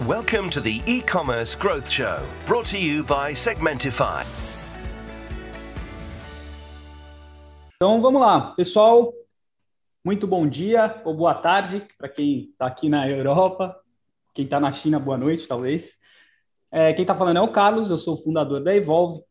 Welcome 0.00 0.50
to 0.50 0.60
the 0.60 0.82
e-commerce 0.86 1.54
growth 1.54 1.88
show, 1.88 2.18
brought 2.44 2.64
to 2.70 2.78
you 2.78 3.04
by 3.04 3.34
Segmentify. 3.34 4.24
Então 7.76 8.00
vamos 8.00 8.20
lá, 8.20 8.52
pessoal. 8.56 9.12
Muito 10.04 10.26
bom 10.26 10.48
dia 10.48 11.00
ou 11.04 11.14
boa 11.14 11.34
tarde 11.34 11.86
para 11.96 12.08
quem 12.08 12.48
está 12.50 12.66
aqui 12.66 12.88
na 12.88 13.08
Europa, 13.08 13.76
quem 14.34 14.44
está 14.44 14.58
na 14.58 14.72
China, 14.72 14.98
boa 14.98 15.16
noite, 15.16 15.46
talvez. 15.46 15.98
É, 16.72 16.92
quem 16.94 17.02
está 17.02 17.14
falando 17.14 17.36
é 17.36 17.42
o 17.42 17.52
Carlos, 17.52 17.88
eu 17.88 17.98
sou 17.98 18.14
o 18.14 18.22
fundador 18.22 18.60
da 18.60 18.74
Evolve. 18.74 19.22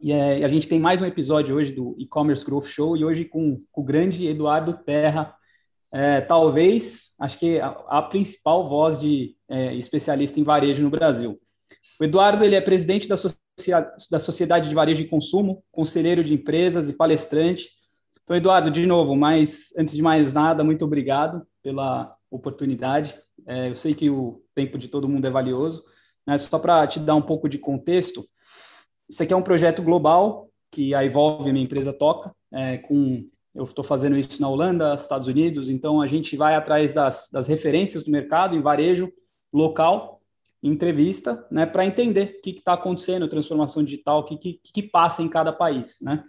E 0.00 0.12
é, 0.12 0.42
a 0.44 0.48
gente 0.48 0.66
tem 0.66 0.80
mais 0.80 1.02
um 1.02 1.06
episódio 1.06 1.56
hoje 1.56 1.72
do 1.72 1.94
e-commerce 1.98 2.46
growth 2.46 2.66
show 2.66 2.96
e 2.96 3.04
hoje 3.04 3.26
com, 3.26 3.62
com 3.70 3.80
o 3.82 3.84
grande 3.84 4.26
Eduardo 4.26 4.72
Terra, 4.72 5.36
é, 5.92 6.20
talvez, 6.20 7.14
acho 7.20 7.38
que 7.38 7.58
a, 7.60 7.68
a 7.88 8.02
principal 8.02 8.68
voz 8.68 9.00
de 9.00 9.34
é, 9.48 9.74
especialista 9.74 10.38
em 10.38 10.44
varejo 10.44 10.82
no 10.82 10.90
Brasil. 10.90 11.40
O 12.00 12.04
Eduardo 12.04 12.44
ele 12.44 12.54
é 12.54 12.60
presidente 12.60 13.08
da, 13.08 13.16
da 14.10 14.18
Sociedade 14.18 14.68
de 14.68 14.74
Varejo 14.74 15.02
e 15.02 15.08
Consumo, 15.08 15.64
conselheiro 15.72 16.22
de 16.22 16.34
empresas 16.34 16.88
e 16.88 16.92
palestrante. 16.92 17.70
Então, 18.22 18.36
Eduardo, 18.36 18.70
de 18.70 18.86
novo, 18.86 19.16
mas 19.16 19.72
antes 19.76 19.94
de 19.94 20.02
mais 20.02 20.32
nada, 20.32 20.62
muito 20.62 20.84
obrigado 20.84 21.46
pela 21.62 22.14
oportunidade. 22.30 23.18
É, 23.46 23.68
eu 23.68 23.74
sei 23.74 23.94
que 23.94 24.10
o 24.10 24.42
tempo 24.54 24.78
de 24.78 24.88
todo 24.88 25.08
mundo 25.08 25.26
é 25.26 25.30
valioso, 25.30 25.82
mas 26.26 26.42
só 26.42 26.58
para 26.58 26.86
te 26.86 27.00
dar 27.00 27.14
um 27.14 27.22
pouco 27.22 27.48
de 27.48 27.58
contexto, 27.58 28.28
isso 29.08 29.22
aqui 29.22 29.32
é 29.32 29.36
um 29.36 29.42
projeto 29.42 29.82
global 29.82 30.50
que 30.70 30.94
a 30.94 31.02
Evolve, 31.04 31.50
minha 31.50 31.64
empresa, 31.64 31.92
toca, 31.92 32.30
é, 32.52 32.76
com 32.76 33.26
eu 33.58 33.64
estou 33.64 33.84
fazendo 33.84 34.16
isso 34.16 34.40
na 34.40 34.48
Holanda, 34.48 34.94
Estados 34.94 35.26
Unidos, 35.26 35.68
então 35.68 36.00
a 36.00 36.06
gente 36.06 36.36
vai 36.36 36.54
atrás 36.54 36.94
das, 36.94 37.28
das 37.32 37.48
referências 37.48 38.04
do 38.04 38.10
mercado 38.10 38.54
em 38.54 38.62
varejo 38.62 39.12
local, 39.52 40.22
entrevista, 40.62 41.44
né, 41.50 41.66
para 41.66 41.84
entender 41.84 42.36
o 42.38 42.40
que 42.40 42.50
está 42.50 42.74
acontecendo, 42.74 43.26
transformação 43.26 43.82
digital, 43.82 44.20
o 44.20 44.24
que, 44.24 44.36
que, 44.36 44.60
que 44.62 44.82
passa 44.82 45.22
em 45.22 45.28
cada 45.28 45.52
país, 45.52 45.98
né? 46.00 46.22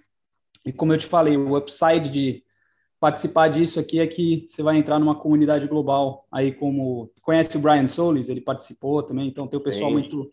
E 0.66 0.74
como 0.74 0.92
eu 0.92 0.98
te 0.98 1.06
falei, 1.06 1.38
o 1.38 1.56
upside 1.56 2.10
de 2.10 2.44
participar 3.00 3.48
disso 3.48 3.80
aqui 3.80 4.00
é 4.00 4.08
que 4.08 4.46
você 4.48 4.64
vai 4.64 4.78
entrar 4.78 4.98
numa 4.98 5.16
comunidade 5.16 5.68
global, 5.68 6.28
aí 6.32 6.52
como 6.52 7.12
conhece 7.22 7.56
o 7.58 7.60
Brian 7.60 7.88
Solis, 7.88 8.28
ele 8.28 8.42
participou 8.42 9.04
também, 9.04 9.28
então 9.28 9.48
tem 9.48 9.60
o 9.60 9.64
pessoal 9.64 9.90
Sim. 9.92 9.94
muito, 9.94 10.32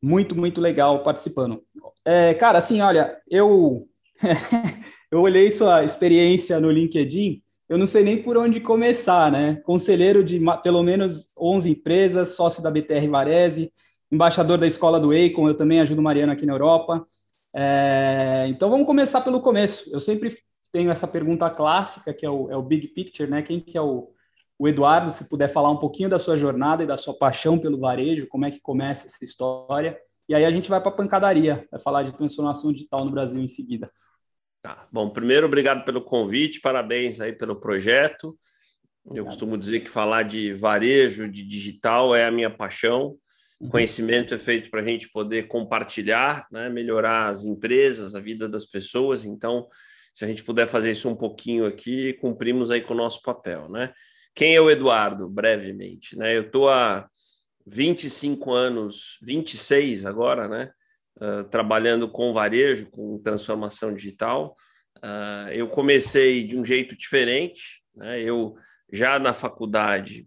muito, 0.00 0.36
muito 0.36 0.60
legal 0.60 1.02
participando. 1.02 1.60
É, 2.04 2.34
cara, 2.34 2.58
assim, 2.58 2.80
olha, 2.80 3.20
eu 3.28 3.88
eu 5.10 5.20
olhei 5.20 5.50
sua 5.50 5.84
experiência 5.84 6.60
no 6.60 6.70
LinkedIn, 6.70 7.42
eu 7.68 7.78
não 7.78 7.86
sei 7.86 8.04
nem 8.04 8.22
por 8.22 8.36
onde 8.36 8.60
começar, 8.60 9.32
né? 9.32 9.56
Conselheiro 9.64 10.22
de 10.22 10.40
pelo 10.62 10.82
menos 10.82 11.32
11 11.38 11.70
empresas, 11.70 12.30
sócio 12.30 12.62
da 12.62 12.70
BTR 12.70 13.08
Varese, 13.08 13.72
embaixador 14.10 14.58
da 14.58 14.66
escola 14.66 15.00
do 15.00 15.12
Eicon, 15.12 15.48
eu 15.48 15.56
também 15.56 15.80
ajudo 15.80 16.02
Mariana 16.02 16.34
aqui 16.34 16.44
na 16.44 16.52
Europa. 16.52 17.06
É, 17.54 18.46
então 18.48 18.68
vamos 18.68 18.86
começar 18.86 19.20
pelo 19.22 19.40
começo. 19.40 19.90
Eu 19.92 20.00
sempre 20.00 20.36
tenho 20.72 20.90
essa 20.90 21.06
pergunta 21.06 21.48
clássica, 21.48 22.12
que 22.12 22.26
é 22.26 22.30
o, 22.30 22.50
é 22.50 22.56
o 22.56 22.62
Big 22.62 22.88
Picture, 22.88 23.30
né? 23.30 23.42
Quem 23.42 23.60
que 23.60 23.78
é 23.78 23.80
o, 23.80 24.10
o 24.58 24.68
Eduardo, 24.68 25.10
se 25.10 25.28
puder 25.28 25.48
falar 25.48 25.70
um 25.70 25.78
pouquinho 25.78 26.08
da 26.08 26.18
sua 26.18 26.36
jornada 26.36 26.82
e 26.82 26.86
da 26.86 26.96
sua 26.96 27.14
paixão 27.14 27.58
pelo 27.58 27.78
varejo, 27.78 28.26
como 28.28 28.44
é 28.44 28.50
que 28.50 28.60
começa 28.60 29.06
essa 29.06 29.24
história. 29.24 29.98
E 30.28 30.34
aí 30.34 30.44
a 30.44 30.50
gente 30.50 30.68
vai 30.70 30.80
para 30.80 30.90
a 30.90 30.94
pancadaria, 30.94 31.66
vai 31.70 31.80
falar 31.80 32.02
de 32.02 32.14
transformação 32.14 32.72
digital 32.72 33.04
no 33.04 33.10
Brasil 33.10 33.40
em 33.40 33.48
seguida. 33.48 33.90
Tá. 34.62 34.84
Bom, 34.90 35.10
primeiro, 35.10 35.46
obrigado 35.46 35.84
pelo 35.84 36.02
convite, 36.02 36.60
parabéns 36.60 37.20
aí 37.20 37.32
pelo 37.32 37.56
projeto. 37.56 38.36
Eu 39.12 39.26
costumo 39.26 39.58
dizer 39.58 39.80
que 39.80 39.90
falar 39.90 40.22
de 40.22 40.54
varejo, 40.54 41.28
de 41.30 41.42
digital, 41.42 42.14
é 42.14 42.24
a 42.24 42.30
minha 42.30 42.48
paixão. 42.48 43.18
Uhum. 43.60 43.68
Conhecimento 43.68 44.34
é 44.34 44.38
feito 44.38 44.70
para 44.70 44.80
a 44.80 44.84
gente 44.84 45.10
poder 45.10 45.46
compartilhar, 45.46 46.46
né, 46.50 46.70
melhorar 46.70 47.28
as 47.28 47.44
empresas, 47.44 48.14
a 48.14 48.20
vida 48.20 48.48
das 48.48 48.64
pessoas. 48.64 49.24
Então, 49.24 49.68
se 50.12 50.24
a 50.24 50.28
gente 50.28 50.42
puder 50.42 50.66
fazer 50.66 50.92
isso 50.92 51.08
um 51.08 51.16
pouquinho 51.16 51.66
aqui, 51.66 52.14
cumprimos 52.14 52.70
aí 52.70 52.80
com 52.80 52.94
o 52.94 52.96
nosso 52.96 53.20
papel. 53.20 53.68
Né? 53.68 53.92
Quem 54.34 54.54
é 54.54 54.60
o 54.60 54.70
Eduardo, 54.70 55.28
brevemente? 55.28 56.16
Né? 56.16 56.36
Eu 56.36 56.42
estou 56.42 56.70
há 56.70 57.06
25 57.66 58.52
anos, 58.52 59.18
26 59.22 60.06
agora, 60.06 60.48
né? 60.48 60.70
uh, 61.20 61.44
trabalhando 61.44 62.08
com 62.08 62.32
varejo, 62.32 62.90
com 62.90 63.18
transformação 63.18 63.94
digital. 63.94 64.54
Uh, 64.98 65.50
eu 65.52 65.68
comecei 65.68 66.46
de 66.46 66.56
um 66.56 66.64
jeito 66.64 66.96
diferente. 66.96 67.82
Né? 67.94 68.22
Eu, 68.22 68.56
já 68.92 69.18
na 69.18 69.32
faculdade, 69.32 70.26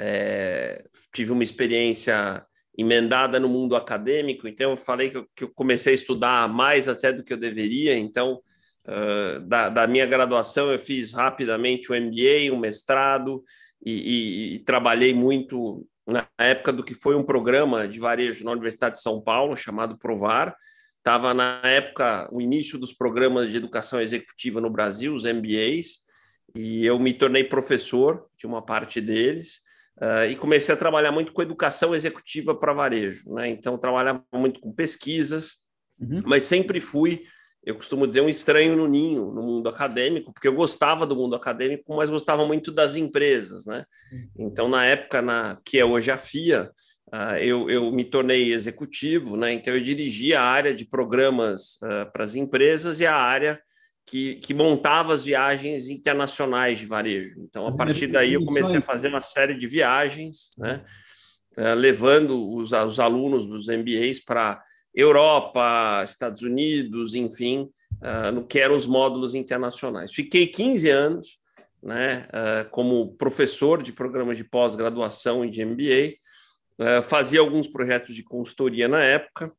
é, 0.00 0.84
tive 1.12 1.32
uma 1.32 1.42
experiência 1.42 2.44
emendada 2.76 3.40
no 3.40 3.48
mundo 3.48 3.74
acadêmico, 3.74 4.46
então 4.46 4.70
eu 4.70 4.76
falei 4.76 5.10
que 5.10 5.16
eu, 5.16 5.26
que 5.34 5.44
eu, 5.44 5.48
comecei 5.52 5.92
a 5.92 5.94
estudar 5.94 6.48
mais 6.48 6.88
até 6.88 7.12
do 7.12 7.24
que 7.24 7.32
eu 7.32 7.36
deveria, 7.36 7.98
então 7.98 8.40
uh, 8.86 9.40
da, 9.40 9.68
da, 9.68 9.86
minha 9.88 10.06
graduação 10.06 10.70
eu 10.70 10.78
fiz 10.78 11.12
rapidamente 11.12 11.90
o 11.90 11.94
um 11.94 12.00
MBA, 12.00 12.54
um 12.54 12.58
mestrado 12.58 13.42
e, 13.84 13.92
e, 13.92 14.54
e, 14.54 14.58
trabalhei 14.60 15.12
muito 15.12 15.84
na 16.08 16.26
época 16.38 16.72
do 16.72 16.82
que 16.82 16.94
foi 16.94 17.14
um 17.14 17.22
programa 17.22 17.86
de 17.86 18.00
varejo 18.00 18.42
na 18.44 18.52
Universidade 18.52 18.94
de 18.94 19.02
São 19.02 19.20
Paulo, 19.20 19.54
chamado 19.54 19.98
Provar. 19.98 20.56
Estava, 20.96 21.34
na 21.34 21.60
época, 21.62 22.28
o 22.32 22.40
início 22.40 22.78
dos 22.78 22.92
programas 22.92 23.50
de 23.50 23.58
educação 23.58 24.00
executiva 24.00 24.58
no 24.58 24.70
Brasil, 24.70 25.12
os 25.12 25.24
MBAs, 25.24 25.98
e 26.54 26.84
eu 26.84 26.98
me 26.98 27.12
tornei 27.12 27.44
professor 27.44 28.26
de 28.38 28.46
uma 28.46 28.64
parte 28.64 29.00
deles. 29.00 29.60
Uh, 29.98 30.30
e 30.30 30.36
comecei 30.36 30.74
a 30.74 30.78
trabalhar 30.78 31.12
muito 31.12 31.32
com 31.32 31.42
educação 31.42 31.94
executiva 31.94 32.54
para 32.54 32.72
varejo. 32.72 33.30
Né? 33.34 33.50
Então, 33.50 33.76
trabalhava 33.76 34.24
muito 34.32 34.60
com 34.60 34.72
pesquisas, 34.72 35.56
uhum. 36.00 36.18
mas 36.24 36.44
sempre 36.44 36.80
fui 36.80 37.24
eu 37.68 37.74
costumo 37.74 38.06
dizer, 38.06 38.22
um 38.22 38.30
estranho 38.30 38.74
no 38.74 38.88
ninho, 38.88 39.30
no 39.30 39.42
mundo 39.42 39.68
acadêmico, 39.68 40.32
porque 40.32 40.48
eu 40.48 40.54
gostava 40.54 41.06
do 41.06 41.14
mundo 41.14 41.36
acadêmico, 41.36 41.94
mas 41.94 42.08
gostava 42.08 42.46
muito 42.46 42.72
das 42.72 42.96
empresas, 42.96 43.66
né? 43.66 43.84
Então, 44.38 44.70
na 44.70 44.86
época 44.86 45.20
na, 45.20 45.60
que 45.62 45.78
é 45.78 45.84
hoje 45.84 46.10
a 46.10 46.16
FIA, 46.16 46.70
uh, 47.12 47.36
eu, 47.36 47.68
eu 47.68 47.92
me 47.92 48.06
tornei 48.06 48.54
executivo, 48.54 49.36
né? 49.36 49.52
Então, 49.52 49.74
eu 49.74 49.82
dirigia 49.82 50.40
a 50.40 50.44
área 50.44 50.74
de 50.74 50.86
programas 50.86 51.74
uh, 51.82 52.10
para 52.10 52.24
as 52.24 52.34
empresas 52.34 53.00
e 53.00 53.06
a 53.06 53.14
área 53.14 53.60
que, 54.06 54.36
que 54.36 54.54
montava 54.54 55.12
as 55.12 55.22
viagens 55.22 55.90
internacionais 55.90 56.78
de 56.78 56.86
varejo. 56.86 57.38
Então, 57.42 57.66
a 57.66 57.76
partir 57.76 58.06
daí, 58.06 58.32
eu 58.32 58.46
comecei 58.46 58.78
a 58.78 58.80
fazer 58.80 59.08
uma 59.08 59.20
série 59.20 59.58
de 59.58 59.66
viagens, 59.66 60.52
né? 60.56 60.82
Uh, 61.54 61.74
levando 61.74 62.50
os, 62.50 62.72
os 62.72 62.98
alunos 62.98 63.46
dos 63.46 63.66
MBAs 63.66 64.20
para 64.24 64.58
Europa, 64.98 66.02
Estados 66.02 66.42
Unidos, 66.42 67.14
enfim, 67.14 67.70
uh, 68.02 68.32
no 68.32 68.44
que 68.44 68.58
eram 68.58 68.74
os 68.74 68.84
módulos 68.84 69.32
internacionais. 69.32 70.12
Fiquei 70.12 70.48
15 70.48 70.90
anos 70.90 71.38
né, 71.80 72.26
uh, 72.26 72.68
como 72.70 73.14
professor 73.14 73.80
de 73.80 73.92
programas 73.92 74.36
de 74.36 74.42
pós-graduação 74.42 75.44
e 75.44 75.50
de 75.50 75.64
MBA, 75.64 76.16
uh, 76.80 76.98
ah, 76.98 77.02
fazia 77.02 77.38
alguns 77.38 77.68
projetos 77.68 78.12
de 78.12 78.24
consultoria 78.24 78.88
na 78.88 79.00
época 79.00 79.52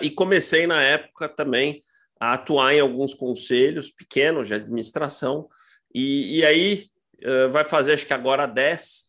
e 0.00 0.08
comecei 0.08 0.66
na 0.66 0.80
época 0.80 1.28
também 1.28 1.82
a 2.18 2.32
atuar 2.32 2.72
em 2.72 2.80
alguns 2.80 3.12
conselhos 3.12 3.90
pequenos 3.90 4.48
de 4.48 4.54
administração 4.54 5.46
e, 5.94 6.38
e 6.38 6.44
aí 6.44 6.86
vai 7.50 7.64
fazer 7.64 7.92
acho 7.92 8.06
que 8.06 8.14
agora 8.14 8.46
10, 8.46 9.04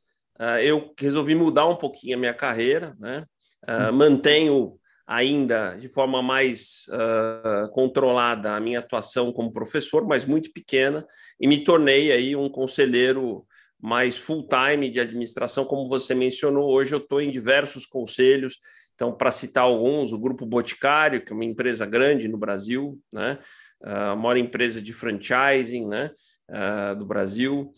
eu 0.62 0.94
resolvi 1.00 1.34
mudar 1.34 1.66
um 1.66 1.78
pouquinho 1.78 2.18
a 2.18 2.20
minha 2.20 2.34
carreira, 2.34 2.94
né? 3.00 3.26
Uhum. 3.66 3.94
mantenho 3.94 4.79
ainda 5.10 5.76
de 5.76 5.90
forma 5.90 6.22
mais 6.22 6.86
uh, 6.90 7.68
controlada 7.72 8.54
a 8.54 8.60
minha 8.60 8.78
atuação 8.78 9.34
como 9.34 9.52
professor, 9.52 10.06
mas 10.06 10.24
muito 10.24 10.54
pequena, 10.54 11.04
e 11.42 11.48
me 11.48 11.64
tornei 11.64 12.12
aí 12.12 12.36
um 12.36 12.48
conselheiro 12.48 13.44
mais 13.82 14.20
full-time 14.20 14.88
de 14.92 15.00
administração, 15.00 15.66
como 15.66 15.88
você 15.88 16.14
mencionou. 16.14 16.70
Hoje 16.70 16.94
eu 16.94 17.00
estou 17.00 17.20
em 17.20 17.32
diversos 17.32 17.88
conselhos, 17.88 18.60
então, 18.94 19.12
para 19.12 19.32
citar 19.32 19.64
alguns, 19.64 20.12
o 20.12 20.20
Grupo 20.20 20.46
Boticário, 20.46 21.26
que 21.26 21.32
é 21.32 21.36
uma 21.36 21.46
empresa 21.46 21.86
grande 21.88 22.28
no 22.28 22.38
Brasil, 22.38 23.00
né? 23.12 23.40
a 23.82 24.16
maior 24.16 24.36
empresa 24.36 24.82
de 24.82 24.94
franchising 24.94 25.88
né? 25.88 26.12
Uh, 26.50 26.96
do 26.98 27.06
Brasil. 27.06 27.74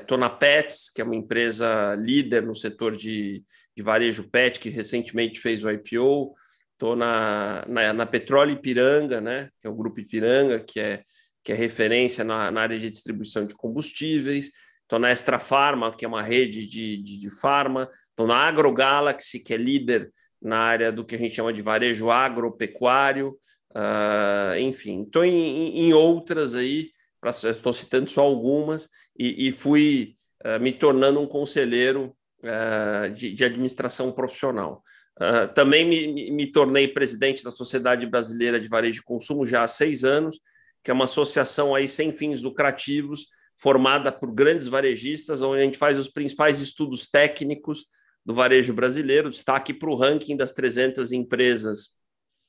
Estou 0.00 0.18
é, 0.18 0.20
na 0.20 0.28
Pets, 0.28 0.90
que 0.92 1.00
é 1.00 1.04
uma 1.04 1.14
empresa 1.14 1.94
líder 1.94 2.42
no 2.42 2.54
setor 2.54 2.96
de, 2.96 3.44
de 3.76 3.82
varejo 3.82 4.28
pet, 4.28 4.58
que 4.58 4.68
recentemente 4.68 5.38
fez 5.38 5.62
o 5.62 5.70
IPO. 5.70 6.34
Estou 6.82 6.96
na, 6.96 7.64
na, 7.68 7.92
na 7.92 8.04
Petróleo 8.04 8.54
Ipiranga, 8.54 9.20
né, 9.20 9.50
que 9.60 9.68
é 9.68 9.70
o 9.70 9.74
Grupo 9.74 10.00
Ipiranga, 10.00 10.58
que 10.58 10.80
é, 10.80 11.04
que 11.44 11.52
é 11.52 11.54
referência 11.54 12.24
na, 12.24 12.50
na 12.50 12.60
área 12.60 12.76
de 12.76 12.90
distribuição 12.90 13.46
de 13.46 13.54
combustíveis. 13.54 14.50
Estou 14.80 14.98
na 14.98 15.12
Extra 15.12 15.38
Farma, 15.38 15.94
que 15.96 16.04
é 16.04 16.08
uma 16.08 16.24
rede 16.24 16.66
de, 16.66 16.96
de, 16.96 17.20
de 17.20 17.30
farma. 17.30 17.88
Estou 18.10 18.26
na 18.26 18.34
AgroGalaxy, 18.34 19.38
que 19.38 19.54
é 19.54 19.56
líder 19.56 20.10
na 20.42 20.58
área 20.58 20.90
do 20.90 21.04
que 21.04 21.14
a 21.14 21.18
gente 21.18 21.36
chama 21.36 21.52
de 21.52 21.62
varejo 21.62 22.10
agropecuário. 22.10 23.38
Uh, 23.70 24.58
enfim, 24.58 25.04
estou 25.04 25.24
em, 25.24 25.86
em, 25.86 25.92
outras 25.92 26.56
aí, 26.56 26.90
estou 27.24 27.72
citando 27.72 28.10
só 28.10 28.22
algumas, 28.22 28.88
e, 29.16 29.46
e 29.46 29.52
fui 29.52 30.16
uh, 30.44 30.60
me 30.60 30.72
tornando 30.72 31.20
um 31.20 31.28
conselheiro 31.28 32.12
uh, 32.42 33.08
de, 33.14 33.32
de, 33.32 33.44
administração 33.44 34.10
profissional. 34.10 34.82
Uh, 35.20 35.52
também 35.54 35.84
me, 35.84 36.30
me, 36.30 36.46
tornei 36.50 36.88
presidente 36.88 37.44
da 37.44 37.50
Sociedade 37.50 38.06
Brasileira 38.06 38.58
de 38.58 38.68
Varejo 38.68 39.00
de 39.00 39.02
Consumo 39.02 39.44
já 39.44 39.62
há 39.62 39.68
seis 39.68 40.04
anos, 40.04 40.40
que 40.82 40.90
é 40.90 40.94
uma 40.94 41.04
associação 41.04 41.74
aí 41.74 41.86
sem 41.86 42.12
fins 42.12 42.42
lucrativos, 42.42 43.26
formada 43.58 44.10
por 44.10 44.32
grandes 44.32 44.66
varejistas, 44.66 45.42
onde 45.42 45.60
a 45.60 45.64
gente 45.64 45.78
faz 45.78 45.98
os 45.98 46.08
principais 46.08 46.60
estudos 46.60 47.08
técnicos 47.08 47.86
do 48.24 48.34
varejo 48.34 48.72
brasileiro, 48.72 49.30
destaque 49.30 49.74
para 49.74 49.90
o 49.90 49.96
ranking 49.96 50.36
das 50.36 50.52
300 50.52 51.12
empresas, 51.12 51.90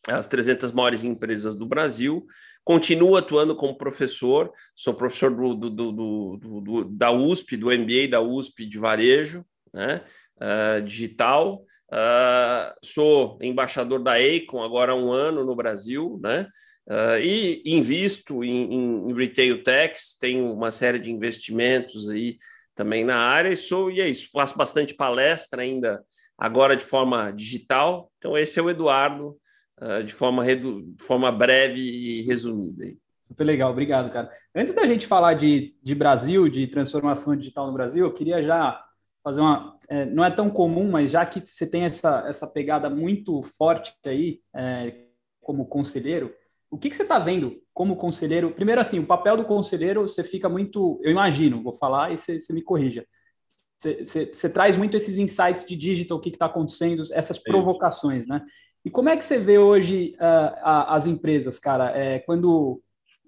as 0.07 0.27
300 0.27 0.71
maiores 0.71 1.03
empresas 1.03 1.55
do 1.55 1.65
Brasil. 1.65 2.25
Continuo 2.63 3.17
atuando 3.17 3.55
como 3.55 3.77
professor, 3.77 4.51
sou 4.75 4.93
professor 4.93 5.35
do, 5.35 5.53
do, 5.53 5.91
do, 5.91 6.61
do 6.61 6.85
da 6.85 7.11
USP, 7.11 7.57
do 7.57 7.67
MBA 7.67 8.07
da 8.09 8.21
USP 8.21 8.65
de 8.65 8.77
varejo, 8.77 9.45
né, 9.73 10.03
uh, 10.37 10.81
digital. 10.81 11.63
Uh, 11.91 12.73
sou 12.83 13.37
embaixador 13.41 14.01
da 14.01 14.13
Acon 14.13 14.63
agora 14.63 14.93
há 14.93 14.95
um 14.95 15.11
ano 15.11 15.45
no 15.45 15.55
Brasil, 15.55 16.19
né? 16.21 16.47
Uh, 16.87 17.17
e 17.21 17.61
invisto 17.65 18.43
em, 18.43 18.73
em, 18.73 19.13
retail 19.13 19.63
techs, 19.63 20.17
tenho 20.19 20.51
uma 20.51 20.69
série 20.69 20.99
de 20.99 21.11
investimentos 21.11 22.09
aí 22.09 22.37
também 22.75 23.05
na 23.05 23.15
área 23.15 23.49
e 23.49 23.55
sou 23.55 23.89
e 23.89 24.01
é 24.01 24.09
isso, 24.09 24.29
faço 24.33 24.57
bastante 24.57 24.93
palestra 24.93 25.61
ainda 25.61 26.03
agora 26.37 26.75
de 26.75 26.83
forma 26.83 27.31
digital. 27.31 28.11
Então 28.17 28.37
esse 28.37 28.59
é 28.59 28.61
o 28.61 28.69
Eduardo 28.69 29.37
uh, 29.81 30.03
de 30.03 30.13
forma 30.13 30.43
redu, 30.43 30.81
de 30.81 31.03
forma 31.03 31.31
breve 31.31 31.79
e 31.79 32.21
resumida. 32.23 32.83
Aí. 32.83 32.97
Super 33.21 33.45
legal, 33.45 33.71
obrigado, 33.71 34.11
cara. 34.11 34.29
Antes 34.53 34.73
da 34.73 34.85
gente 34.85 35.07
falar 35.07 35.35
de, 35.35 35.75
de 35.81 35.95
Brasil, 35.95 36.49
de 36.49 36.67
transformação 36.67 37.35
digital 37.35 37.67
no 37.67 37.73
Brasil, 37.73 38.05
eu 38.05 38.13
queria 38.13 38.43
já 38.43 38.83
fazer 39.23 39.41
uma. 39.41 39.77
É, 39.87 40.05
não 40.05 40.23
é 40.23 40.29
tão 40.29 40.49
comum, 40.49 40.91
mas 40.91 41.11
já 41.11 41.25
que 41.25 41.41
você 41.45 41.65
tem 41.65 41.83
essa, 41.83 42.25
essa 42.27 42.45
pegada 42.45 42.89
muito 42.89 43.41
forte 43.41 43.93
aí, 44.05 44.41
é, 44.55 44.93
como 45.41 45.65
conselheiro, 45.65 46.33
o 46.69 46.77
que, 46.77 46.89
que 46.89 46.95
você 46.95 47.03
está 47.03 47.19
vendo 47.19 47.61
como 47.73 47.95
conselheiro? 47.95 48.51
Primeiro, 48.51 48.81
assim, 48.81 48.97
o 48.97 49.05
papel 49.05 49.37
do 49.37 49.45
conselheiro, 49.45 50.07
você 50.07 50.23
fica 50.23 50.49
muito, 50.49 50.99
eu 51.03 51.11
imagino, 51.11 51.61
vou 51.61 51.73
falar 51.73 52.11
e 52.11 52.17
você, 52.17 52.39
você 52.39 52.51
me 52.51 52.63
corrija. 52.63 53.05
Você, 53.77 54.05
você, 54.05 54.25
você, 54.33 54.49
traz 54.49 54.75
muito 54.75 54.97
esses 54.97 55.17
insights 55.17 55.65
de 55.65 55.75
digital, 55.75 56.17
o 56.17 56.21
que 56.21 56.29
está 56.29 56.47
acontecendo, 56.47 57.03
essas 57.11 57.37
provocações, 57.37 58.25
né? 58.25 58.41
E 58.83 58.89
como 58.89 59.09
é 59.09 59.15
que 59.15 59.23
você 59.23 59.37
vê 59.37 59.57
hoje 59.57 60.15
uh, 60.15 60.55
a, 60.61 60.95
as 60.95 61.05
empresas, 61.05 61.59
cara? 61.59 61.91
É, 61.95 62.19
quando, 62.19 62.81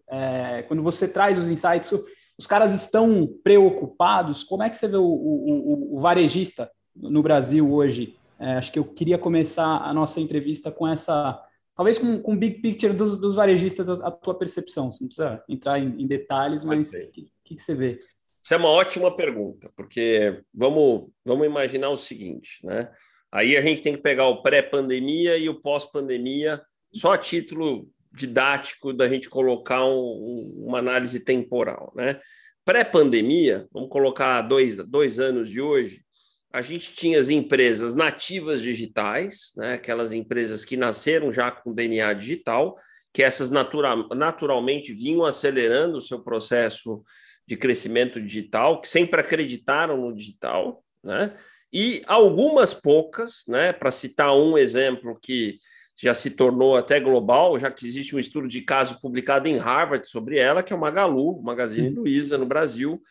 é, 0.09 0.63
quando 0.63 0.81
você 0.81 1.07
traz 1.07 1.37
os 1.37 1.49
insights, 1.49 1.91
os 2.37 2.47
caras 2.47 2.73
estão 2.73 3.27
preocupados? 3.43 4.43
Como 4.43 4.63
é 4.63 4.69
que 4.69 4.77
você 4.77 4.87
vê 4.87 4.97
o, 4.97 5.03
o, 5.03 5.93
o, 5.93 5.95
o 5.95 5.99
varejista 5.99 6.69
no 6.95 7.23
Brasil 7.23 7.71
hoje? 7.71 8.15
É, 8.39 8.53
acho 8.53 8.71
que 8.71 8.79
eu 8.79 8.85
queria 8.85 9.17
começar 9.17 9.77
a 9.77 9.93
nossa 9.93 10.19
entrevista 10.19 10.71
com 10.71 10.87
essa 10.87 11.41
talvez 11.75 11.97
com, 11.97 12.21
com 12.21 12.37
big 12.37 12.61
picture 12.61 12.93
dos, 12.93 13.19
dos 13.19 13.35
varejistas, 13.35 13.89
a, 13.89 14.07
a, 14.07 14.11
tua 14.11 14.37
percepção. 14.37 14.91
Você 14.91 15.03
não 15.03 15.07
precisa 15.07 15.43
entrar 15.47 15.79
em, 15.79 16.01
em 16.01 16.07
detalhes, 16.07 16.63
mas 16.63 16.89
o 16.89 17.11
que, 17.11 17.31
que, 17.43 17.55
que, 17.55 17.61
você 17.61 17.75
vê? 17.75 17.99
Isso 18.41 18.53
é 18.53 18.57
uma 18.57 18.69
ótima 18.69 19.15
pergunta, 19.15 19.71
porque 19.75 20.41
vamos, 20.53 21.09
vamos 21.25 21.45
imaginar 21.45 21.89
o 21.89 21.97
seguinte, 21.97 22.59
né? 22.63 22.91
Aí 23.31 23.57
a 23.57 23.61
gente 23.61 23.81
tem 23.81 23.93
que 23.93 24.01
pegar 24.01 24.27
o 24.27 24.41
pré-pandemia 24.41 25.37
e 25.37 25.49
o 25.49 25.59
pós-pandemia, 25.59 26.61
só 26.93 27.13
a 27.13 27.17
título 27.17 27.89
didático 28.15 28.93
da 28.93 29.07
gente 29.07 29.29
colocar 29.29 29.85
um, 29.85 30.63
uma 30.65 30.79
análise 30.79 31.19
temporal, 31.19 31.93
né? 31.95 32.19
Pré-pandemia, 32.63 33.67
vamos 33.71 33.89
colocar 33.89 34.41
dois, 34.41 34.75
dois 34.75 35.19
anos 35.19 35.49
de 35.49 35.61
hoje, 35.61 36.01
a 36.51 36.61
gente 36.61 36.93
tinha 36.93 37.19
as 37.19 37.29
empresas 37.29 37.93
nativas 37.93 38.61
digitais, 38.61 39.51
né, 39.57 39.73
aquelas 39.73 40.13
empresas 40.13 40.63
que 40.63 40.77
nasceram 40.77 41.31
já 41.31 41.51
com 41.51 41.73
DNA 41.73 42.13
digital, 42.13 42.77
que 43.13 43.21
essas 43.21 43.49
natura, 43.49 43.95
naturalmente 44.15 44.93
vinham 44.93 45.25
acelerando 45.25 45.97
o 45.97 46.01
seu 46.01 46.23
processo 46.23 47.03
de 47.45 47.55
crescimento 47.55 48.21
digital, 48.21 48.81
que 48.81 48.87
sempre 48.87 49.19
acreditaram 49.19 49.97
no 49.97 50.15
digital, 50.15 50.83
né? 51.03 51.35
E 51.71 52.01
algumas 52.07 52.73
poucas, 52.73 53.43
né, 53.47 53.73
para 53.73 53.91
citar 53.91 54.33
um 54.33 54.57
exemplo 54.57 55.19
que 55.21 55.59
já 55.95 56.13
se 56.13 56.31
tornou 56.31 56.75
até 56.75 56.99
global, 56.99 57.57
já 57.59 57.71
que 57.71 57.85
existe 57.85 58.15
um 58.15 58.19
estudo 58.19 58.47
de 58.47 58.61
caso 58.61 58.99
publicado 58.99 59.47
em 59.47 59.57
Harvard 59.57 60.07
sobre 60.07 60.37
ela, 60.37 60.61
que 60.61 60.73
é 60.73 60.75
o 60.75 60.79
Magalu, 60.79 61.41
Magazine 61.41 61.89
Luiza 61.89 62.37
no 62.37 62.45
Brasil, 62.45 63.01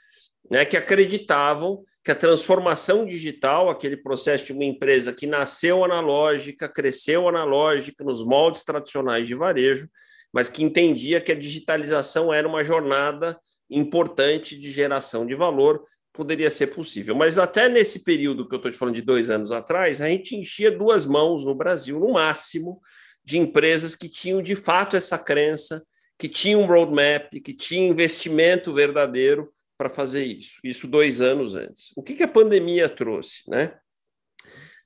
né, 0.51 0.65
que 0.65 0.77
acreditavam 0.77 1.83
que 2.05 2.11
a 2.11 2.15
transformação 2.15 3.07
digital, 3.07 3.71
aquele 3.71 3.97
processo 3.97 4.45
de 4.45 4.53
uma 4.53 4.65
empresa 4.65 5.13
que 5.13 5.27
nasceu 5.27 5.83
analógica, 5.83 6.69
cresceu 6.69 7.27
analógica 7.27 8.05
nos 8.05 8.23
moldes 8.23 8.63
tradicionais 8.63 9.27
de 9.27 9.35
varejo, 9.35 9.89
mas 10.31 10.51
que 10.51 10.63
entendia 10.63 11.21
que 11.21 11.33
a 11.33 11.35
digitalização 11.35 12.33
era 12.33 12.47
uma 12.47 12.63
jornada 12.63 13.39
importante 13.71 14.59
de 14.59 14.71
geração 14.71 15.25
de 15.25 15.35
valor, 15.35 15.83
poderia 16.15 16.49
ser 16.49 16.69
possível. 16.69 17.15
Mas 17.15 17.37
até 17.37 17.69
nesse 17.69 18.05
período 18.05 18.49
que 18.49 18.55
eu 18.55 18.59
estou 18.59 18.71
te 18.71 18.79
falando 18.79 18.95
de 18.95 19.03
dois 19.03 19.29
anos 19.29 19.51
atrás, 19.51 20.01
a 20.01 20.09
gente 20.09 20.37
enchia 20.37 20.71
duas 20.71 21.05
mãos 21.05 21.45
no 21.45 21.55
Brasil, 21.55 21.99
no 21.99 22.13
máximo, 22.13 22.81
de 23.23 23.37
empresas 23.37 23.97
que 23.97 24.09
tinham 24.09 24.41
de 24.41 24.55
fato 24.55 24.97
essa 24.97 25.19
crença, 25.19 25.85
que 26.17 26.29
tinham 26.29 26.63
um 26.63 26.67
roadmap, 26.67 27.33
que 27.43 27.53
tinham 27.53 27.91
investimento 27.91 28.73
verdadeiro 28.73 29.53
para 29.77 29.91
fazer 29.91 30.25
isso. 30.25 30.61
Isso 30.63 30.87
dois 30.87 31.21
anos 31.21 31.57
antes. 31.57 31.93
O 31.97 32.03
que, 32.03 32.15
que 32.15 32.23
a 32.23 32.29
pandemia 32.29 32.89
trouxe? 32.89 33.43
Né? 33.49 33.77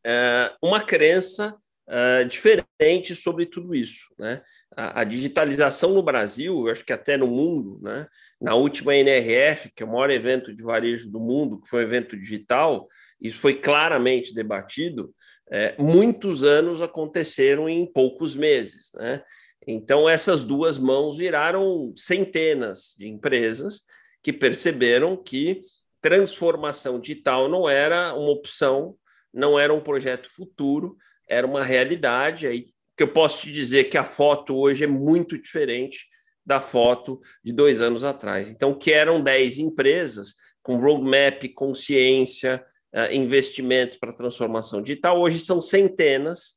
É, 0.06 0.50
uma 0.62 0.80
crença 0.80 1.54
é, 1.86 2.24
diferente 2.24 3.14
sobre 3.14 3.44
tudo 3.44 3.74
isso. 3.74 4.14
Né? 4.18 4.42
A, 4.80 5.02
digitalização 5.02 5.92
no 5.92 6.04
Brasil, 6.04 6.66
eu 6.66 6.72
acho 6.72 6.84
que 6.84 6.92
até 6.92 7.16
no 7.16 7.26
mundo, 7.26 7.80
né? 7.82 8.06
na 8.40 8.54
última 8.54 8.94
NRF, 8.94 9.72
que 9.74 9.82
é 9.82 9.86
o 9.86 9.88
maior 9.88 10.08
evento 10.08 10.54
de 10.54 10.62
varejo 10.62 11.10
do 11.10 11.18
mundo, 11.18 11.60
que 11.60 11.68
foi 11.68 11.80
um 11.80 11.86
evento 11.88 12.16
digital, 12.16 12.86
isso 13.20 13.40
foi 13.40 13.56
claramente 13.56 14.32
debatido. 14.32 15.12
É, 15.50 15.74
muitos 15.76 16.44
anos 16.44 16.80
aconteceram 16.80 17.68
em 17.68 17.90
poucos 17.90 18.36
meses. 18.36 18.92
Né? 18.94 19.20
Então, 19.66 20.08
essas 20.08 20.44
duas 20.44 20.78
mãos 20.78 21.16
viraram 21.16 21.92
centenas 21.96 22.94
de 22.96 23.08
empresas 23.08 23.82
que 24.22 24.32
perceberam 24.32 25.16
que 25.16 25.62
transformação 26.00 27.00
digital 27.00 27.48
não 27.48 27.68
era 27.68 28.14
uma 28.14 28.30
opção, 28.30 28.94
não 29.34 29.58
era 29.58 29.74
um 29.74 29.80
projeto 29.80 30.30
futuro, 30.30 30.96
era 31.28 31.44
uma 31.44 31.64
realidade. 31.64 32.46
Aí 32.46 32.66
que 32.98 33.02
eu 33.04 33.08
posso 33.08 33.42
te 33.42 33.52
dizer 33.52 33.84
que 33.84 33.96
a 33.96 34.04
foto 34.04 34.56
hoje 34.56 34.82
é 34.82 34.86
muito 34.88 35.40
diferente 35.40 36.06
da 36.44 36.60
foto 36.60 37.20
de 37.44 37.52
dois 37.52 37.80
anos 37.80 38.04
atrás. 38.04 38.50
Então, 38.50 38.76
que 38.76 38.92
eram 38.92 39.22
10 39.22 39.60
empresas 39.60 40.34
com 40.62 40.80
roadmap, 40.80 41.44
consciência, 41.54 42.62
eh, 42.92 43.14
investimento 43.14 43.98
para 44.00 44.12
transformação 44.12 44.82
digital, 44.82 45.20
hoje 45.20 45.38
são 45.38 45.60
centenas. 45.60 46.54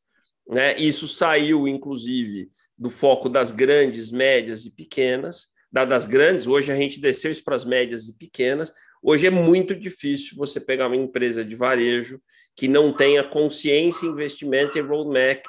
Né? 0.48 0.75
Isso 0.77 1.07
saiu, 1.07 1.67
inclusive, 1.67 2.50
do 2.75 2.89
foco 2.89 3.29
das 3.29 3.51
grandes, 3.51 4.12
médias 4.12 4.65
e 4.65 4.71
pequenas 4.71 5.51
das 5.71 6.05
grandes, 6.05 6.48
hoje 6.48 6.71
a 6.71 6.75
gente 6.75 7.00
desceu 7.00 7.31
isso 7.31 7.43
para 7.43 7.55
as 7.55 7.63
médias 7.63 8.10
e 8.10 8.17
pequenas. 8.17 8.74
Hoje 9.03 9.27
é 9.27 9.31
muito 9.31 9.74
difícil 9.74 10.38
você 10.38 10.60
pegar 10.60 10.88
uma 10.88 10.96
empresa 10.96 11.43
de 11.43 11.55
varejo 11.55 12.22
que 12.55 12.67
não 12.67 12.93
tenha 12.93 13.24
consciência, 13.24 14.05
investimento 14.05 14.77
e 14.77 14.81
roadmap 14.81 15.43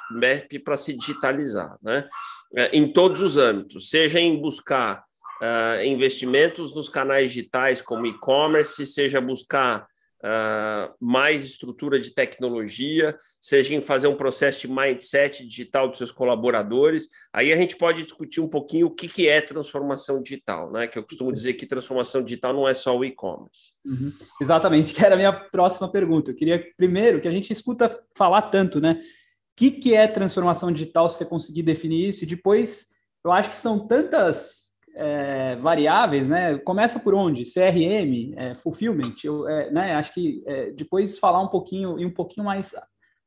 para 0.63 0.77
se 0.77 0.97
digitalizar, 0.97 1.77
né? 1.81 2.07
É, 2.55 2.69
em 2.75 2.91
todos 2.91 3.21
os 3.21 3.37
âmbitos, 3.37 3.89
seja 3.89 4.19
em 4.19 4.39
buscar 4.39 5.03
uh, 5.41 5.83
investimentos 5.85 6.75
nos 6.75 6.87
canais 6.87 7.31
digitais 7.31 7.81
como 7.81 8.05
e-commerce, 8.05 8.85
seja 8.85 9.19
buscar 9.19 9.87
uh, 10.23 10.93
mais 10.99 11.43
estrutura 11.43 11.99
de 11.99 12.11
tecnologia, 12.11 13.17
seja 13.41 13.75
em 13.75 13.81
fazer 13.81 14.07
um 14.07 14.15
processo 14.15 14.61
de 14.61 14.67
mindset 14.67 15.45
digital 15.45 15.89
dos 15.89 15.97
seus 15.97 16.11
colaboradores. 16.11 17.09
Aí 17.33 17.51
a 17.51 17.57
gente 17.57 17.75
pode 17.75 18.03
discutir 18.03 18.39
um 18.39 18.47
pouquinho 18.47 18.87
o 18.87 18.91
que, 18.91 19.07
que 19.07 19.27
é 19.27 19.41
transformação 19.41 20.21
digital, 20.21 20.71
né? 20.71 20.87
Que 20.87 20.97
eu 20.97 21.03
costumo 21.03 21.31
dizer 21.31 21.53
que 21.53 21.65
transformação 21.65 22.23
digital 22.23 22.53
não 22.53 22.67
é 22.67 22.73
só 22.73 22.97
o 22.97 23.03
e-commerce. 23.03 23.73
Uhum. 23.85 24.13
Exatamente, 24.41 24.93
que 24.93 25.03
era 25.03 25.15
a 25.15 25.17
minha 25.17 25.33
próxima 25.33 25.91
pergunta. 25.91 26.31
Eu 26.31 26.35
queria, 26.35 26.63
primeiro, 26.77 27.19
que 27.19 27.27
a 27.27 27.31
gente 27.31 27.51
escuta 27.51 27.99
falar 28.15 28.43
tanto, 28.43 28.79
né? 28.79 29.01
O 29.01 29.55
que, 29.55 29.69
que 29.69 29.93
é 29.93 30.07
transformação 30.07 30.71
digital, 30.71 31.07
se 31.07 31.17
você 31.17 31.25
conseguir 31.25 31.61
definir 31.61 32.09
isso, 32.09 32.23
e 32.23 32.27
depois 32.27 32.87
eu 33.23 33.31
acho 33.31 33.49
que 33.49 33.55
são 33.55 33.87
tantas 33.87 34.72
é, 34.95 35.55
variáveis, 35.55 36.29
né? 36.29 36.57
Começa 36.59 36.99
por 36.99 37.13
onde? 37.13 37.43
CRM, 37.43 38.33
é, 38.37 38.55
fulfillment. 38.55 39.15
Eu, 39.23 39.47
é, 39.47 39.71
né? 39.71 39.95
Acho 39.95 40.13
que 40.13 40.43
é, 40.45 40.71
depois 40.71 41.19
falar 41.19 41.41
um 41.41 41.47
pouquinho 41.47 41.99
e 41.99 42.05
um 42.05 42.13
pouquinho 42.13 42.45
mais 42.45 42.73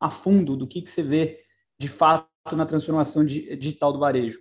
a 0.01 0.11
fundo 0.11 0.57
do 0.57 0.67
que, 0.67 0.83
que 0.83 0.91
você 0.91 1.03
vê 1.03 1.41
de 1.79 1.89
fato 1.89 2.29
na 2.53 2.67
transformação 2.67 3.25
digital 3.25 3.93
do 3.93 3.99
varejo. 3.99 4.41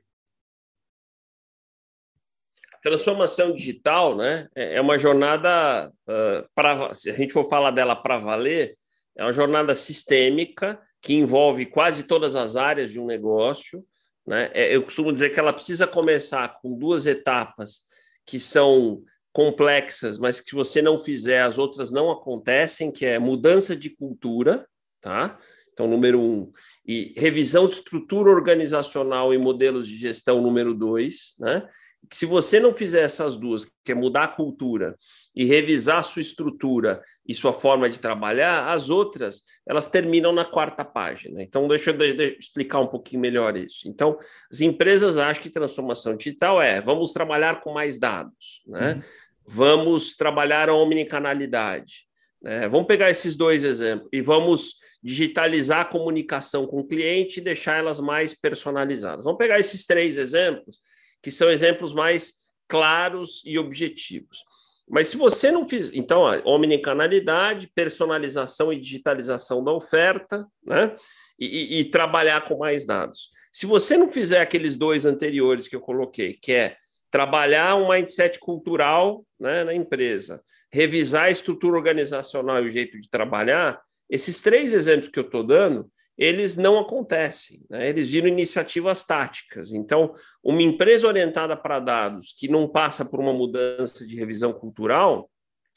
Transformação 2.81 3.55
digital, 3.55 4.15
né? 4.15 4.47
É, 4.55 4.75
é 4.75 4.81
uma 4.81 4.97
jornada 4.97 5.91
uh, 6.07 6.47
para 6.53 6.93
se 6.93 7.09
a 7.09 7.13
gente 7.13 7.33
for 7.33 7.49
falar 7.49 7.71
dela 7.71 7.95
para 7.95 8.19
valer, 8.19 8.77
é 9.17 9.23
uma 9.23 9.33
jornada 9.33 9.73
sistêmica 9.73 10.79
que 11.01 11.15
envolve 11.15 11.65
quase 11.65 12.03
todas 12.03 12.35
as 12.35 12.55
áreas 12.55 12.91
de 12.91 12.99
um 12.99 13.05
negócio. 13.05 13.83
Né? 14.25 14.49
É, 14.53 14.75
eu 14.75 14.83
costumo 14.83 15.13
dizer 15.13 15.29
que 15.31 15.39
ela 15.39 15.53
precisa 15.53 15.85
começar 15.85 16.59
com 16.61 16.77
duas 16.77 17.05
etapas 17.05 17.81
que 18.25 18.39
são 18.39 19.03
complexas, 19.31 20.17
mas 20.17 20.39
que 20.39 20.49
se 20.49 20.55
você 20.55 20.81
não 20.81 20.97
fizer, 20.97 21.41
as 21.41 21.57
outras 21.57 21.91
não 21.91 22.09
acontecem, 22.09 22.91
que 22.91 23.05
é 23.05 23.19
mudança 23.19 23.75
de 23.75 23.89
cultura, 23.89 24.65
tá? 25.01 25.37
Então, 25.73 25.89
número 25.89 26.21
um, 26.21 26.51
e 26.87 27.13
revisão 27.17 27.67
de 27.67 27.75
estrutura 27.75 28.31
organizacional 28.31 29.33
e 29.33 29.37
modelos 29.37 29.87
de 29.87 29.97
gestão, 29.97 30.41
número 30.41 30.73
dois, 30.73 31.35
né? 31.37 31.67
Se 32.11 32.25
você 32.25 32.59
não 32.59 32.73
fizer 32.75 33.03
essas 33.03 33.37
duas, 33.37 33.65
que 33.83 33.91
é 33.91 33.95
mudar 33.95 34.23
a 34.23 34.27
cultura 34.27 34.95
e 35.35 35.45
revisar 35.45 36.03
sua 36.03 36.21
estrutura 36.21 37.01
e 37.27 37.33
sua 37.33 37.53
forma 37.53 37.89
de 37.89 37.99
trabalhar, 37.99 38.71
as 38.71 38.89
outras 38.89 39.43
elas 39.67 39.87
terminam 39.87 40.31
na 40.31 40.45
quarta 40.45 40.85
página. 40.85 41.41
Então, 41.41 41.67
deixa 41.67 41.91
eu, 41.91 41.97
deixa 41.97 42.21
eu 42.21 42.39
explicar 42.39 42.79
um 42.79 42.87
pouquinho 42.87 43.21
melhor 43.21 43.55
isso. 43.57 43.87
Então, 43.87 44.17
as 44.51 44.61
empresas 44.61 45.17
acham 45.17 45.41
que 45.43 45.49
transformação 45.49 46.15
digital 46.15 46.61
é 46.61 46.81
vamos 46.81 47.11
trabalhar 47.11 47.61
com 47.61 47.73
mais 47.73 47.97
dados, 47.97 48.61
né? 48.67 48.93
Uhum. 48.93 49.01
Vamos 49.47 50.15
trabalhar 50.15 50.69
a 50.69 50.73
omnicanalidade. 50.73 52.05
Né? 52.41 52.67
Vamos 52.67 52.87
pegar 52.87 53.09
esses 53.09 53.35
dois 53.35 53.63
exemplos 53.63 54.09
e 54.11 54.21
vamos 54.21 54.75
digitalizar 55.03 55.81
a 55.81 55.85
comunicação 55.85 56.65
com 56.65 56.79
o 56.79 56.87
cliente 56.87 57.39
e 57.39 57.43
deixar 57.43 57.77
elas 57.77 57.99
mais 57.99 58.33
personalizadas. 58.33 59.23
Vamos 59.23 59.37
pegar 59.37 59.59
esses 59.59 59.85
três 59.85 60.17
exemplos, 60.17 60.79
que 61.25 61.31
são 61.31 61.49
exemplos 61.49 61.91
mais 61.91 62.33
claros 62.67 63.41
e 63.43 63.57
objetivos. 63.57 64.43
Mas 64.87 65.07
se 65.07 65.17
você 65.17 65.51
não 65.51 65.67
fizer, 65.67 65.97
então, 65.97 66.19
ó, 66.19 66.39
omnicanalidade, 66.45 67.71
personalização 67.73 68.71
e 68.71 68.79
digitalização 68.79 69.63
da 69.63 69.71
oferta, 69.71 70.45
né? 70.63 70.95
E, 71.39 71.47
e, 71.47 71.79
e, 71.79 71.85
trabalhar 71.85 72.43
com 72.43 72.59
mais 72.59 72.85
dados. 72.85 73.31
Se 73.51 73.65
você 73.65 73.97
não 73.97 74.07
fizer 74.07 74.39
aqueles 74.39 74.75
dois 74.75 75.03
anteriores 75.03 75.67
que 75.67 75.75
eu 75.75 75.81
coloquei, 75.81 76.37
que 76.39 76.51
é 76.51 76.77
trabalhar 77.09 77.75
um 77.75 77.89
mindset 77.89 78.39
cultural 78.39 79.25
né, 79.39 79.63
na 79.63 79.73
empresa, 79.73 80.43
revisar 80.71 81.23
a 81.23 81.31
estrutura 81.31 81.75
organizacional 81.75 82.63
e 82.63 82.67
o 82.67 82.71
jeito 82.71 83.01
de 83.01 83.09
trabalhar, 83.09 83.81
esses 84.07 84.43
três 84.43 84.75
exemplos 84.75 85.09
que 85.09 85.17
eu 85.17 85.25
estou 85.25 85.43
dando, 85.43 85.89
eles 86.17 86.55
não 86.55 86.79
acontecem, 86.79 87.65
né? 87.69 87.89
eles 87.89 88.09
viram 88.09 88.27
iniciativas 88.27 89.03
táticas. 89.03 89.71
Então, 89.71 90.13
uma 90.43 90.61
empresa 90.61 91.07
orientada 91.07 91.57
para 91.57 91.79
dados 91.79 92.33
que 92.37 92.47
não 92.47 92.67
passa 92.67 93.03
por 93.03 93.19
uma 93.19 93.33
mudança 93.33 94.05
de 94.05 94.15
revisão 94.15 94.53
cultural, 94.53 95.29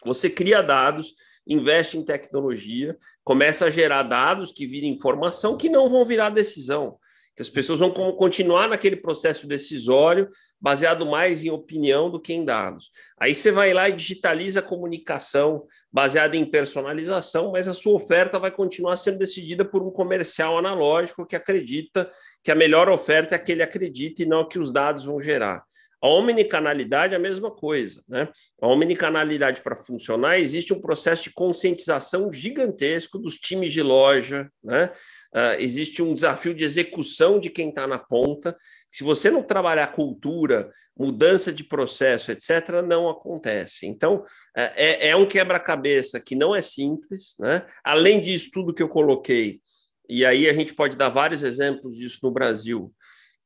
você 0.05 0.31
cria 0.31 0.63
dados, 0.63 1.15
investe 1.47 1.99
em 1.99 2.05
tecnologia, 2.05 2.97
começa 3.25 3.67
a 3.67 3.71
gerar 3.71 4.05
dados 4.05 4.53
que 4.53 4.67
viram 4.67 4.87
informação 4.87 5.57
que 5.57 5.69
não 5.69 5.89
vão 5.89 6.05
virar 6.05 6.31
decisão 6.31 6.99
que 7.39 7.43
as 7.43 7.49
pessoas 7.49 7.79
vão 7.79 7.93
continuar 7.93 8.69
naquele 8.69 8.97
processo 8.97 9.47
decisório 9.47 10.29
baseado 10.61 11.07
mais 11.07 11.45
em 11.45 11.51
opinião 11.51 12.11
do 12.11 12.21
que 12.21 12.35
em 12.35 12.45
dados. 12.45 12.91
Aí 13.17 13.33
você 13.33 13.53
vai 13.53 13.73
lá 13.73 13.89
e 13.89 13.93
digitaliza 13.93 14.59
a 14.59 14.63
comunicação 14.63 15.65
baseada 15.93 16.37
em 16.37 16.45
personalização, 16.45 17.53
mas 17.53 17.69
a 17.69 17.73
sua 17.73 17.95
oferta 17.95 18.41
vai 18.41 18.51
continuar 18.51 18.97
sendo 18.97 19.19
decidida 19.19 19.65
por 19.65 19.85
um 19.85 19.91
comercial 19.93 20.59
analógico 20.59 21.25
que 21.25 21.37
acredita 21.37 22.11
que 22.43 22.51
a 22.51 22.57
melhor 22.57 22.89
oferta 22.89 23.37
é 23.37 23.37
a 23.37 23.39
que 23.39 23.53
ele 23.53 23.63
acredita 23.63 24.25
e 24.25 24.27
não 24.27 24.41
a 24.41 24.49
que 24.49 24.59
os 24.59 24.73
dados 24.73 25.05
vão 25.05 25.21
gerar. 25.21 25.63
A 26.01 26.09
omnicanalidade 26.09 27.13
é 27.13 27.17
a 27.17 27.21
mesma 27.21 27.51
coisa, 27.51 28.05
né? 28.09 28.29
A 28.61 28.69
omnicanalidade 28.69 29.61
para 29.63 29.75
funcionar 29.75 30.39
existe 30.39 30.73
um 30.73 30.81
processo 30.81 31.25
de 31.25 31.33
conscientização 31.33 32.33
gigantesco 32.33 33.19
dos 33.19 33.35
times 33.35 33.73
de 33.73 33.83
loja, 33.83 34.49
né? 34.63 34.93
Uh, 35.35 35.59
existe 35.59 36.01
um 36.03 36.15
desafio 36.15 36.55
de 36.55 36.65
execução 36.65 37.41
de 37.41 37.51
quem 37.51 37.69
está 37.69 37.87
na 37.87 37.99
ponta. 37.99 38.57
Se 38.91 39.03
você 39.03 39.31
não 39.31 39.43
trabalhar 39.43 39.89
cultura, 39.89 40.71
mudança 40.97 41.53
de 41.53 41.65
processo, 41.65 42.33
etc., 42.33 42.83
não 42.87 43.09
acontece. 43.09 43.87
Então, 43.87 44.25
é, 44.57 45.09
é 45.11 45.17
um 45.17 45.29
quebra-cabeça 45.29 46.19
que 46.21 46.35
não 46.35 46.55
é 46.55 46.63
simples. 46.63 47.35
Né? 47.39 47.67
Além 47.85 48.21
disso, 48.21 48.51
tudo 48.53 48.73
que 48.73 48.83
eu 48.83 48.89
coloquei, 48.89 49.61
e 50.09 50.25
aí 50.25 50.49
a 50.49 50.55
gente 50.55 50.75
pode 50.75 50.97
dar 50.97 51.11
vários 51.11 51.43
exemplos 51.43 51.95
disso 51.95 52.21
no 52.23 52.31
Brasil, 52.31 52.93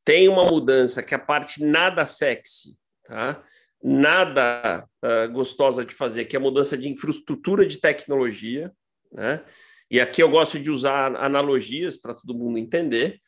tem 0.05 0.29
uma 0.29 0.45
mudança 0.45 1.03
que 1.03 1.15
a 1.15 1.19
parte 1.19 1.63
nada 1.63 2.05
sexy, 2.07 2.77
tá? 3.05 3.43
nada 3.83 4.89
uh, 5.05 5.33
gostosa 5.33 5.85
de 5.85 5.95
fazer, 5.95 6.25
que 6.27 6.37
é 6.37 6.39
a 6.39 6.43
mudança 6.43 6.77
de 6.77 6.89
infraestrutura 6.89 7.67
de 7.67 7.79
tecnologia. 7.79 8.73
Né? 9.11 9.45
E 9.91 10.01
aqui 10.01 10.23
eu 10.23 10.31
gosto 10.31 10.59
de 10.59 10.71
usar 10.71 11.17
analogias 11.17 11.97
para 11.97 12.15
todo 12.15 12.35
mundo 12.35 12.59
entender. 12.59 13.21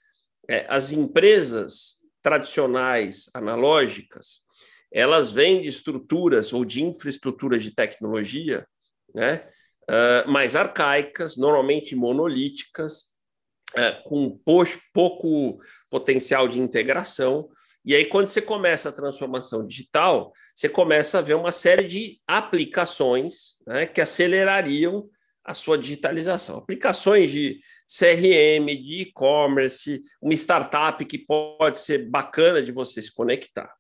É, 0.49 0.67
as 0.69 0.93
empresas 0.93 1.99
tradicionais, 2.23 3.29
analógicas, 3.35 4.41
elas 4.93 5.33
vêm 5.33 5.61
de 5.61 5.69
estruturas 5.69 6.53
ou 6.53 6.65
de 6.65 6.83
infraestruturas 6.83 7.63
de 7.63 7.75
tecnologia 7.75 8.67
né, 9.15 9.47
uh, 9.91 10.31
mais 10.31 10.55
arcaicas, 10.55 11.37
normalmente 11.37 11.97
monolíticas, 11.97 13.11
uh, 13.73 14.03
com 14.05 14.39
pouco 14.93 15.59
potencial 15.91 16.49
de 16.49 16.61
integração. 16.61 17.49
E 17.85 17.95
aí, 17.95 18.07
quando 18.07 18.29
você 18.29 18.41
começa 18.41 18.89
a 18.89 18.93
transformação 18.93 19.67
digital, 19.67 20.33
você 20.55 20.69
começa 20.69 21.19
a 21.19 21.23
ver 21.23 21.35
uma 21.35 21.53
série 21.53 21.87
de 21.87 22.21
aplicações 22.27 23.59
né, 23.67 23.87
que 23.87 24.01
acelerariam 24.01 25.09
a 25.45 25.53
sua 25.53 25.77
digitalização. 25.77 26.57
Aplicações 26.57 27.31
de 27.31 27.61
CRM, 27.87 28.67
de 28.67 29.03
e-commerce, 29.03 30.01
uma 30.21 30.33
startup 30.33 31.05
que 31.05 31.19
pode 31.19 31.79
ser 31.79 32.09
bacana 32.09 32.63
de 32.63 32.73
você 32.73 33.03
se 33.03 33.15
conectar. 33.15 33.71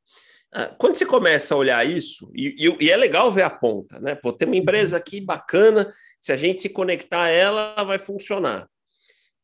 Ah, 0.53 0.73
quando 0.79 0.95
você 0.95 1.05
começa 1.05 1.53
a 1.55 1.59
olhar 1.59 1.85
isso, 1.85 2.31
e, 2.33 2.71
e, 2.81 2.91
é 2.91 2.97
legal 2.97 3.33
ver 3.33 3.43
a 3.43 3.51
ponta, 3.51 3.99
né? 3.99 4.15
Pô, 4.15 4.33
tem 4.33 4.47
uma 4.47 4.57
empresa 4.57 4.97
aqui 4.97 5.21
bacana, 5.21 5.93
se 6.21 6.33
a 6.33 6.37
gente 6.37 6.63
se 6.63 6.69
conectar 6.69 7.25
a 7.25 7.29
ela, 7.29 7.83
vai 7.83 7.99
funcionar. 7.99 8.69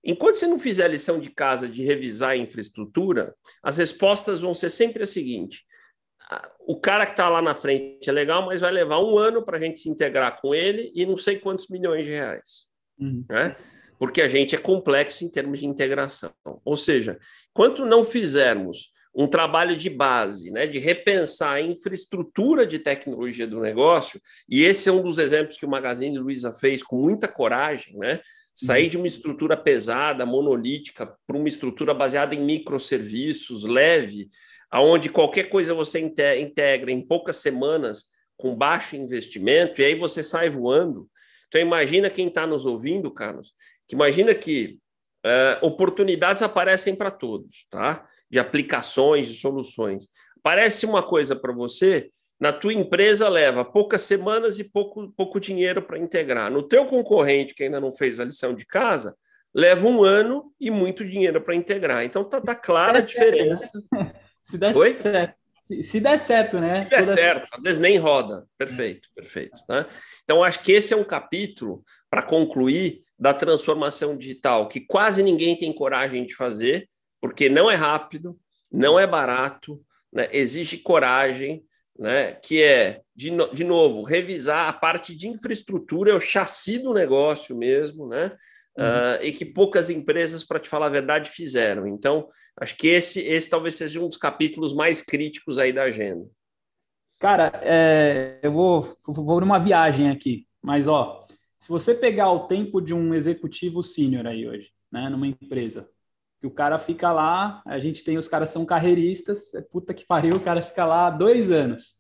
Enquanto 0.05 0.37
você 0.37 0.47
não 0.47 0.59
fizer 0.59 0.85
a 0.85 0.89
lição 0.89 1.19
de 1.19 1.31
casa 1.31 1.69
de 1.69 1.83
revisar 1.85 2.31
a 2.31 2.37
infraestrutura, 2.37 3.35
as 3.63 3.77
respostas 3.79 4.41
vão 4.41 4.55
ser 4.55 4.71
sempre 4.71 5.03
a 5.03 5.07
seguinte: 5.07 5.65
o 6.67 6.81
cara 6.81 7.05
que 7.05 7.13
está 7.13 7.29
lá 7.29 7.43
na 7.43 7.55
frente 7.55 8.09
é 8.09 8.13
legal, 8.13 8.47
mas 8.47 8.61
vai 8.61 8.73
levar 8.73 9.03
um 9.03 9.19
ano 9.19 9.45
para 9.45 9.59
a 9.59 9.61
gente 9.61 9.81
se 9.81 9.89
integrar 9.89 10.41
com 10.41 10.55
ele 10.55 10.91
e 10.95 11.05
não 11.05 11.17
sei 11.17 11.39
quantos 11.39 11.69
milhões 11.69 12.05
de 12.05 12.13
reais. 12.13 12.65
Uhum. 12.99 13.25
Né? 13.29 13.57
Porque 13.99 14.23
a 14.23 14.29
gente 14.29 14.55
é 14.55 14.59
complexo 14.59 15.25
em 15.25 15.29
termos 15.29 15.59
de 15.59 15.67
integração. 15.67 16.33
Ou 16.65 16.77
seja, 16.77 17.19
quanto 17.53 17.85
não 17.85 18.05
fizermos 18.05 18.91
um 19.15 19.27
trabalho 19.27 19.77
de 19.77 19.91
base, 19.91 20.51
né, 20.53 20.67
de 20.67 20.79
repensar 20.79 21.55
a 21.55 21.61
infraestrutura 21.61 22.65
de 22.65 22.79
tecnologia 22.79 23.47
do 23.47 23.61
negócio, 23.61 24.21
e 24.49 24.63
esse 24.63 24.89
é 24.89 24.93
um 24.93 25.03
dos 25.03 25.19
exemplos 25.19 25.57
que 25.57 25.67
o 25.67 25.71
Magazine 25.71 26.17
Luiza 26.17 26.53
fez 26.53 26.83
com 26.83 26.97
muita 26.97 27.27
coragem, 27.27 27.97
né? 27.99 28.21
Sair 28.65 28.89
de 28.89 28.97
uma 28.97 29.07
estrutura 29.07 29.57
pesada, 29.57 30.27
monolítica, 30.27 31.15
para 31.27 31.37
uma 31.37 31.49
estrutura 31.49 31.95
baseada 31.95 32.35
em 32.35 32.45
microserviços, 32.45 33.65
leve, 33.65 34.29
aonde 34.71 35.09
qualquer 35.09 35.49
coisa 35.49 35.75
você 35.75 35.99
integra 36.01 36.93
em 36.93 37.01
poucas 37.01 37.37
semanas 37.37 38.05
com 38.37 38.55
baixo 38.55 38.97
investimento 38.97 39.81
e 39.81 39.85
aí 39.85 39.95
você 39.95 40.23
sai 40.23 40.49
voando. 40.49 41.09
Então 41.49 41.61
imagina 41.61 42.11
quem 42.11 42.29
está 42.29 42.47
nos 42.47 42.65
ouvindo, 42.65 43.11
Carlos, 43.11 43.53
que 43.89 43.95
imagina 43.95 44.35
que 44.35 44.79
uh, 45.25 45.67
oportunidades 45.67 46.43
aparecem 46.43 46.95
para 46.95 47.11
todos, 47.11 47.67
tá? 47.69 48.07
De 48.31 48.39
aplicações, 48.39 49.27
de 49.27 49.35
soluções. 49.35 50.07
Parece 50.43 50.87
uma 50.87 51.03
coisa 51.03 51.35
para 51.35 51.53
você, 51.53 52.11
na 52.41 52.53
tua 52.53 52.73
empresa 52.73 53.29
leva 53.29 53.65
poucas 53.65 54.01
semanas 54.03 54.59
e 54.59 54.65
pouco, 54.65 55.13
pouco 55.15 55.39
dinheiro 55.39 55.83
para 55.83 55.99
integrar. 55.99 56.51
No 56.51 56.63
teu 56.63 56.87
concorrente 56.87 57.55
que 57.55 57.65
ainda 57.65 57.79
não 57.79 57.93
fez 57.93 58.19
a 58.19 58.25
lição 58.25 58.55
de 58.55 58.65
casa, 58.65 59.15
leva 59.55 59.87
um 59.87 60.03
ano 60.03 60.51
e 60.59 60.71
muito 60.71 61.05
dinheiro 61.05 61.41
para 61.43 61.55
integrar. 61.55 62.03
Então 62.03 62.25
tá, 62.25 62.41
tá 62.41 62.55
clara 62.55 62.99
a 62.99 63.03
diferença. 63.03 63.71
Se 64.43 64.57
der 64.57 64.75
Oi? 64.75 64.99
certo. 64.99 65.39
Se, 65.63 65.85
se, 65.85 66.01
der 66.01 66.19
certo, 66.19 66.59
né? 66.59 66.85
Se 66.85 66.91
der 66.91 67.01
Toda... 67.01 67.13
certo, 67.13 67.49
às 67.53 67.63
vezes 67.63 67.79
nem 67.79 67.97
roda. 67.99 68.47
Perfeito, 68.59 69.09
perfeito. 69.15 69.61
Tá? 69.67 69.87
Então, 70.25 70.43
acho 70.43 70.61
que 70.61 70.73
esse 70.73 70.93
é 70.93 70.97
um 70.97 71.05
capítulo 71.05 71.85
para 72.09 72.23
concluir 72.23 73.05
da 73.17 73.33
transformação 73.33 74.17
digital 74.17 74.67
que 74.67 74.81
quase 74.81 75.23
ninguém 75.23 75.57
tem 75.57 75.73
coragem 75.73 76.25
de 76.25 76.35
fazer, 76.35 76.89
porque 77.21 77.49
não 77.49 77.71
é 77.71 77.77
rápido, 77.77 78.37
não 78.73 78.99
é 78.99 79.07
barato, 79.07 79.81
né? 80.13 80.27
exige 80.33 80.79
coragem, 80.79 81.63
né? 82.01 82.33
que 82.33 82.63
é, 82.63 83.03
de, 83.15 83.31
no, 83.31 83.53
de 83.55 83.63
novo, 83.63 84.03
revisar 84.03 84.69
a 84.69 84.73
parte 84.73 85.15
de 85.15 85.29
infraestrutura, 85.29 86.13
é 86.13 86.15
o 86.15 86.21
chassi 86.21 86.79
do 86.79 86.95
negócio 86.95 87.55
mesmo, 87.55 88.09
né? 88.09 88.33
Uhum. 88.79 88.85
Uh, 88.85 89.23
e 89.23 89.33
que 89.33 89.45
poucas 89.45 89.91
empresas, 89.91 90.43
para 90.43 90.59
te 90.59 90.69
falar 90.69 90.87
a 90.87 90.91
verdade, 90.91 91.29
fizeram. 91.29 91.87
Então, 91.87 92.29
acho 92.59 92.75
que 92.77 92.89
esse, 92.89 93.21
esse 93.21 93.51
talvez 93.51 93.75
seja 93.75 94.01
um 94.01 94.09
dos 94.09 94.17
capítulos 94.17 94.73
mais 94.73 95.03
críticos 95.03 95.59
aí 95.59 95.73
da 95.73 95.83
agenda. 95.83 96.27
Cara, 97.19 97.53
é, 97.63 98.39
eu 98.43 98.51
vou, 98.51 98.97
vou 99.07 99.41
numa 99.41 99.59
viagem 99.59 100.09
aqui, 100.09 100.47
mas 100.63 100.89
ó, 100.89 101.27
se 101.59 101.69
você 101.69 101.95
pegar 101.95 102.31
o 102.31 102.47
tempo 102.47 102.81
de 102.81 102.95
um 102.95 103.15
executivo 103.15 103.83
sênior 103.83 104.27
aí 104.27 104.49
hoje, 104.49 104.71
né, 104.91 105.11
numa 105.11 105.27
empresa, 105.27 105.87
que 106.41 106.47
o 106.47 106.51
cara 106.51 106.79
fica 106.79 107.13
lá, 107.13 107.63
a 107.67 107.79
gente 107.79 108.03
tem 108.03 108.17
os 108.17 108.27
caras 108.27 108.51
são 108.51 108.65
carreiristas, 108.65 109.55
é 109.55 109.61
puta 109.61 109.93
que 109.93 110.07
pariu, 110.07 110.37
o 110.37 110.41
cara 110.41 110.63
fica 110.63 110.87
lá 110.87 111.11
dois 111.11 111.53
anos. 111.53 111.97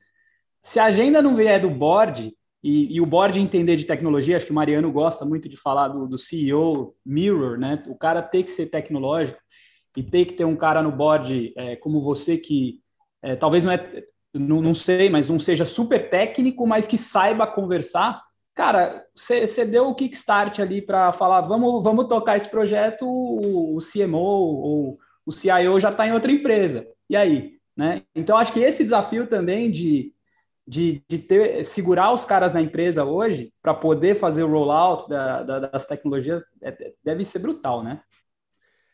Se 0.62 0.78
a 0.80 0.86
agenda 0.86 1.20
não 1.20 1.36
vier 1.36 1.60
do 1.60 1.70
board, 1.70 2.34
e, 2.62 2.94
e, 2.94 3.00
o 3.00 3.06
board 3.06 3.40
entender 3.40 3.76
de 3.76 3.84
tecnologia, 3.84 4.36
acho 4.36 4.44
que 4.44 4.52
o 4.52 4.54
Mariano 4.54 4.92
gosta 4.92 5.24
muito 5.24 5.48
de 5.48 5.56
falar 5.56 5.88
do, 5.88 6.06
do 6.06 6.18
CEO 6.18 6.94
Mirror, 7.04 7.58
né? 7.58 7.82
O 7.86 7.94
cara 7.94 8.20
tem 8.20 8.42
que 8.42 8.50
ser 8.50 8.66
tecnológico 8.66 9.38
e 9.96 10.02
tem 10.02 10.26
que 10.26 10.34
ter 10.34 10.44
um 10.44 10.56
cara 10.56 10.82
no 10.82 10.92
board 10.92 11.54
é, 11.56 11.76
como 11.76 12.02
você 12.02 12.36
que 12.36 12.80
é, 13.22 13.34
talvez 13.34 13.64
não 13.64 13.72
é, 13.72 14.04
não, 14.32 14.60
não, 14.60 14.74
sei, 14.74 15.08
mas 15.08 15.28
não 15.28 15.38
seja 15.38 15.64
super 15.64 16.10
técnico, 16.10 16.66
mas 16.66 16.86
que 16.86 16.98
saiba 16.98 17.46
conversar. 17.46 18.22
Cara, 18.54 19.06
você 19.14 19.64
deu 19.64 19.88
o 19.88 19.94
kickstart 19.94 20.58
ali 20.58 20.82
para 20.82 21.12
falar, 21.12 21.40
vamos, 21.42 21.82
vamos 21.82 22.08
tocar 22.08 22.36
esse 22.36 22.48
projeto, 22.48 23.06
o, 23.06 23.78
CMO 23.78 24.18
ou 24.18 24.98
o 25.24 25.32
CIO 25.32 25.78
já 25.80 25.90
está 25.90 26.06
em 26.06 26.12
outra 26.12 26.30
empresa. 26.30 26.86
E 27.08 27.16
aí? 27.16 27.58
Né? 27.76 28.02
Então, 28.14 28.36
acho 28.36 28.52
que 28.52 28.60
esse 28.60 28.82
desafio 28.82 29.26
também 29.26 29.70
de 29.70 30.12
de, 30.70 31.02
de 31.08 31.18
ter, 31.18 31.66
segurar 31.66 32.12
os 32.12 32.24
caras 32.24 32.52
na 32.52 32.60
empresa 32.60 33.04
hoje 33.04 33.52
para 33.60 33.74
poder 33.74 34.14
fazer 34.14 34.44
o 34.44 34.48
rollout 34.48 35.08
da, 35.08 35.42
da, 35.42 35.58
das 35.58 35.84
tecnologias 35.84 36.44
é, 36.62 36.92
deve 37.02 37.24
ser 37.24 37.40
brutal, 37.40 37.82
né? 37.82 38.00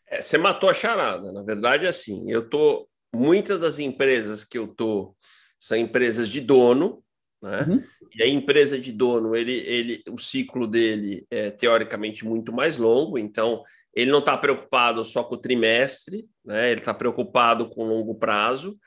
É, 0.07 0.19
você 0.19 0.39
matou 0.39 0.69
a 0.69 0.73
charada. 0.73 1.31
Na 1.31 1.43
verdade, 1.43 1.85
assim, 1.85 2.31
eu 2.31 2.49
tô 2.49 2.89
muitas 3.13 3.59
das 3.59 3.77
empresas 3.77 4.43
que 4.43 4.57
eu 4.57 4.67
tô 4.67 5.15
são 5.59 5.77
empresas 5.77 6.29
de 6.29 6.41
dono, 6.41 7.03
né? 7.41 7.65
Uhum. 7.67 7.83
E 8.15 8.23
a 8.23 8.27
empresa 8.27 8.79
de 8.79 8.91
dono, 8.91 9.35
ele, 9.35 9.53
ele, 9.53 10.03
o 10.09 10.17
ciclo 10.17 10.67
dele 10.67 11.25
é 11.29 11.51
teoricamente 11.51 12.25
muito 12.25 12.51
mais 12.51 12.77
longo, 12.77 13.17
então 13.17 13.63
ele 13.93 14.11
não 14.11 14.19
está 14.19 14.37
preocupado 14.37 15.03
só 15.03 15.23
com 15.23 15.35
o 15.35 15.39
trimestre, 15.39 16.25
né? 16.45 16.71
Ele 16.71 16.79
está 16.79 16.93
preocupado 16.93 17.69
com 17.69 17.83
o 17.83 17.87
longo 17.87 18.15
prazo. 18.15 18.77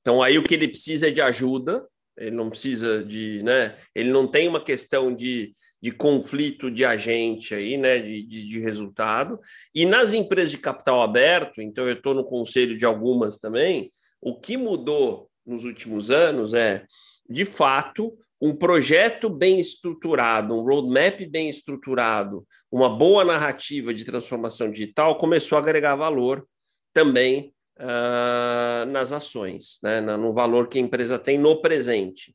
Então 0.00 0.22
aí 0.22 0.38
o 0.38 0.42
que 0.42 0.54
ele 0.54 0.68
precisa 0.68 1.08
é 1.08 1.10
de 1.10 1.20
ajuda, 1.20 1.86
ele 2.16 2.36
não 2.36 2.50
precisa 2.50 3.02
de, 3.02 3.42
né? 3.42 3.74
Ele 3.94 4.10
não 4.10 4.26
tem 4.26 4.48
uma 4.48 4.62
questão 4.62 5.14
de, 5.14 5.52
de 5.82 5.90
conflito 5.90 6.70
de 6.70 6.84
agente 6.84 7.54
aí, 7.54 7.76
né? 7.76 7.98
De, 7.98 8.22
de, 8.22 8.48
de 8.48 8.58
resultado. 8.60 9.38
E 9.74 9.86
nas 9.86 10.12
empresas 10.12 10.50
de 10.50 10.58
capital 10.58 11.00
aberto, 11.02 11.62
então 11.62 11.86
eu 11.86 11.94
estou 11.94 12.14
no 12.14 12.24
conselho 12.24 12.76
de 12.76 12.84
algumas 12.84 13.38
também, 13.38 13.90
o 14.20 14.38
que 14.38 14.56
mudou 14.56 15.30
nos 15.46 15.64
últimos 15.64 16.10
anos 16.10 16.52
é, 16.52 16.84
de 17.30 17.44
fato, 17.44 18.18
um 18.40 18.54
projeto 18.54 19.30
bem 19.30 19.60
estruturado, 19.60 20.54
um 20.54 20.62
roadmap 20.62 21.20
bem 21.26 21.48
estruturado, 21.48 22.44
uma 22.72 22.88
boa 22.88 23.24
narrativa 23.24 23.94
de 23.94 24.04
transformação 24.04 24.70
digital 24.70 25.16
começou 25.16 25.56
a 25.56 25.60
agregar 25.60 25.94
valor 25.94 26.46
também 26.92 27.54
uh, 27.78 28.86
nas 28.86 29.12
ações, 29.12 29.78
né, 29.82 30.00
no 30.00 30.32
valor 30.32 30.68
que 30.68 30.78
a 30.78 30.82
empresa 30.82 31.18
tem 31.18 31.38
no 31.38 31.60
presente. 31.60 32.34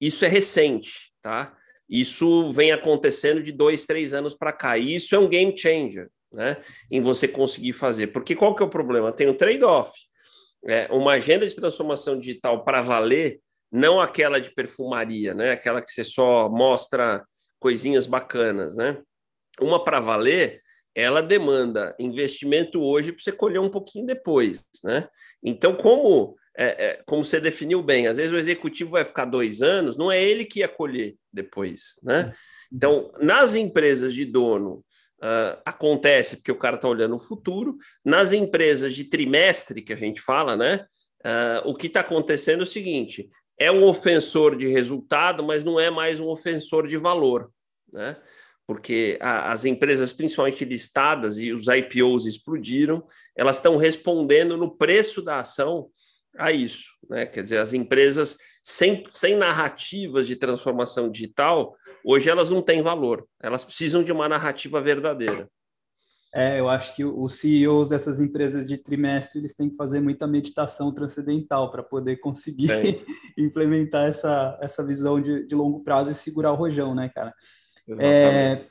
Isso 0.00 0.24
é 0.24 0.28
recente, 0.28 1.12
tá? 1.22 1.56
Isso 1.88 2.50
vem 2.52 2.72
acontecendo 2.72 3.42
de 3.42 3.52
dois, 3.52 3.86
três 3.86 4.12
anos 4.12 4.34
para 4.34 4.52
cá. 4.52 4.76
E 4.76 4.94
isso 4.94 5.14
é 5.14 5.18
um 5.18 5.28
game 5.28 5.56
changer, 5.56 6.10
né? 6.32 6.56
Em 6.90 7.00
você 7.00 7.28
conseguir 7.28 7.72
fazer. 7.72 8.08
Porque 8.08 8.34
qual 8.34 8.54
que 8.54 8.62
é 8.62 8.66
o 8.66 8.70
problema? 8.70 9.12
Tem 9.12 9.28
um 9.28 9.34
trade-off. 9.34 9.92
É, 10.66 10.88
uma 10.90 11.12
agenda 11.12 11.46
de 11.46 11.54
transformação 11.54 12.18
digital 12.18 12.64
para 12.64 12.82
valer, 12.82 13.40
não 13.70 14.00
aquela 14.00 14.40
de 14.40 14.54
perfumaria, 14.54 15.34
né? 15.34 15.52
Aquela 15.52 15.82
que 15.82 15.90
você 15.90 16.04
só 16.04 16.48
mostra 16.48 17.24
coisinhas 17.58 18.06
bacanas, 18.06 18.76
né? 18.76 19.00
Uma 19.60 19.82
para 19.82 20.00
valer, 20.00 20.60
ela 20.94 21.22
demanda 21.22 21.94
investimento 21.98 22.80
hoje 22.80 23.12
para 23.12 23.22
você 23.22 23.32
colher 23.32 23.60
um 23.60 23.70
pouquinho 23.70 24.06
depois, 24.06 24.64
né? 24.84 25.08
Então, 25.42 25.74
como 25.74 26.36
é, 26.56 26.86
é, 26.86 27.02
como 27.06 27.24
você 27.24 27.38
definiu 27.38 27.82
bem, 27.82 28.06
às 28.06 28.16
vezes 28.16 28.32
o 28.32 28.38
executivo 28.38 28.92
vai 28.92 29.04
ficar 29.04 29.26
dois 29.26 29.60
anos, 29.60 29.96
não 29.96 30.10
é 30.10 30.22
ele 30.22 30.44
que 30.44 30.60
ia 30.60 30.68
colher 30.68 31.14
depois, 31.30 32.00
né? 32.02 32.32
Então, 32.72 33.12
nas 33.20 33.54
empresas 33.54 34.14
de 34.14 34.24
dono 34.24 34.84
uh, 35.22 35.60
acontece 35.64 36.36
porque 36.36 36.52
o 36.52 36.58
cara 36.58 36.76
está 36.76 36.88
olhando 36.88 37.14
o 37.14 37.20
futuro. 37.20 37.76
Nas 38.04 38.32
empresas 38.32 38.94
de 38.94 39.04
trimestre 39.04 39.82
que 39.82 39.92
a 39.92 39.96
gente 39.96 40.20
fala, 40.20 40.56
né? 40.56 40.86
Uh, 41.24 41.68
o 41.68 41.74
que 41.74 41.86
está 41.86 42.00
acontecendo 42.00 42.60
é 42.60 42.62
o 42.62 42.66
seguinte: 42.66 43.28
é 43.58 43.70
um 43.70 43.84
ofensor 43.84 44.56
de 44.56 44.66
resultado, 44.66 45.42
mas 45.42 45.62
não 45.64 45.80
é 45.80 45.90
mais 45.90 46.20
um 46.20 46.28
ofensor 46.28 46.86
de 46.86 46.96
valor, 46.96 47.50
né? 47.92 48.16
porque 48.66 49.16
a, 49.20 49.52
as 49.52 49.64
empresas, 49.64 50.12
principalmente 50.12 50.64
listadas, 50.64 51.38
e 51.38 51.52
os 51.52 51.66
IPOs 51.68 52.26
explodiram, 52.26 53.06
elas 53.36 53.56
estão 53.56 53.76
respondendo 53.76 54.56
no 54.56 54.76
preço 54.76 55.22
da 55.22 55.38
ação 55.38 55.88
a 56.36 56.52
isso. 56.52 56.92
Né? 57.08 57.24
Quer 57.26 57.42
dizer, 57.42 57.58
as 57.58 57.72
empresas 57.72 58.36
sem, 58.62 59.04
sem 59.10 59.36
narrativas 59.36 60.26
de 60.26 60.36
transformação 60.36 61.10
digital, 61.10 61.76
hoje 62.04 62.28
elas 62.28 62.50
não 62.50 62.60
têm 62.60 62.82
valor, 62.82 63.26
elas 63.40 63.64
precisam 63.64 64.02
de 64.02 64.12
uma 64.12 64.28
narrativa 64.28 64.80
verdadeira. 64.80 65.48
É, 66.34 66.60
eu 66.60 66.68
acho 66.68 66.94
que 66.94 67.04
os 67.04 67.38
CEOs 67.38 67.88
dessas 67.88 68.20
empresas 68.20 68.68
de 68.68 68.76
trimestre 68.76 69.40
eles 69.40 69.56
têm 69.56 69.70
que 69.70 69.76
fazer 69.76 70.00
muita 70.00 70.26
meditação 70.26 70.92
transcendental 70.92 71.70
para 71.70 71.82
poder 71.82 72.16
conseguir 72.16 72.70
é. 72.70 73.00
implementar 73.38 74.08
essa, 74.08 74.58
essa 74.60 74.84
visão 74.84 75.20
de, 75.20 75.46
de 75.46 75.54
longo 75.54 75.82
prazo 75.82 76.10
e 76.10 76.14
segurar 76.14 76.52
o 76.52 76.56
rojão, 76.56 76.94
né, 76.94 77.10
cara? 77.14 77.32
É, 77.98 78.66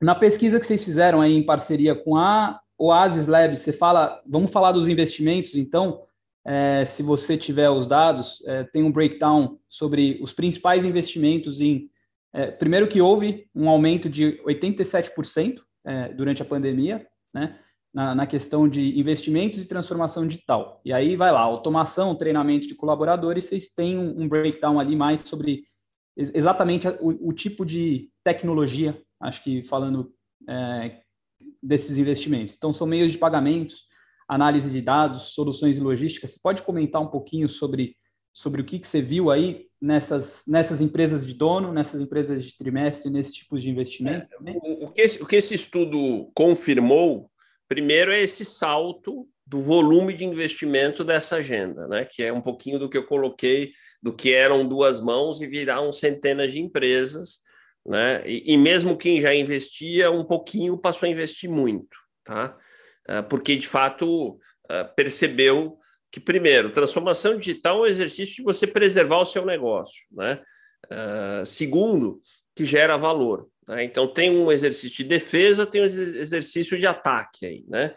na 0.00 0.14
pesquisa 0.14 0.58
que 0.58 0.66
vocês 0.66 0.84
fizeram 0.84 1.20
aí 1.20 1.34
em 1.34 1.44
parceria 1.44 1.94
com 1.94 2.16
a 2.16 2.60
Oasis 2.78 3.26
Labs, 3.26 3.60
você 3.60 3.72
fala, 3.72 4.20
vamos 4.26 4.50
falar 4.50 4.72
dos 4.72 4.88
investimentos, 4.88 5.54
então, 5.54 6.02
é, 6.44 6.84
se 6.84 7.02
você 7.02 7.36
tiver 7.36 7.70
os 7.70 7.86
dados, 7.86 8.44
é, 8.46 8.64
tem 8.64 8.82
um 8.82 8.92
breakdown 8.92 9.58
sobre 9.68 10.18
os 10.22 10.32
principais 10.32 10.84
investimentos 10.84 11.60
em. 11.60 11.90
É, 12.32 12.50
primeiro 12.50 12.86
que 12.86 13.00
houve 13.00 13.48
um 13.54 13.68
aumento 13.68 14.10
de 14.10 14.38
87% 14.46 15.60
é, 15.86 16.08
durante 16.08 16.42
a 16.42 16.44
pandemia, 16.44 17.06
né? 17.32 17.58
Na, 17.94 18.14
na, 18.14 18.26
questão 18.26 18.68
de 18.68 18.98
investimentos 18.98 19.62
e 19.62 19.66
transformação 19.66 20.26
digital. 20.26 20.82
E 20.84 20.92
aí 20.92 21.16
vai 21.16 21.32
lá, 21.32 21.40
automação, 21.40 22.14
treinamento 22.14 22.68
de 22.68 22.74
colaboradores, 22.74 23.46
vocês 23.46 23.68
têm 23.68 23.96
um, 23.96 24.20
um 24.20 24.28
breakdown 24.28 24.78
ali 24.78 24.94
mais 24.94 25.20
sobre 25.20 25.64
exatamente 26.14 26.86
o, 27.00 27.28
o, 27.28 27.32
tipo 27.32 27.64
de 27.64 28.10
tecnologia, 28.22 29.00
acho 29.22 29.42
que 29.42 29.62
falando 29.62 30.12
é, 30.46 31.00
desses 31.62 31.96
investimentos. 31.96 32.54
Então, 32.54 32.70
são 32.70 32.86
meios 32.86 33.12
de 33.12 33.18
pagamentos, 33.18 33.86
análise 34.28 34.70
de 34.70 34.82
dados, 34.82 35.34
soluções 35.34 35.78
e 35.78 35.82
logística. 35.82 36.26
Você 36.26 36.38
pode 36.42 36.62
comentar 36.62 37.00
um 37.00 37.08
pouquinho 37.08 37.48
sobre, 37.48 37.96
sobre 38.30 38.60
o 38.60 38.64
que, 38.64 38.78
que 38.78 38.86
você 38.86 39.00
viu 39.00 39.30
aí 39.30 39.65
nessas, 39.86 40.42
nessas 40.46 40.80
empresas 40.80 41.26
de 41.26 41.32
dono, 41.32 41.72
nessas 41.72 42.00
empresas 42.00 42.44
de 42.44 42.56
trimestre, 42.56 43.10
nesses 43.10 43.34
tipos 43.34 43.62
de 43.62 43.70
investimento? 43.70 44.28
É, 44.44 44.50
o, 44.50 44.84
o, 44.84 44.92
que 44.92 45.00
esse, 45.00 45.22
o 45.22 45.26
que 45.26 45.36
esse 45.36 45.54
estudo 45.54 46.30
confirmou, 46.34 47.30
primeiro, 47.68 48.12
é 48.12 48.20
esse 48.20 48.44
salto 48.44 49.28
do 49.46 49.60
volume 49.60 50.12
de 50.12 50.24
investimento 50.24 51.04
dessa 51.04 51.36
agenda, 51.36 51.86
né? 51.86 52.04
que 52.04 52.22
é 52.22 52.32
um 52.32 52.40
pouquinho 52.40 52.80
do 52.80 52.88
que 52.90 52.98
eu 52.98 53.06
coloquei, 53.06 53.70
do 54.02 54.12
que 54.12 54.32
eram 54.32 54.66
duas 54.66 55.00
mãos 55.00 55.40
e 55.40 55.46
viraram 55.46 55.92
centenas 55.92 56.52
de 56.52 56.60
empresas, 56.60 57.38
né? 57.86 58.28
E, 58.28 58.52
e, 58.52 58.56
mesmo 58.56 58.96
quem 58.96 59.20
já 59.20 59.32
investia 59.32 60.10
um 60.10 60.24
pouquinho 60.24 60.76
passou 60.76 61.06
a 61.06 61.10
investir 61.10 61.48
muito, 61.48 61.96
tá? 62.24 62.58
Ah, 63.06 63.22
porque 63.22 63.54
de 63.54 63.68
fato 63.68 64.36
ah, 64.68 64.84
percebeu 64.84 65.78
que 66.16 66.20
primeiro, 66.20 66.72
transformação 66.72 67.38
digital 67.38 67.76
é 67.76 67.80
um 67.82 67.86
exercício 67.86 68.36
de 68.36 68.42
você 68.42 68.66
preservar 68.66 69.18
o 69.18 69.24
seu 69.26 69.44
negócio, 69.44 70.06
né? 70.10 70.40
Ah, 70.90 71.42
segundo, 71.44 72.22
que 72.54 72.64
gera 72.64 72.96
valor. 72.96 73.46
Né? 73.68 73.84
Então 73.84 74.10
tem 74.10 74.30
um 74.30 74.50
exercício 74.50 74.96
de 74.96 75.04
defesa, 75.04 75.66
tem 75.66 75.82
um 75.82 75.84
exercício 75.84 76.78
de 76.78 76.86
ataque 76.86 77.44
aí, 77.44 77.64
né? 77.68 77.94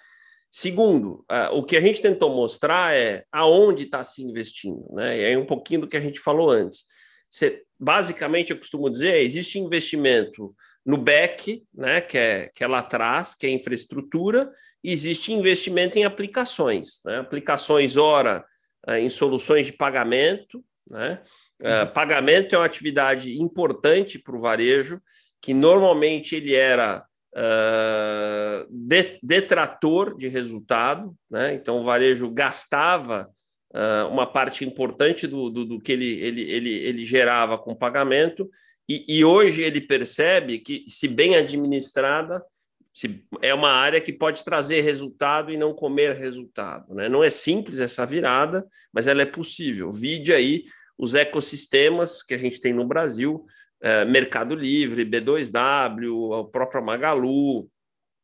Segundo, 0.52 1.26
uh, 1.32 1.56
o 1.56 1.64
que 1.64 1.78
a 1.78 1.82
gente 1.82 2.02
tentou 2.02 2.36
mostrar 2.36 2.94
é 2.94 3.24
aonde 3.32 3.84
está 3.84 4.04
se 4.04 4.22
investindo, 4.22 4.86
né? 4.92 5.18
E 5.18 5.26
aí 5.26 5.38
um 5.38 5.46
pouquinho 5.46 5.82
do 5.82 5.88
que 5.88 5.96
a 5.96 6.02
gente 6.02 6.20
falou 6.20 6.50
antes. 6.50 6.84
Você, 7.30 7.64
basicamente, 7.80 8.52
eu 8.52 8.58
costumo 8.58 8.90
dizer, 8.90 9.24
existe 9.24 9.60
investimento 9.60 10.54
no 10.86 10.98
back, 10.98 11.64
né, 11.74 12.02
que 12.02 12.18
é, 12.18 12.50
que 12.54 12.64
é 12.64 12.68
lá 12.68 12.80
atrás, 12.80 13.36
que 13.36 13.46
é 13.46 13.50
infraestrutura, 13.50 14.50
existe 14.84 15.34
investimento 15.34 16.00
em 16.00 16.06
aplicações, 16.06 17.02
né? 17.06 17.20
aplicações, 17.20 17.98
ora, 17.98 18.44
uh, 18.88 18.94
em 18.94 19.10
soluções 19.10 19.66
de 19.66 19.74
pagamento, 19.74 20.64
né? 20.90 21.22
Uh, 21.62 21.92
pagamento 21.94 22.56
é 22.56 22.58
uma 22.58 22.66
atividade 22.66 23.38
importante 23.38 24.18
para 24.18 24.36
o 24.36 24.40
varejo, 24.40 25.02
que 25.42 25.54
normalmente 25.54 26.36
ele 26.36 26.56
era 26.56 27.04
uh, 27.36 29.20
detrator 29.22 30.16
de 30.18 30.28
resultado, 30.28 31.14
né? 31.30 31.54
então 31.54 31.80
o 31.80 31.84
varejo 31.84 32.30
gastava 32.30 33.30
uh, 33.74 34.08
uma 34.10 34.26
parte 34.26 34.66
importante 34.66 35.28
do, 35.28 35.50
do, 35.50 35.66
do, 35.66 35.80
que 35.80 35.92
ele, 35.92 36.20
ele, 36.22 36.42
ele, 36.50 36.70
ele 36.70 37.06
gerava 37.06 37.58
com 37.58 37.76
pagamento, 37.76 38.50
e, 38.90 39.20
e 39.20 39.24
hoje 39.24 39.62
ele 39.62 39.80
percebe 39.80 40.58
que, 40.58 40.84
se 40.88 41.08
bem 41.08 41.36
administrada, 41.36 42.44
se, 42.92 43.24
é 43.40 43.54
uma 43.54 43.70
área 43.70 44.02
que 44.02 44.12
pode 44.12 44.44
trazer 44.44 44.82
resultado 44.82 45.52
e 45.52 45.58
não 45.58 45.76
comer 45.76 46.16
resultado. 46.16 46.96
Né? 46.96 47.08
Não 47.08 47.24
é 47.24 47.30
simples 47.30 47.80
essa 47.80 48.04
virada, 48.04 48.66
mas 48.92 49.08
ela 49.08 49.22
é 49.22 49.26
possível. 49.26 49.92
Vide 49.92 50.34
aí 50.34 50.64
os 50.98 51.14
ecossistemas 51.14 52.24
que 52.24 52.34
a 52.34 52.38
gente 52.38 52.60
tem 52.60 52.74
no 52.74 52.86
Brasil, 52.86 53.46
é, 53.80 54.04
Mercado 54.06 54.56
Livre, 54.56 55.06
B2W, 55.06 56.42
a 56.42 56.50
própria 56.50 56.82
Magalu, 56.82 57.70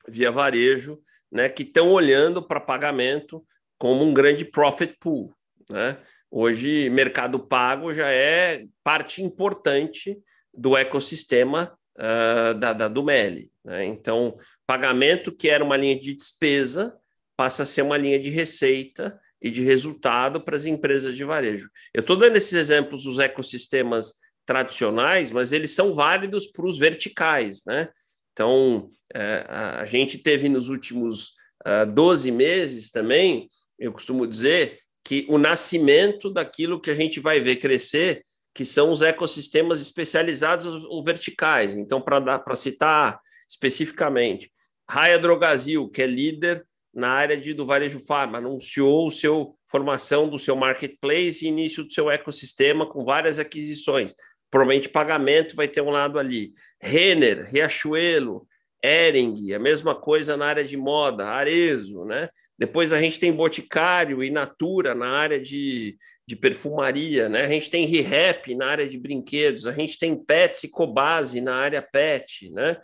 Via 0.08 0.32
Varejo, 0.32 0.99
né, 1.32 1.47
que 1.47 1.62
estão 1.62 1.91
olhando 1.91 2.41
para 2.41 2.60
pagamento 2.60 3.45
como 3.78 4.04
um 4.04 4.13
grande 4.13 4.43
profit 4.43 4.97
pool. 4.99 5.32
Né? 5.69 5.97
Hoje, 6.32 6.89
Mercado 6.89 7.39
Pago 7.39 7.93
já 7.93 8.10
é 8.10 8.65
parte 8.84 9.21
importante 9.21 10.17
do 10.57 10.75
ecossistema 10.75 11.77
uh, 11.97 12.57
da, 12.57 12.73
da, 12.73 12.87
do 12.87 13.03
MELI. 13.03 13.51
Né? 13.63 13.85
Então, 13.85 14.37
pagamento 14.65 15.31
que 15.31 15.49
era 15.49 15.63
uma 15.63 15.77
linha 15.77 15.99
de 15.99 16.13
despesa 16.13 16.95
passa 17.37 17.63
a 17.63 17.65
ser 17.65 17.81
uma 17.81 17.97
linha 17.97 18.19
de 18.19 18.29
receita 18.29 19.19
e 19.41 19.51
de 19.51 19.61
resultado 19.61 20.41
para 20.41 20.55
as 20.55 20.65
empresas 20.65 21.15
de 21.15 21.23
varejo. 21.23 21.69
Eu 21.93 22.01
estou 22.01 22.15
dando 22.15 22.37
esses 22.37 22.53
exemplos 22.53 23.03
dos 23.03 23.19
ecossistemas 23.19 24.13
tradicionais, 24.45 25.31
mas 25.31 25.51
eles 25.51 25.71
são 25.71 25.93
válidos 25.93 26.47
para 26.47 26.65
os 26.65 26.77
verticais. 26.77 27.61
Né? 27.65 27.89
Então, 28.31 28.89
uh, 29.15 29.79
a 29.79 29.85
gente 29.85 30.17
teve 30.17 30.47
nos 30.47 30.69
últimos 30.69 31.29
uh, 31.65 31.83
ah, 31.83 31.85
12 31.85 32.31
meses 32.31 32.91
também, 32.91 33.49
eu 33.77 33.91
costumo 33.91 34.25
dizer, 34.25 34.77
que 35.03 35.25
o 35.29 35.37
nascimento 35.37 36.31
daquilo 36.31 36.79
que 36.79 36.89
a 36.89 36.95
gente 36.95 37.19
vai 37.19 37.39
ver 37.39 37.57
crescer 37.57 38.23
que 38.55 38.63
são 38.63 38.89
os 38.89 39.01
ecossistemas 39.01 39.81
especializados 39.81 40.65
ou 40.65 41.03
verticais. 41.03 41.75
Então, 41.75 42.01
para 42.01 42.55
citar 42.55 43.19
especificamente, 43.49 44.49
Raia 44.89 45.19
Drogazil, 45.19 45.89
que 45.89 46.01
é 46.01 46.07
líder 46.07 46.65
na 46.93 47.09
área 47.09 47.35
de, 47.35 47.53
do 47.53 47.65
varejo 47.65 47.99
farma, 47.99 48.37
anunciou 48.37 49.05
o 49.05 49.11
seu 49.11 49.57
formação 49.67 50.29
do 50.29 50.39
seu 50.39 50.55
marketplace 50.55 51.43
e 51.45 51.49
início 51.49 51.83
do 51.83 51.91
seu 51.91 52.09
ecossistema 52.09 52.87
com 52.87 53.03
várias 53.03 53.39
aquisições. 53.39 54.13
Provavelmente 54.49 54.87
pagamento 54.87 55.53
vai 55.53 55.67
ter 55.67 55.81
um 55.81 55.89
lado 55.89 56.17
ali. 56.17 56.53
Renner, 56.81 57.49
Riachuelo, 57.51 58.47
Ering, 58.81 59.51
a 59.51 59.59
mesma 59.59 59.93
coisa 59.93 60.37
na 60.37 60.45
área 60.45 60.63
de 60.63 60.77
moda, 60.77 61.25
Arezo, 61.25 62.05
né? 62.05 62.29
Depois 62.57 62.93
a 62.93 63.01
gente 63.01 63.19
tem 63.19 63.33
Boticário 63.33 64.23
e 64.23 64.29
Natura 64.29 64.95
na 64.95 65.09
área 65.09 65.41
de, 65.41 65.97
de 66.27 66.35
perfumaria, 66.35 67.29
né? 67.29 67.41
A 67.43 67.47
gente 67.47 67.69
tem 67.69 67.85
ReHap 67.85 68.55
na 68.55 68.65
área 68.65 68.89
de 68.89 68.97
brinquedos, 68.97 69.67
a 69.67 69.71
gente 69.71 69.99
tem 69.99 70.15
Pets 70.15 70.63
e 70.63 70.69
Cobase 70.69 71.39
na 71.39 71.55
área 71.55 71.81
pet, 71.83 72.49
né? 72.49 72.77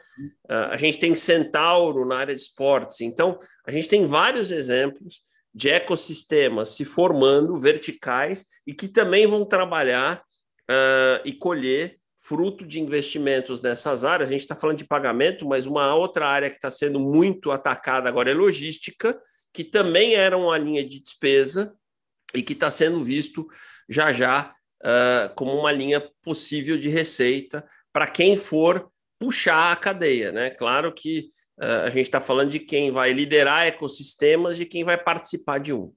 A 0.47 0.77
gente 0.77 0.99
tem 0.99 1.13
Centauro 1.15 2.05
na 2.05 2.17
área 2.17 2.35
de 2.35 2.41
esportes. 2.41 3.01
Então, 3.01 3.39
a 3.65 3.71
gente 3.71 3.89
tem 3.89 4.05
vários 4.05 4.51
exemplos 4.51 5.21
de 5.53 5.69
ecossistemas 5.69 6.69
se 6.69 6.85
formando 6.85 7.57
verticais 7.57 8.45
e 8.65 8.73
que 8.73 8.87
também 8.87 9.25
vão 9.27 9.43
trabalhar 9.43 10.23
uh, 10.69 11.21
e 11.25 11.33
colher 11.33 11.97
fruto 12.23 12.65
de 12.65 12.79
investimentos 12.79 13.61
nessas 13.61 14.05
áreas. 14.05 14.29
A 14.29 14.31
gente 14.31 14.41
está 14.41 14.55
falando 14.55 14.77
de 14.77 14.85
pagamento, 14.85 15.47
mas 15.47 15.65
uma 15.65 15.93
outra 15.95 16.27
área 16.27 16.49
que 16.49 16.57
está 16.57 16.69
sendo 16.69 16.99
muito 16.99 17.51
atacada 17.51 18.07
agora 18.07 18.29
é 18.29 18.33
logística, 18.33 19.19
que 19.51 19.63
também 19.63 20.13
era 20.13 20.37
uma 20.37 20.57
linha 20.57 20.85
de 20.87 21.01
despesa 21.01 21.75
e 22.33 22.41
que 22.41 22.53
está 22.53 22.71
sendo 22.71 23.03
visto 23.03 23.47
já 23.89 24.11
já 24.13 24.53
uh, 24.81 25.33
como 25.35 25.53
uma 25.53 25.71
linha 25.71 26.01
possível 26.23 26.77
de 26.77 26.89
receita 26.89 27.65
para 27.91 28.07
quem 28.07 28.37
for 28.37 28.91
puxar 29.19 29.71
a 29.71 29.75
cadeia. 29.75 30.31
Né? 30.31 30.49
Claro 30.49 30.93
que 30.93 31.27
uh, 31.59 31.85
a 31.85 31.89
gente 31.89 32.05
está 32.05 32.19
falando 32.19 32.49
de 32.49 32.59
quem 32.59 32.91
vai 32.91 33.13
liderar 33.13 33.67
ecossistemas, 33.67 34.57
de 34.57 34.65
quem 34.65 34.83
vai 34.83 34.97
participar 34.97 35.59
de 35.59 35.73
um. 35.73 35.93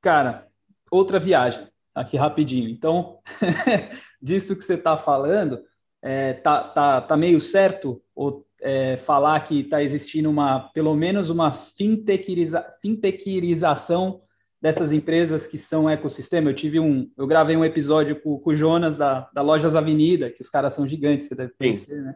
Cara, 0.00 0.46
outra 0.90 1.18
viagem, 1.18 1.68
aqui 1.94 2.16
rapidinho. 2.16 2.68
Então, 2.68 3.20
disso 4.20 4.56
que 4.56 4.62
você 4.62 4.74
está 4.74 4.96
falando, 4.96 5.62
é, 6.02 6.34
tá, 6.34 6.68
tá, 6.68 7.00
tá 7.00 7.16
meio 7.16 7.40
certo 7.40 8.02
ou, 8.14 8.46
é, 8.62 8.96
falar 8.96 9.40
que 9.40 9.60
está 9.60 9.82
existindo 9.82 10.30
uma, 10.30 10.70
pelo 10.72 10.94
menos 10.94 11.30
uma 11.30 11.52
fintechiza, 11.52 12.64
fintechização 12.80 14.21
dessas 14.62 14.92
empresas 14.92 15.48
que 15.48 15.58
são 15.58 15.90
ecossistema. 15.90 16.48
Eu 16.48 16.54
tive 16.54 16.78
um, 16.78 17.10
eu 17.18 17.26
gravei 17.26 17.56
um 17.56 17.64
episódio 17.64 18.14
com, 18.20 18.38
com 18.38 18.50
o 18.50 18.54
Jonas 18.54 18.96
da, 18.96 19.28
da 19.34 19.42
Lojas 19.42 19.74
Avenida, 19.74 20.30
que 20.30 20.40
os 20.40 20.48
caras 20.48 20.72
são 20.72 20.86
gigantes, 20.86 21.26
você 21.26 21.34
deve 21.34 21.52
conhecer, 21.58 21.96
Sim. 21.96 22.02
né? 22.02 22.14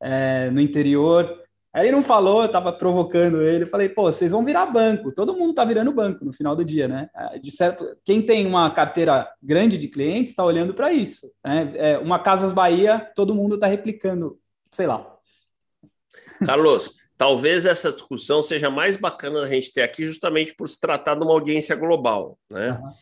É, 0.00 0.50
no 0.50 0.60
interior. 0.60 1.36
Aí 1.72 1.86
ele 1.86 1.96
não 1.96 2.02
falou, 2.02 2.42
eu 2.42 2.48
tava 2.48 2.72
provocando 2.72 3.42
ele. 3.42 3.64
Eu 3.64 3.68
falei, 3.68 3.88
pô, 3.88 4.04
vocês 4.04 4.30
vão 4.30 4.44
virar 4.44 4.66
banco. 4.66 5.12
Todo 5.12 5.36
mundo 5.36 5.52
tá 5.52 5.64
virando 5.64 5.92
banco 5.92 6.24
no 6.24 6.32
final 6.32 6.54
do 6.54 6.64
dia, 6.64 6.86
né? 6.86 7.10
É, 7.14 7.38
de 7.40 7.50
certo, 7.50 7.84
quem 8.04 8.22
tem 8.22 8.46
uma 8.46 8.70
carteira 8.70 9.28
grande 9.42 9.76
de 9.76 9.88
clientes 9.88 10.30
está 10.30 10.44
olhando 10.44 10.72
para 10.72 10.92
isso. 10.92 11.26
Né? 11.44 11.72
É, 11.74 11.98
uma 11.98 12.20
Casas 12.20 12.52
Bahia, 12.52 13.10
todo 13.16 13.34
mundo 13.34 13.56
está 13.56 13.66
replicando, 13.66 14.38
sei 14.70 14.86
lá. 14.86 15.12
Carlos, 16.46 16.92
talvez 17.20 17.66
essa 17.66 17.92
discussão 17.92 18.42
seja 18.42 18.70
mais 18.70 18.96
bacana 18.96 19.42
a 19.42 19.46
gente 19.46 19.70
ter 19.70 19.82
aqui, 19.82 20.06
justamente 20.06 20.54
por 20.54 20.66
se 20.66 20.80
tratar 20.80 21.16
de 21.16 21.22
uma 21.22 21.34
audiência 21.34 21.76
global. 21.76 22.38
Né? 22.48 22.70
Uhum. 22.70 22.92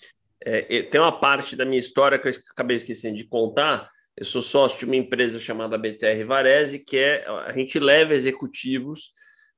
É, 0.44 0.82
tem 0.82 1.00
uma 1.00 1.16
parte 1.20 1.54
da 1.54 1.64
minha 1.64 1.78
história 1.78 2.18
que 2.18 2.26
eu 2.26 2.32
acabei 2.50 2.76
esquecendo 2.76 3.16
de 3.16 3.22
contar. 3.22 3.88
Eu 4.16 4.24
sou 4.24 4.42
sócio 4.42 4.76
de 4.76 4.86
uma 4.86 4.96
empresa 4.96 5.38
chamada 5.38 5.78
BTR 5.78 6.24
Varese, 6.26 6.80
que 6.80 6.96
é 6.96 7.24
a 7.46 7.52
gente 7.52 7.78
leva 7.78 8.12
executivos 8.12 9.12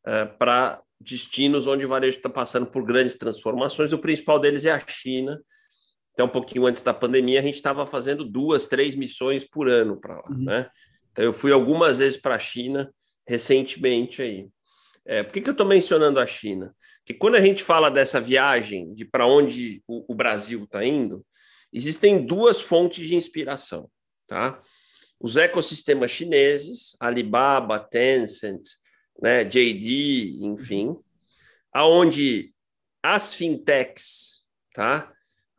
uh, 0.06 0.36
para 0.36 0.82
destinos 1.00 1.66
onde 1.66 1.86
o 1.86 1.88
varejo 1.88 2.18
está 2.18 2.28
passando 2.28 2.66
por 2.66 2.84
grandes 2.84 3.16
transformações. 3.16 3.94
O 3.94 3.98
principal 3.98 4.38
deles 4.38 4.66
é 4.66 4.72
a 4.72 4.86
China. 4.86 5.40
Então, 6.12 6.26
um 6.26 6.30
pouquinho 6.30 6.66
antes 6.66 6.82
da 6.82 6.92
pandemia, 6.92 7.40
a 7.40 7.42
gente 7.42 7.54
estava 7.54 7.86
fazendo 7.86 8.26
duas, 8.26 8.66
três 8.66 8.94
missões 8.94 9.42
por 9.42 9.70
ano 9.70 9.98
para 9.98 10.16
lá. 10.16 10.28
Uhum. 10.28 10.44
Né? 10.44 10.70
Então, 11.12 11.24
eu 11.24 11.32
fui 11.32 11.50
algumas 11.50 11.98
vezes 11.98 12.20
para 12.20 12.34
a 12.34 12.38
China 12.38 12.92
recentemente 13.26 14.22
aí. 14.22 14.48
É, 15.06 15.22
por 15.22 15.32
que, 15.32 15.40
que 15.40 15.48
eu 15.48 15.52
estou 15.52 15.66
mencionando 15.66 16.20
a 16.20 16.26
China? 16.26 16.74
Porque 16.98 17.14
quando 17.14 17.34
a 17.34 17.40
gente 17.40 17.62
fala 17.62 17.90
dessa 17.90 18.20
viagem 18.20 18.94
de 18.94 19.04
para 19.04 19.26
onde 19.26 19.82
o, 19.86 20.12
o 20.12 20.14
Brasil 20.14 20.64
está 20.64 20.84
indo, 20.84 21.24
existem 21.72 22.24
duas 22.24 22.60
fontes 22.60 23.08
de 23.08 23.16
inspiração, 23.16 23.90
tá? 24.26 24.60
Os 25.18 25.36
ecossistemas 25.36 26.10
chineses, 26.10 26.96
Alibaba, 27.00 27.78
Tencent, 27.78 28.62
né, 29.20 29.44
JD, 29.44 30.38
enfim, 30.40 30.96
aonde 31.72 32.46
as 33.02 33.34
fintechs, 33.34 34.44
tá? 34.74 35.12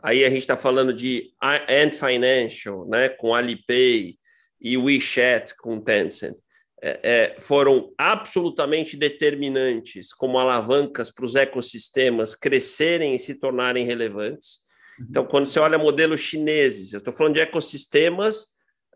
Aí 0.04 0.24
a 0.26 0.30
gente 0.30 0.40
está 0.40 0.58
falando 0.58 0.94
de 0.94 1.32
Ant 1.42 1.94
Financial, 1.94 2.88
né, 2.88 3.10
com 3.10 3.36
Alipay 3.36 4.18
e 4.60 4.78
WeChat 4.78 5.56
com 5.58 5.80
Tencent 5.80 6.38
é, 6.84 7.00
é, 7.04 7.40
foram 7.40 7.94
absolutamente 7.98 8.98
determinantes 8.98 10.12
como 10.12 10.40
alavancas 10.40 11.12
para 11.12 11.26
os 11.26 11.36
ecossistemas 11.36 12.34
crescerem 12.34 13.14
e 13.14 13.20
se 13.20 13.36
tornarem 13.36 13.86
relevantes. 13.86 14.62
Uhum. 15.00 15.06
Então, 15.10 15.26
quando 15.26 15.46
você 15.46 15.60
olha 15.60 15.78
modelos 15.78 16.22
chineses, 16.22 16.94
eu 16.94 16.98
estou 16.98 17.14
falando 17.14 17.36
de 17.36 17.40
ecossistemas 17.40 18.48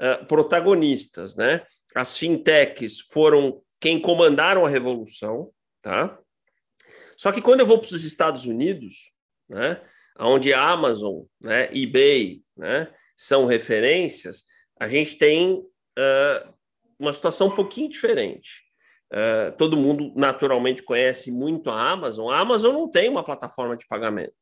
uh, 0.01 0.25
protagonistas, 0.27 1.35
né? 1.35 1.61
As 1.93 2.17
fintechs 2.17 2.99
foram 2.99 3.61
quem 3.79 4.01
comandaram 4.01 4.65
a 4.65 4.69
revolução, 4.69 5.51
tá? 5.81 6.17
Só 7.15 7.31
que 7.31 7.41
quando 7.41 7.59
eu 7.59 7.67
vou 7.67 7.79
para 7.79 7.93
os 7.93 8.03
Estados 8.03 8.45
Unidos, 8.45 9.13
né, 9.47 9.79
onde 10.19 10.53
a 10.53 10.69
Amazon, 10.69 11.23
né, 11.39 11.69
eBay, 11.73 12.41
né, 12.57 12.91
são 13.15 13.45
referências, 13.45 14.43
a 14.79 14.87
gente 14.87 15.17
tem 15.17 15.53
uh, 15.53 16.54
uma 16.99 17.13
situação 17.13 17.47
um 17.47 17.55
pouquinho 17.55 17.89
diferente. 17.89 18.63
Uh, 19.11 19.55
todo 19.57 19.77
mundo 19.77 20.11
naturalmente 20.15 20.83
conhece 20.83 21.31
muito 21.31 21.69
a 21.69 21.91
Amazon. 21.91 22.33
A 22.33 22.39
Amazon 22.39 22.73
não 22.73 22.89
tem 22.89 23.09
uma 23.09 23.23
plataforma 23.23 23.77
de 23.77 23.87
pagamento. 23.87 24.33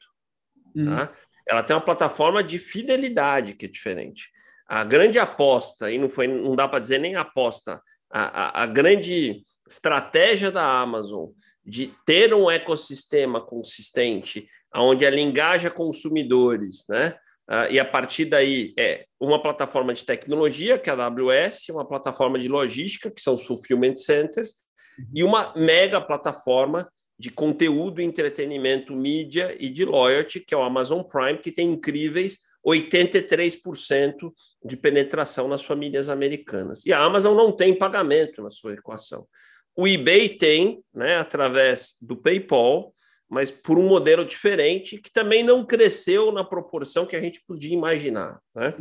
Hum. 0.76 0.86
Tá? 0.86 1.12
Ela 1.48 1.64
tem 1.64 1.76
uma 1.76 1.82
plataforma 1.82 2.44
de 2.44 2.58
fidelidade 2.58 3.56
que 3.56 3.66
é 3.66 3.70
diferente. 3.70 4.30
A 4.66 4.84
grande 4.84 5.20
aposta, 5.20 5.92
e 5.92 5.98
não, 5.98 6.10
foi, 6.10 6.28
não 6.28 6.56
dá 6.56 6.68
para 6.68 6.80
dizer 6.80 7.00
nem 7.00 7.16
aposta, 7.16 7.82
a, 8.10 8.62
a, 8.62 8.64
a 8.64 8.66
grande 8.66 9.44
estratégia 9.68 10.52
da 10.52 10.64
Amazon 10.82 11.30
de 11.66 11.94
ter 12.06 12.34
um 12.34 12.50
ecossistema 12.50 13.40
consistente, 13.42 14.48
onde 14.76 15.06
ela 15.06 15.20
engaja 15.20 15.70
consumidores, 15.72 16.86
né? 16.90 17.16
Uh, 17.50 17.72
e 17.72 17.80
a 17.80 17.86
partir 17.86 18.26
daí 18.26 18.74
é 18.78 19.04
uma 19.20 19.42
plataforma 19.42 19.94
de 19.94 20.06
tecnologia, 20.06 20.78
que 20.78 20.90
é 20.90 20.94
a 20.94 21.06
AWS, 21.06 21.70
uma 21.70 21.86
plataforma 21.86 22.40
de 22.40 22.48
logística, 22.48 23.12
que 23.12 23.22
são 23.22 23.34
os 23.34 23.46
fulfillment 23.46 23.98
centers, 23.98 24.56
uhum. 24.98 25.06
e 25.14 25.24
uma 25.24 25.54
mega 25.56 26.00
plataforma 26.00 26.90
de 27.20 27.30
conteúdo, 27.30 28.02
entretenimento, 28.02 28.96
mídia 28.96 29.56
e 29.60 29.70
de 29.70 29.86
loyalty, 29.86 30.40
que 30.40 30.54
é 30.54 30.58
o 30.58 30.64
Amazon 30.64 31.02
Prime, 31.04 31.38
que 31.38 31.52
tem 31.52 31.70
incríveis 31.70 32.40
83% 32.66 34.32
de 34.64 34.78
penetração 34.78 35.48
nas 35.48 35.64
famílias 35.64 36.10
americanas. 36.10 36.86
E 36.86 36.94
a 36.94 37.00
Amazon 37.00 37.36
não 37.36 37.52
tem 37.52 37.78
pagamento 37.78 38.42
na 38.42 38.50
sua 38.50 38.74
equação. 38.74 39.28
O 39.76 39.88
eBay 39.88 40.38
tem, 40.38 40.82
né, 40.94 41.18
através 41.18 41.96
do 42.02 42.16
PayPal, 42.16 42.93
mas 43.34 43.50
por 43.50 43.80
um 43.80 43.88
modelo 43.88 44.24
diferente, 44.24 45.00
que 45.00 45.12
também 45.12 45.44
não 45.44 45.66
cresceu 45.66 46.32
na 46.32 46.44
proporção 46.44 47.06
que 47.06 47.16
a 47.16 47.22
gente 47.22 47.42
podia 47.48 47.74
imaginar. 47.74 48.40
Né? 48.56 48.76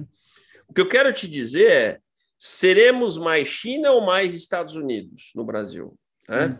O 0.68 0.74
que 0.74 0.80
eu 0.82 0.88
quero 0.88 1.10
te 1.10 1.26
dizer 1.26 1.70
é: 1.70 1.98
seremos 2.38 3.16
mais 3.16 3.48
China 3.48 3.92
ou 3.92 4.02
mais 4.02 4.34
Estados 4.34 4.76
Unidos 4.76 5.32
no 5.34 5.42
Brasil? 5.42 5.98
Né? 6.28 6.48
Hum. 6.48 6.58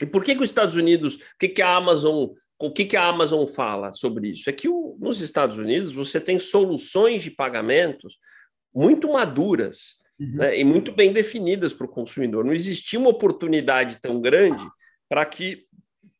E 0.00 0.06
por 0.06 0.22
que, 0.22 0.36
que 0.36 0.42
os 0.42 0.48
Estados 0.48 0.76
Unidos, 0.76 1.16
o 1.16 1.20
que, 1.38 1.48
que 1.48 1.62
a 1.62 1.74
Amazon, 1.74 2.28
o 2.60 2.70
que, 2.70 2.84
que 2.84 2.96
a 2.96 3.08
Amazon 3.08 3.44
fala 3.44 3.92
sobre 3.92 4.28
isso? 4.28 4.48
É 4.48 4.52
que 4.52 4.68
o, 4.68 4.96
nos 5.00 5.20
Estados 5.20 5.58
Unidos 5.58 5.92
você 5.92 6.20
tem 6.20 6.38
soluções 6.38 7.24
de 7.24 7.30
pagamentos 7.30 8.18
muito 8.72 9.10
maduras 9.10 9.96
uhum. 10.20 10.36
né, 10.36 10.58
e 10.58 10.62
muito 10.62 10.92
bem 10.92 11.12
definidas 11.12 11.72
para 11.72 11.86
o 11.86 11.90
consumidor. 11.90 12.44
Não 12.44 12.52
existia 12.52 13.00
uma 13.00 13.10
oportunidade 13.10 13.98
tão 14.00 14.20
grande 14.20 14.64
para 15.08 15.24
que 15.24 15.65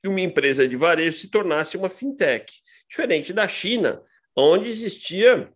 uma 0.08 0.20
empresa 0.20 0.68
de 0.68 0.76
varejo 0.76 1.18
se 1.18 1.30
tornasse 1.30 1.76
uma 1.76 1.88
fintech, 1.88 2.52
diferente 2.88 3.32
da 3.32 3.46
China, 3.48 4.02
onde 4.36 4.68
existia 4.68 5.48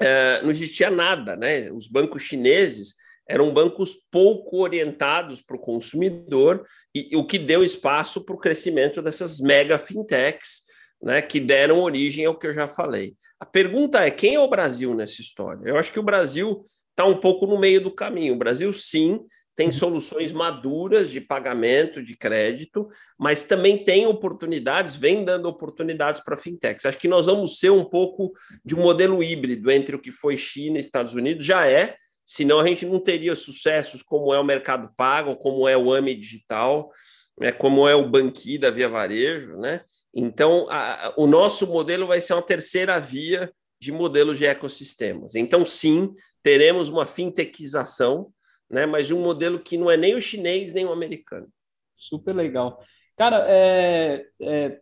é, 0.00 0.42
não 0.42 0.50
existia 0.50 0.90
nada, 0.90 1.36
né? 1.36 1.70
Os 1.70 1.88
bancos 1.88 2.22
chineses 2.22 2.94
eram 3.28 3.52
bancos 3.52 3.96
pouco 4.10 4.58
orientados 4.58 5.40
para 5.40 5.56
o 5.56 5.60
consumidor, 5.60 6.64
e, 6.94 7.08
e, 7.12 7.16
o 7.16 7.26
que 7.26 7.38
deu 7.38 7.64
espaço 7.64 8.24
para 8.24 8.34
o 8.34 8.38
crescimento 8.38 9.02
dessas 9.02 9.40
mega 9.40 9.78
fintechs, 9.78 10.62
né, 11.02 11.20
que 11.20 11.40
deram 11.40 11.80
origem 11.80 12.24
ao 12.24 12.38
que 12.38 12.46
eu 12.46 12.52
já 12.52 12.68
falei. 12.68 13.14
A 13.40 13.44
pergunta 13.44 14.06
é: 14.06 14.10
quem 14.10 14.34
é 14.34 14.40
o 14.40 14.48
Brasil 14.48 14.94
nessa 14.94 15.20
história? 15.20 15.60
Eu 15.64 15.76
acho 15.76 15.92
que 15.92 15.98
o 15.98 16.04
Brasil 16.04 16.64
está 16.90 17.04
um 17.04 17.20
pouco 17.20 17.46
no 17.46 17.58
meio 17.58 17.80
do 17.80 17.90
caminho. 17.90 18.34
O 18.34 18.38
Brasil, 18.38 18.72
sim, 18.72 19.20
tem 19.56 19.72
soluções 19.72 20.32
maduras 20.32 21.10
de 21.10 21.18
pagamento, 21.18 22.02
de 22.02 22.14
crédito, 22.14 22.88
mas 23.18 23.44
também 23.44 23.82
tem 23.82 24.06
oportunidades, 24.06 24.94
vem 24.94 25.24
dando 25.24 25.48
oportunidades 25.48 26.20
para 26.20 26.36
fintechs. 26.36 26.84
Acho 26.84 26.98
que 26.98 27.08
nós 27.08 27.24
vamos 27.24 27.58
ser 27.58 27.70
um 27.70 27.84
pouco 27.84 28.32
de 28.62 28.74
um 28.74 28.82
modelo 28.82 29.24
híbrido 29.24 29.70
entre 29.70 29.96
o 29.96 29.98
que 29.98 30.12
foi 30.12 30.36
China 30.36 30.76
e 30.76 30.80
Estados 30.80 31.14
Unidos, 31.14 31.44
já 31.44 31.66
é, 31.66 31.96
senão 32.22 32.60
a 32.60 32.66
gente 32.66 32.84
não 32.84 33.00
teria 33.00 33.34
sucessos 33.34 34.02
como 34.02 34.34
é 34.34 34.38
o 34.38 34.44
Mercado 34.44 34.90
Pago, 34.94 35.36
como 35.36 35.66
é 35.66 35.76
o 35.76 35.90
AME 35.90 36.14
Digital, 36.14 36.92
né, 37.40 37.50
como 37.50 37.88
é 37.88 37.94
o 37.94 38.08
Banqui 38.08 38.58
da 38.58 38.70
Via 38.70 38.88
Varejo, 38.88 39.56
né? 39.56 39.82
Então, 40.14 40.66
a, 40.70 41.14
o 41.16 41.26
nosso 41.26 41.66
modelo 41.66 42.06
vai 42.06 42.20
ser 42.20 42.34
uma 42.34 42.42
terceira 42.42 42.98
via 42.98 43.52
de 43.78 43.92
modelos 43.92 44.38
de 44.38 44.46
ecossistemas. 44.46 45.34
Então, 45.34 45.64
sim, 45.64 46.14
teremos 46.42 46.88
uma 46.88 47.06
fintechização, 47.06 48.32
né? 48.70 48.86
Mas 48.86 49.06
de 49.06 49.14
um 49.14 49.22
modelo 49.22 49.58
que 49.60 49.76
não 49.76 49.90
é 49.90 49.96
nem 49.96 50.14
o 50.14 50.20
chinês 50.20 50.72
nem 50.72 50.84
o 50.84 50.92
americano. 50.92 51.48
Super 51.96 52.34
legal. 52.34 52.82
Cara, 53.16 53.44
é, 53.48 54.26
é 54.40 54.80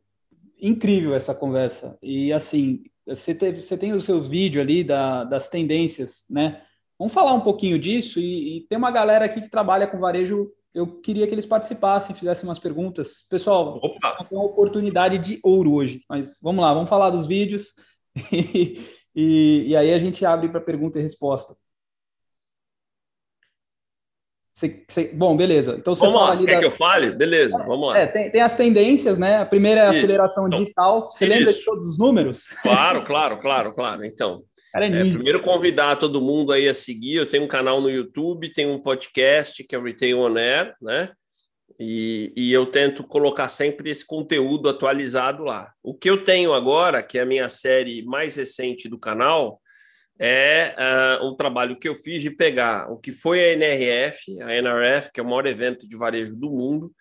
incrível 0.61 1.15
essa 1.15 1.35
conversa. 1.35 1.99
E 2.03 2.33
assim, 2.33 2.83
você, 3.07 3.35
teve, 3.35 3.63
você 3.63 3.77
tem 3.77 3.93
os 3.93 4.05
seus 4.05 4.29
vídeos 4.29 4.63
ali 4.63 4.83
da, 4.83 5.25
das 5.25 5.49
tendências, 5.49 6.25
né? 6.31 6.63
Vamos 6.99 7.13
falar 7.13 7.35
um 7.35 7.41
pouquinho 7.41 7.79
disso 7.79 8.21
e, 8.21 8.59
e, 8.59 8.61
tem 8.69 8.79
uma 8.79 8.91
galera 8.91 9.25
aqui 9.25 9.41
que 9.41 9.51
trabalha 9.51 9.87
com 9.87 9.99
varejo. 9.99 10.51
Eu 10.73 11.01
queria 11.01 11.27
que 11.27 11.35
eles 11.35 11.47
participassem, 11.47 12.17
fizessem 12.17 12.49
umas 12.49 12.59
perguntas. 12.59 13.27
Pessoal, 13.29 13.81
tem 13.81 14.39
uma 14.39 14.45
oportunidade 14.45 15.19
de 15.19 15.39
ouro 15.43 15.73
hoje. 15.75 16.03
Mas 16.09 16.39
vamos 16.43 16.65
lá, 16.65 16.73
vamos 16.73 16.89
falar 16.89 17.11
dos 17.11 17.27
vídeos 17.27 17.75
e, 18.33 18.79
e, 19.15 19.65
e 19.69 19.77
aí 19.77 19.93
a 19.93 19.99
gente 19.99 20.25
abre 20.25 20.49
para 20.49 20.61
pergunta 20.61 20.99
e 20.99 21.03
resposta. 21.03 21.55
Você, 24.55 24.85
você, 24.89 25.09
bom, 25.13 25.37
beleza. 25.37 25.75
Então 25.77 25.93
você 25.95 26.03
vamos 26.03 26.15
fala 26.15 26.27
lá. 26.27 26.33
ali 26.37 26.47
Quer 26.47 26.55
da... 26.55 26.61
que 26.61 26.67
eu 26.67 26.71
fale? 26.71 27.11
Beleza, 27.11 27.61
é, 27.61 27.67
vamos 27.67 27.89
lá. 27.89 27.99
É, 27.99 28.07
tem, 28.07 28.31
tem, 28.31 28.41
as 28.41 28.57
tendências, 28.57 29.19
né? 29.19 29.39
A 29.39 29.47
primeira 29.47 29.81
é 29.81 29.87
a 29.89 29.91
isso. 29.91 29.99
aceleração 29.99 30.47
então, 30.47 30.61
digital. 30.61 31.11
Você 31.11 31.25
isso. 31.25 31.35
lembra 31.35 31.53
de 31.53 31.65
todos 31.65 31.89
os 31.89 31.99
números? 31.99 32.47
Claro, 32.63 33.05
claro, 33.05 33.41
claro, 33.41 33.73
claro. 33.75 34.05
Então, 34.05 34.45
é, 34.77 34.87
é 34.87 35.11
primeiro 35.11 35.41
convidar 35.41 35.97
todo 35.97 36.21
mundo 36.21 36.53
aí 36.53 36.69
a 36.69 36.75
seguir. 36.75 37.17
Eu 37.17 37.29
tenho 37.29 37.43
um 37.43 37.49
canal 37.49 37.81
no 37.81 37.91
YouTube, 37.91 38.53
tenho 38.53 38.71
um 38.71 38.81
podcast 38.81 39.65
que 39.65 39.75
é 39.75 39.79
o 39.79 39.83
Retail 39.83 40.21
On 40.21 40.37
Air, 40.37 40.75
né? 40.81 41.11
E, 41.81 42.33
e 42.37 42.53
eu 42.53 42.67
tento 42.67 43.03
colocar 43.03 43.49
sempre 43.49 43.91
esse 43.91 44.07
conteúdo 44.07 44.69
atualizado 44.69 45.43
lá. 45.43 45.73
O 45.83 45.93
que 45.93 46.09
eu 46.09 46.23
tenho 46.23 46.55
agora, 46.55 47.03
que 47.03 47.19
é 47.19 47.23
a 47.23 47.27
minha 47.27 47.49
série 47.49 48.05
mais 48.05 48.37
recente 48.37 48.89
do 48.89 49.01
canal, 49.01 49.61
é 50.19 50.75
uh, 51.21 51.27
um 51.27 51.35
trabalho 51.35 51.79
que 51.79 51.89
eu 51.89 51.95
fiz 51.95 52.23
de 52.23 52.31
pegar 52.31 52.91
o 52.91 52.97
que 52.97 53.13
foi 53.13 53.41
a 53.41 53.53
NRF, 53.53 54.41
a 54.43 54.55
NRF, 54.55 55.11
que 55.13 55.21
é 55.21 55.23
o 55.23 55.27
maior 55.27 55.47
evento 55.47 55.89
de 55.89 55.97
varejo 55.97 56.37
do 56.37 56.51
mundo, 56.51 56.93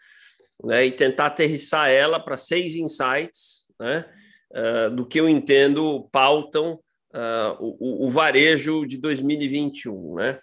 né, 0.63 0.85
e 0.85 0.91
tentar 0.91 1.27
aterrissar 1.27 1.89
ela 1.89 2.19
para 2.19 2.37
seis 2.37 2.75
insights 2.75 3.67
né, 3.79 4.05
uh, 4.51 4.89
do 4.89 5.05
que 5.05 5.19
eu 5.19 5.29
entendo 5.29 6.09
pautam 6.11 6.79
uh, 7.13 7.55
o, 7.59 8.07
o, 8.07 8.09
varejo 8.09 8.85
de 8.85 8.97
2021. 8.97 10.15
Né? 10.15 10.39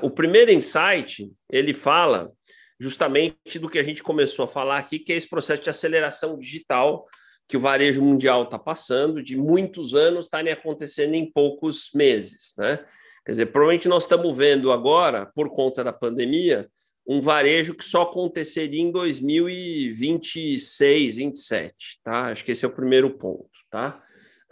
o 0.00 0.08
primeiro 0.08 0.52
insight, 0.52 1.28
ele 1.50 1.74
fala 1.74 2.30
justamente 2.78 3.58
do 3.58 3.68
que 3.68 3.80
a 3.80 3.82
gente 3.82 4.00
começou 4.00 4.44
a 4.44 4.48
falar 4.48 4.78
aqui, 4.78 5.00
que 5.00 5.12
é 5.12 5.16
esse 5.16 5.28
processo 5.28 5.60
de 5.62 5.70
aceleração 5.70 6.38
digital 6.38 7.04
que 7.48 7.56
o 7.56 7.60
varejo 7.60 8.02
mundial 8.02 8.44
está 8.44 8.58
passando, 8.58 9.22
de 9.22 9.36
muitos 9.36 9.94
anos 9.94 10.26
estarem 10.26 10.52
acontecendo 10.52 11.14
em 11.14 11.30
poucos 11.30 11.90
meses. 11.94 12.54
Né? 12.56 12.78
Quer 13.24 13.32
dizer, 13.32 13.46
provavelmente 13.46 13.88
nós 13.88 14.04
estamos 14.04 14.36
vendo 14.36 14.72
agora, 14.72 15.26
por 15.26 15.50
conta 15.50 15.84
da 15.84 15.92
pandemia, 15.92 16.68
um 17.06 17.20
varejo 17.20 17.74
que 17.74 17.84
só 17.84 18.02
aconteceria 18.02 18.80
em 18.80 18.90
2026, 18.90 21.16
27. 21.16 22.00
Tá? 22.02 22.26
Acho 22.26 22.44
que 22.44 22.52
esse 22.52 22.64
é 22.64 22.68
o 22.68 22.74
primeiro 22.74 23.10
ponto. 23.18 23.50
Tá? 23.70 24.02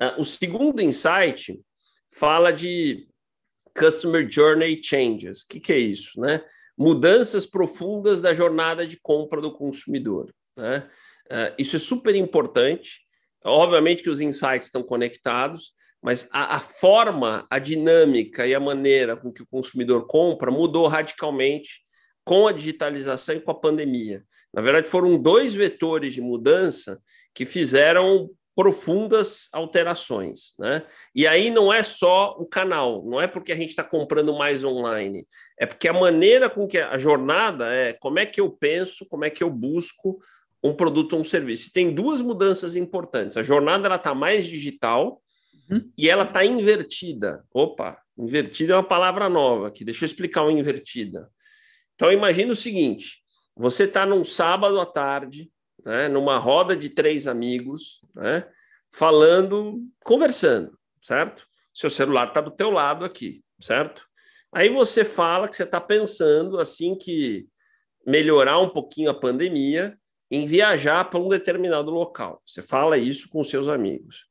Uh, 0.00 0.20
o 0.20 0.24
segundo 0.24 0.82
insight 0.82 1.58
fala 2.12 2.52
de 2.52 3.08
Customer 3.78 4.28
Journey 4.30 4.82
Changes. 4.82 5.42
O 5.42 5.48
que, 5.48 5.60
que 5.60 5.72
é 5.72 5.78
isso? 5.78 6.20
Né? 6.20 6.42
Mudanças 6.76 7.46
profundas 7.46 8.20
da 8.20 8.34
jornada 8.34 8.86
de 8.86 8.98
compra 9.00 9.40
do 9.40 9.52
consumidor. 9.52 10.34
Né? 10.56 10.88
Uh, 11.30 11.54
isso 11.58 11.76
é 11.76 11.78
super 11.78 12.14
importante. 12.14 13.00
Obviamente 13.44 14.02
que 14.02 14.10
os 14.10 14.20
insights 14.20 14.66
estão 14.66 14.82
conectados, 14.82 15.72
mas 16.02 16.28
a, 16.32 16.56
a, 16.56 16.60
forma, 16.60 17.46
a 17.50 17.58
dinâmica 17.58 18.46
e 18.46 18.54
a 18.54 18.60
maneira 18.60 19.16
com 19.16 19.32
que 19.32 19.42
o 19.42 19.46
consumidor 19.46 20.06
compra 20.06 20.50
mudou 20.50 20.86
radicalmente 20.88 21.82
com 22.24 22.46
a 22.46 22.52
digitalização 22.52 23.36
e 23.36 23.40
com 23.40 23.50
a 23.50 23.58
pandemia. 23.58 24.24
Na 24.52 24.60
verdade, 24.60 24.88
foram 24.88 25.20
dois 25.20 25.54
vetores 25.54 26.12
de 26.12 26.20
mudança 26.20 27.00
que 27.34 27.46
fizeram 27.46 28.30
profundas 28.54 29.48
alterações, 29.52 30.54
né? 30.58 30.84
E 31.14 31.26
aí 31.26 31.50
não 31.50 31.72
é 31.72 31.82
só 31.82 32.36
o 32.38 32.44
canal, 32.44 33.02
não 33.06 33.20
é 33.20 33.26
porque 33.26 33.52
a 33.52 33.56
gente 33.56 33.70
está 33.70 33.82
comprando 33.82 34.36
mais 34.36 34.64
online, 34.64 35.26
é 35.58 35.64
porque 35.64 35.88
a 35.88 35.92
maneira 35.92 36.50
com 36.50 36.66
que 36.66 36.76
a 36.76 36.98
jornada 36.98 37.72
é 37.72 37.92
como 37.94 38.18
é 38.18 38.26
que 38.26 38.40
eu 38.40 38.50
penso, 38.50 39.06
como 39.06 39.24
é 39.24 39.30
que 39.30 39.42
eu 39.42 39.48
busco 39.48 40.20
um 40.62 40.74
produto 40.74 41.14
ou 41.14 41.20
um 41.20 41.24
serviço. 41.24 41.72
Tem 41.72 41.92
duas 41.92 42.20
mudanças 42.20 42.76
importantes. 42.76 43.36
A 43.36 43.42
jornada 43.42 43.86
ela 43.86 43.96
está 43.96 44.14
mais 44.14 44.46
digital 44.46 45.22
uhum. 45.70 45.90
e 45.96 46.08
ela 46.08 46.24
está 46.24 46.44
invertida. 46.44 47.44
Opa, 47.52 47.98
invertida 48.16 48.74
é 48.74 48.76
uma 48.76 48.86
palavra 48.86 49.28
nova 49.28 49.68
aqui. 49.68 49.84
Deixa 49.84 50.04
eu 50.04 50.06
explicar 50.06 50.44
o 50.44 50.50
invertida. 50.50 51.30
Então 51.94 52.12
imagine 52.12 52.50
o 52.50 52.56
seguinte: 52.56 53.22
você 53.56 53.84
está 53.84 54.04
num 54.04 54.24
sábado 54.24 54.78
à 54.78 54.86
tarde, 54.86 55.50
né, 55.84 56.08
numa 56.08 56.38
roda 56.38 56.76
de 56.76 56.90
três 56.90 57.26
amigos, 57.26 58.00
né, 58.14 58.46
falando, 58.92 59.80
conversando, 60.04 60.78
certo? 61.00 61.46
Seu 61.72 61.88
celular 61.88 62.28
está 62.28 62.40
do 62.40 62.50
teu 62.50 62.70
lado 62.70 63.04
aqui, 63.04 63.42
certo? 63.60 64.06
Aí 64.52 64.68
você 64.68 65.04
fala 65.04 65.48
que 65.48 65.54
você 65.54 65.62
está 65.62 65.80
pensando 65.80 66.58
assim 66.58 66.96
que 66.96 67.46
melhorar 68.06 68.58
um 68.58 68.68
pouquinho 68.68 69.10
a 69.10 69.14
pandemia 69.14 69.96
em 70.30 70.46
viajar 70.46 71.04
para 71.10 71.18
um 71.18 71.28
determinado 71.28 71.90
local. 71.90 72.40
Você 72.46 72.62
fala 72.62 72.96
isso 72.96 73.28
com 73.28 73.42
seus 73.42 73.68
amigos. 73.68 74.26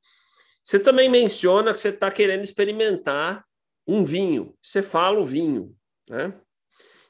Você 0.63 0.79
também 0.79 1.09
menciona 1.09 1.73
que 1.73 1.79
você 1.79 1.89
está 1.89 2.09
querendo 2.09 2.43
experimentar 2.43 3.43
um 3.87 4.03
vinho. 4.03 4.55
Você 4.61 4.81
fala 4.81 5.19
o 5.19 5.25
vinho. 5.25 5.75
Né? 6.09 6.33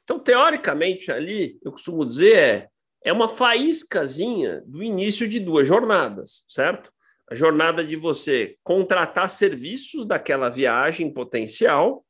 Então, 0.03 0.19
teoricamente, 0.19 1.11
ali, 1.11 1.59
eu 1.63 1.71
costumo 1.71 2.05
dizer, 2.05 2.37
é, 2.37 2.69
é 3.03 3.13
uma 3.13 3.27
faíscazinha 3.27 4.61
do 4.65 4.81
início 4.81 5.27
de 5.27 5.39
duas 5.39 5.67
jornadas, 5.67 6.43
certo? 6.49 6.91
A 7.29 7.35
jornada 7.35 7.83
de 7.83 7.95
você 7.95 8.57
contratar 8.63 9.29
serviços 9.29 10.05
daquela 10.05 10.49
viagem 10.49 11.13
potencial 11.13 12.03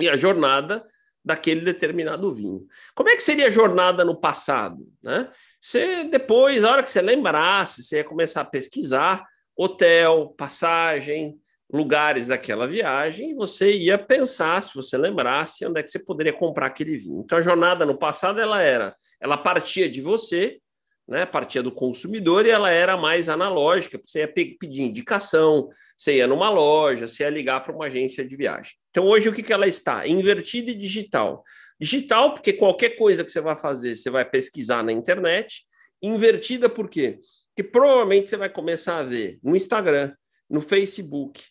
e 0.00 0.08
a 0.08 0.16
jornada 0.16 0.84
daquele 1.26 1.62
determinado 1.62 2.32
vinho. 2.32 2.64
Como 2.94 3.08
é 3.08 3.16
que 3.16 3.22
seria 3.22 3.48
a 3.48 3.50
jornada 3.50 4.04
no 4.04 4.14
passado? 4.14 4.86
Né? 5.02 5.28
Você 5.60 6.04
depois, 6.04 6.62
a 6.62 6.70
hora 6.70 6.82
que 6.84 6.90
você 6.90 7.02
lembrasse, 7.02 7.82
você 7.82 7.96
ia 7.96 8.04
começar 8.04 8.42
a 8.42 8.44
pesquisar 8.44 9.26
hotel, 9.56 10.32
passagem, 10.38 11.36
lugares 11.72 12.28
daquela 12.28 12.64
viagem 12.64 13.32
e 13.32 13.34
você 13.34 13.72
ia 13.76 13.98
pensar, 13.98 14.62
se 14.62 14.72
você 14.72 14.96
lembrasse, 14.96 15.66
onde 15.66 15.80
é 15.80 15.82
que 15.82 15.90
você 15.90 15.98
poderia 15.98 16.32
comprar 16.32 16.66
aquele 16.66 16.96
vinho. 16.96 17.22
Então 17.24 17.38
a 17.38 17.42
jornada 17.42 17.84
no 17.84 17.98
passado 17.98 18.40
ela 18.40 18.62
era, 18.62 18.94
ela 19.20 19.36
partia 19.36 19.88
de 19.88 20.00
você, 20.00 20.60
né, 21.08 21.26
partia 21.26 21.60
do 21.62 21.72
consumidor 21.72 22.46
e 22.46 22.50
ela 22.50 22.70
era 22.70 22.96
mais 22.96 23.28
analógica, 23.28 24.00
você 24.04 24.20
ia 24.20 24.28
pedir 24.28 24.82
indicação, 24.82 25.68
você 25.96 26.18
ia 26.18 26.26
numa 26.28 26.50
loja, 26.50 27.08
você 27.08 27.24
ia 27.24 27.30
ligar 27.30 27.64
para 27.64 27.74
uma 27.74 27.86
agência 27.86 28.24
de 28.24 28.36
viagem. 28.36 28.74
Então 28.96 29.06
hoje 29.06 29.28
o 29.28 29.32
que, 29.34 29.42
que 29.42 29.52
ela 29.52 29.66
está? 29.66 30.08
Invertida 30.08 30.70
e 30.70 30.74
digital. 30.74 31.44
Digital 31.78 32.32
porque 32.32 32.54
qualquer 32.54 32.96
coisa 32.96 33.22
que 33.22 33.30
você 33.30 33.42
vai 33.42 33.54
fazer, 33.54 33.94
você 33.94 34.08
vai 34.08 34.24
pesquisar 34.24 34.82
na 34.82 34.90
internet. 34.90 35.66
Invertida 36.02 36.66
por 36.66 36.88
quê? 36.88 37.20
Porque 37.54 37.70
provavelmente 37.70 38.30
você 38.30 38.38
vai 38.38 38.48
começar 38.48 39.00
a 39.00 39.02
ver 39.02 39.38
no 39.42 39.54
Instagram, 39.54 40.14
no 40.48 40.62
Facebook, 40.62 41.44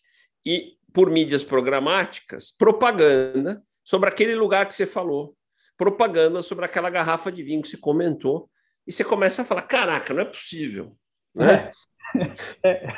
e 0.44 0.74
por 0.92 1.12
mídias 1.12 1.44
programáticas, 1.44 2.50
propaganda 2.50 3.62
sobre 3.84 4.10
aquele 4.10 4.34
lugar 4.34 4.68
que 4.68 4.74
você 4.74 4.88
falou, 4.88 5.38
propaganda 5.78 6.42
sobre 6.42 6.66
aquela 6.66 6.90
garrafa 6.90 7.32
de 7.32 7.44
vinho 7.44 7.62
que 7.62 7.70
você 7.70 7.78
comentou, 7.78 8.50
e 8.88 8.92
você 8.92 9.04
começa 9.04 9.44
a 9.44 9.46
falar: 9.46 9.62
caraca, 9.62 10.16
não 10.16 10.24
é 10.24 10.26
possível. 10.26 10.98
Né? 11.36 11.54
É. 11.54 11.72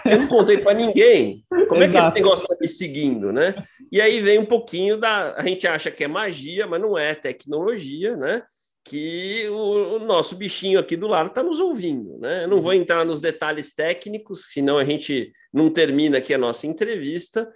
Eu 0.06 0.20
não 0.20 0.28
contei 0.28 0.58
para 0.58 0.74
ninguém. 0.74 1.44
Como 1.68 1.84
é 1.84 1.90
que 1.90 1.98
esse 1.98 2.14
negócio 2.14 2.44
está 2.44 2.56
me 2.60 2.68
seguindo, 2.68 3.32
né? 3.32 3.56
E 3.92 4.02
aí 4.02 4.20
vem 4.22 4.40
um 4.40 4.46
pouquinho 4.46 4.98
da. 4.98 5.36
A 5.36 5.42
gente 5.44 5.68
acha 5.68 5.92
que 5.92 6.04
é 6.04 6.08
magia, 6.08 6.68
mas 6.68 6.82
não 6.82 6.98
é 6.98 7.16
tecnologia, 7.16 8.16
né? 8.16 8.44
Que 8.84 9.48
o, 9.50 9.96
o 9.96 10.00
nosso 10.00 10.36
bichinho 10.36 10.80
aqui 10.80 10.96
do 10.96 11.08
lado 11.08 11.28
está 11.28 11.44
nos 11.44 11.60
ouvindo, 11.60 12.18
né? 12.20 12.46
Eu 12.46 12.48
não 12.48 12.62
vou 12.62 12.74
entrar 12.74 13.06
nos 13.06 13.20
detalhes 13.20 13.74
técnicos, 13.74 14.48
senão 14.52 14.78
a 14.78 14.86
gente 14.86 15.32
não 15.54 15.70
termina 15.70 16.20
aqui 16.20 16.34
a 16.34 16.38
nossa 16.38 16.68
entrevista, 16.68 17.50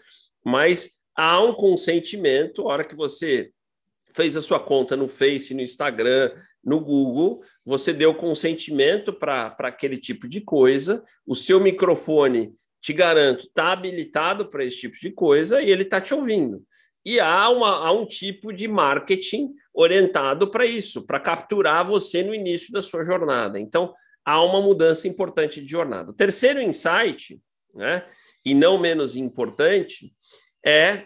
mas 0.44 1.00
há 1.16 1.42
um 1.42 1.54
consentimento, 1.54 2.64
a 2.64 2.74
hora 2.74 2.84
que 2.84 2.96
você 2.96 3.52
fez 4.14 4.36
a 4.36 4.42
sua 4.42 4.60
conta 4.60 4.96
no 4.96 5.08
Face, 5.08 5.54
no 5.54 5.62
Instagram, 5.62 6.32
no 6.64 6.80
Google, 6.80 7.44
você 7.66 7.92
deu 7.94 8.14
consentimento 8.14 9.12
para 9.12 9.56
aquele 9.60 9.98
tipo 9.98 10.28
de 10.28 10.42
coisa, 10.42 11.04
o 11.26 11.36
seu 11.36 11.60
microfone, 11.60 12.54
te 12.80 12.94
garanto, 12.94 13.42
está 13.42 13.72
habilitado 13.72 14.50
para 14.50 14.64
esse 14.64 14.78
tipo 14.78 14.98
de 15.00 15.12
coisa 15.12 15.62
e 15.62 15.70
ele 15.70 15.84
está 15.84 16.02
te 16.02 16.14
ouvindo. 16.14 16.64
E 17.06 17.20
há, 17.20 17.50
uma, 17.50 17.88
há 17.88 17.92
um 17.92 18.06
tipo 18.06 18.54
de 18.54 18.68
marketing 18.68 19.54
orientado 19.74 20.50
para 20.50 20.66
isso, 20.66 21.06
para 21.06 21.20
capturar 21.20 21.86
você 21.86 22.24
no 22.24 22.34
início 22.34 22.72
da 22.72 22.82
sua 22.82 23.04
jornada. 23.04 23.60
Então, 23.60 23.94
há 24.24 24.42
uma 24.44 24.62
mudança 24.62 25.08
importante 25.08 25.62
de 25.62 25.72
jornada. 25.72 26.14
Terceiro 26.14 26.62
insight, 26.62 27.42
né, 27.74 28.06
e 28.46 28.54
não 28.54 28.78
menos 28.78 29.16
importante, 29.16 30.14
é 30.64 31.06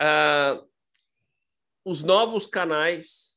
uh, 0.00 0.64
os 1.84 2.02
novos 2.02 2.46
canais 2.46 3.31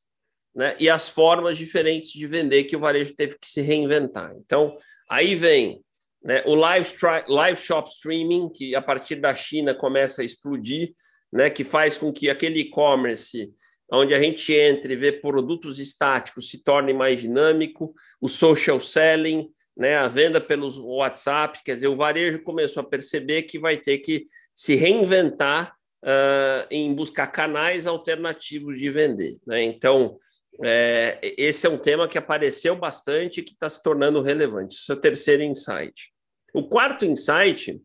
né, 0.56 0.74
e 0.80 0.88
as 0.88 1.06
formas 1.06 1.58
diferentes 1.58 2.12
de 2.12 2.26
vender 2.26 2.64
que 2.64 2.74
o 2.74 2.80
varejo 2.80 3.14
teve 3.14 3.36
que 3.38 3.46
se 3.46 3.60
reinventar. 3.60 4.34
Então, 4.38 4.78
aí 5.08 5.34
vem 5.34 5.82
né, 6.24 6.42
o 6.46 6.54
live, 6.54 6.88
live 7.28 7.60
shop 7.60 7.90
streaming, 7.90 8.48
que 8.48 8.74
a 8.74 8.80
partir 8.80 9.16
da 9.16 9.34
China 9.34 9.74
começa 9.74 10.22
a 10.22 10.24
explodir, 10.24 10.94
né, 11.30 11.50
que 11.50 11.62
faz 11.62 11.98
com 11.98 12.10
que 12.10 12.30
aquele 12.30 12.60
e-commerce 12.60 13.52
onde 13.92 14.14
a 14.14 14.20
gente 14.20 14.52
entre 14.52 14.94
e 14.94 14.96
vê 14.96 15.12
produtos 15.12 15.78
estáticos 15.78 16.50
se 16.50 16.64
torne 16.64 16.92
mais 16.92 17.20
dinâmico, 17.20 17.94
o 18.20 18.26
social 18.26 18.80
selling, 18.80 19.48
né, 19.76 19.96
a 19.96 20.08
venda 20.08 20.40
pelos 20.40 20.78
WhatsApp, 20.78 21.60
quer 21.62 21.74
dizer, 21.74 21.88
o 21.88 21.96
varejo 21.96 22.42
começou 22.42 22.80
a 22.80 22.86
perceber 22.86 23.42
que 23.42 23.58
vai 23.58 23.76
ter 23.76 23.98
que 23.98 24.24
se 24.54 24.74
reinventar 24.74 25.76
uh, 26.02 26.66
em 26.70 26.94
buscar 26.94 27.26
canais 27.26 27.86
alternativos 27.86 28.78
de 28.78 28.88
vender. 28.88 29.36
Né? 29.46 29.62
Então, 29.62 30.18
é, 30.64 31.18
esse 31.36 31.66
é 31.66 31.70
um 31.70 31.78
tema 31.78 32.08
que 32.08 32.18
apareceu 32.18 32.76
bastante 32.76 33.40
e 33.40 33.42
que 33.42 33.52
está 33.52 33.68
se 33.68 33.82
tornando 33.82 34.22
relevante. 34.22 34.76
Esse 34.76 34.90
é 34.90 34.94
o 34.94 35.00
terceiro 35.00 35.42
insight. 35.42 36.12
O 36.54 36.68
quarto 36.68 37.04
insight 37.04 37.80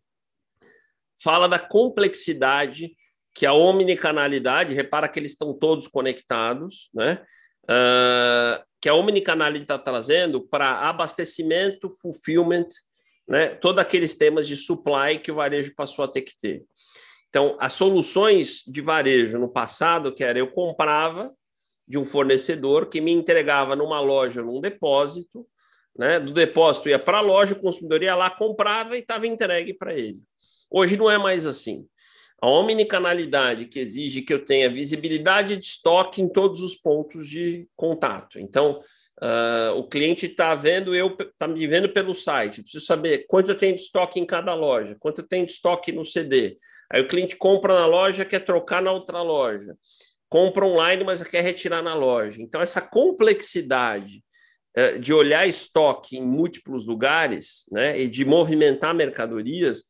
fala 1.22 1.48
da 1.48 1.60
complexidade 1.60 2.96
que 3.34 3.46
a 3.46 3.54
omnicanalidade, 3.54 4.74
repara 4.74 5.08
que 5.08 5.20
eles 5.20 5.32
estão 5.32 5.58
todos 5.58 5.88
conectados, 5.88 6.90
né? 6.94 7.24
Uh, 7.64 8.64
que 8.82 8.90
a 8.90 8.94
omnicanalidade 8.94 9.64
está 9.64 9.78
trazendo 9.78 10.42
para 10.42 10.90
abastecimento, 10.90 11.90
fulfillment, 12.02 12.68
né? 13.28 13.56
Todos 13.56 13.82
aqueles 13.82 14.14
temas 14.14 14.48
de 14.48 14.56
supply 14.56 15.20
que 15.20 15.32
o 15.32 15.36
varejo 15.36 15.74
passou 15.76 16.04
a 16.04 16.08
ter 16.08 16.22
que 16.22 16.38
ter. 16.38 16.64
Então, 17.30 17.56
as 17.62 17.74
soluções 17.74 18.62
de 18.68 18.82
varejo 18.82 19.40
no 19.40 19.48
passado, 19.48 20.14
que 20.14 20.24
era 20.24 20.38
eu 20.38 20.52
comprava 20.52 21.34
de 21.92 21.98
um 21.98 22.06
fornecedor 22.06 22.86
que 22.86 23.02
me 23.02 23.12
entregava 23.12 23.76
numa 23.76 24.00
loja, 24.00 24.42
num 24.42 24.62
depósito, 24.62 25.46
né? 25.98 26.22
Do 26.22 26.32
depósito 26.32 26.88
ia 26.88 26.98
para 26.98 27.18
a 27.18 27.22
loja, 27.22 27.54
o 27.54 27.60
consumidor 27.60 28.02
ia 28.02 28.16
lá, 28.16 28.30
comprava 28.30 28.96
e 28.96 29.02
estava 29.02 29.28
entregue 29.28 29.74
para 29.74 29.94
ele. 29.94 30.22
Hoje 30.70 30.96
não 30.96 31.12
é 31.12 31.18
mais 31.18 31.46
assim. 31.46 31.86
A 32.42 32.48
omnicanalidade 32.50 33.66
que 33.66 33.78
exige 33.78 34.22
que 34.22 34.34
eu 34.34 34.46
tenha 34.46 34.72
visibilidade 34.72 35.58
de 35.58 35.66
estoque 35.66 36.22
em 36.22 36.30
todos 36.30 36.62
os 36.62 36.76
pontos 36.76 37.28
de 37.28 37.68
contato. 37.76 38.40
Então, 38.40 38.80
uh, 39.22 39.78
o 39.78 39.84
cliente 39.84 40.28
está 40.28 40.56
vendo, 40.56 40.96
eu 40.96 41.18
está 41.20 41.46
me 41.46 41.68
vendo 41.68 41.90
pelo 41.90 42.14
site. 42.14 42.62
preciso 42.62 42.86
saber 42.86 43.26
quanto 43.28 43.52
eu 43.52 43.58
tenho 43.58 43.76
de 43.76 43.82
estoque 43.82 44.18
em 44.18 44.26
cada 44.26 44.54
loja, 44.54 44.96
quanto 44.98 45.20
eu 45.20 45.28
tenho 45.28 45.46
de 45.46 45.52
estoque 45.52 45.92
no 45.92 46.06
CD. 46.06 46.56
Aí 46.90 47.02
o 47.02 47.08
cliente 47.08 47.36
compra 47.36 47.74
na 47.74 47.86
loja, 47.86 48.24
quer 48.24 48.46
trocar 48.46 48.82
na 48.82 48.94
outra 48.94 49.22
loja 49.22 49.76
compra 50.32 50.66
online, 50.66 51.04
mas 51.04 51.22
quer 51.22 51.42
retirar 51.42 51.82
na 51.82 51.94
loja. 51.94 52.42
Então, 52.42 52.62
essa 52.62 52.82
complexidade 52.82 54.24
eh, 54.74 54.98
de 54.98 55.14
olhar 55.14 55.46
estoque 55.46 56.18
em 56.18 56.26
múltiplos 56.26 56.86
lugares 56.86 57.66
né, 57.70 58.00
e 58.00 58.10
de 58.10 58.24
movimentar 58.24 58.96
mercadorias 58.96 59.84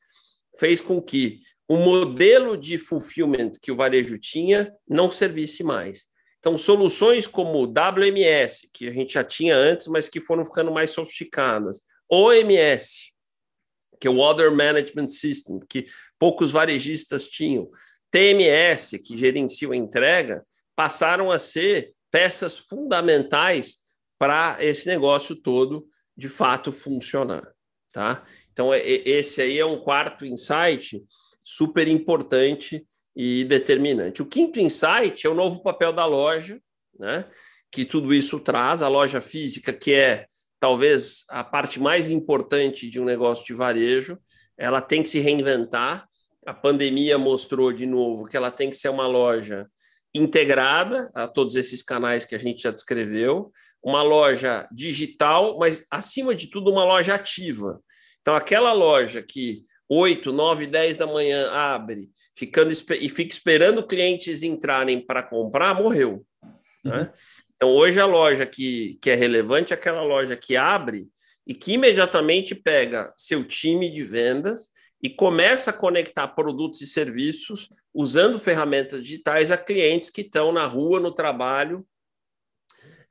fez 0.60 0.82
com 0.82 1.00
que 1.00 1.42
o 1.70 1.78
modelo 1.78 2.58
de 2.58 2.80
fulfillment 2.80 3.52
que 3.62 3.72
o 3.72 3.76
varejo 3.76 4.18
tinha 4.18 4.74
não 4.90 5.12
servisse 5.12 5.64
mais. 5.64 6.06
Então, 6.40 6.58
soluções 6.58 7.28
como 7.28 7.68
WMS, 7.68 8.68
que 8.74 8.88
a 8.88 8.92
gente 8.92 9.14
já 9.14 9.24
tinha 9.24 9.56
antes, 9.56 9.86
mas 9.86 10.10
que 10.10 10.20
foram 10.20 10.44
ficando 10.44 10.72
mais 10.72 10.90
sofisticadas, 10.90 11.84
OMS, 12.10 13.14
que 14.00 14.08
é 14.08 14.10
o 14.10 14.18
Order 14.18 14.52
Management 14.52 15.10
System, 15.10 15.60
que 15.70 15.86
poucos 16.18 16.50
varejistas 16.50 17.28
tinham, 17.28 17.70
TMS, 18.12 19.00
que 19.00 19.16
gerencia 19.18 19.70
a 19.72 19.76
entrega, 19.76 20.46
passaram 20.76 21.32
a 21.32 21.40
ser 21.40 21.94
peças 22.12 22.58
fundamentais 22.58 23.78
para 24.20 24.58
esse 24.60 24.88
negócio 24.88 25.36
todo 25.36 25.88
de 26.16 26.28
fato 26.30 26.72
funcionar, 26.72 27.48
tá? 27.92 28.24
Então 28.52 28.74
esse 28.74 29.42
aí 29.42 29.58
é 29.58 29.66
um 29.66 29.80
quarto 29.82 30.26
insight 30.26 31.02
super 31.42 31.88
importante 31.88 32.86
e 33.16 33.44
determinante. 33.46 34.22
O 34.22 34.26
quinto 34.26 34.60
insight 34.60 35.26
é 35.26 35.30
o 35.30 35.34
novo 35.34 35.64
papel 35.64 35.94
da 35.94 36.06
loja, 36.06 36.62
né? 37.00 37.26
Que 37.72 37.86
tudo 37.86 38.14
isso 38.14 38.40
traz 38.40 38.82
a 38.82 38.88
loja 38.88 39.22
física, 39.22 39.72
que 39.72 39.94
é 39.94 40.28
talvez 40.60 41.26
a 41.30 41.44
parte 41.44 41.80
mais 41.80 42.10
importante 42.10 42.90
de 42.90 43.00
um 43.00 43.06
negócio 43.06 43.46
de 43.46 43.54
varejo, 43.54 44.20
ela 44.58 44.80
tem 44.82 45.02
que 45.02 45.10
se 45.10 45.20
reinventar 45.20 46.08
a 46.46 46.54
pandemia 46.54 47.18
mostrou 47.18 47.72
de 47.72 47.86
novo 47.86 48.26
que 48.26 48.36
ela 48.36 48.52
tem 48.52 48.70
que 48.70 48.76
ser 48.76 48.90
uma 48.90 49.08
loja 49.08 49.68
integrada 50.14 51.10
a 51.14 51.28
todos 51.28 51.56
esses 51.56 51.82
canais 51.82 52.26
que 52.26 52.36
a 52.36 52.40
gente 52.40 52.64
já 52.64 52.72
descreveu, 52.72 53.52
uma 53.84 54.04
loja 54.04 54.68
digital, 54.72 55.58
mas 55.58 55.86
acima 55.90 56.36
de 56.36 56.48
tudo 56.48 56.72
uma 56.72 56.84
loja 56.84 57.16
ativa. 57.16 57.82
Então, 58.22 58.36
aquela 58.36 58.74
loja 58.74 59.24
que 59.24 59.64
8, 59.90 60.32
9, 60.32 60.68
10 60.68 60.98
da 60.98 61.08
manhã 61.08 61.50
abre 61.52 62.10
ficando 62.36 62.72
e 62.72 63.10
fica 63.10 63.34
esperando 63.34 63.86
clientes 63.86 64.44
entrarem 64.44 65.00
para 65.00 65.24
comprar, 65.24 65.74
morreu. 65.76 66.26
Né? 66.84 67.02
Uhum. 67.02 67.10
Então, 67.56 67.70
hoje 67.70 68.00
a 68.00 68.06
loja 68.06 68.46
que, 68.46 68.98
que 69.02 69.10
é 69.10 69.16
relevante 69.16 69.74
é 69.74 69.76
aquela 69.76 70.02
loja 70.02 70.36
que 70.36 70.56
abre 70.56 71.08
e 71.46 71.54
que 71.54 71.74
imediatamente 71.74 72.56
pega 72.56 73.12
seu 73.16 73.44
time 73.44 73.92
de 73.92 74.04
vendas 74.04 74.70
e 75.02 75.10
começa 75.10 75.72
a 75.72 75.74
conectar 75.74 76.28
produtos 76.30 76.82
e 76.82 76.88
serviços 76.88 77.68
usando 77.94 78.40
ferramentas 78.40 79.04
digitais 79.04 79.52
a 79.52 79.58
clientes 79.58 80.10
que 80.10 80.22
estão 80.22 80.52
na 80.52 80.66
rua, 80.66 81.00
no 81.00 81.12
trabalho 81.12 81.86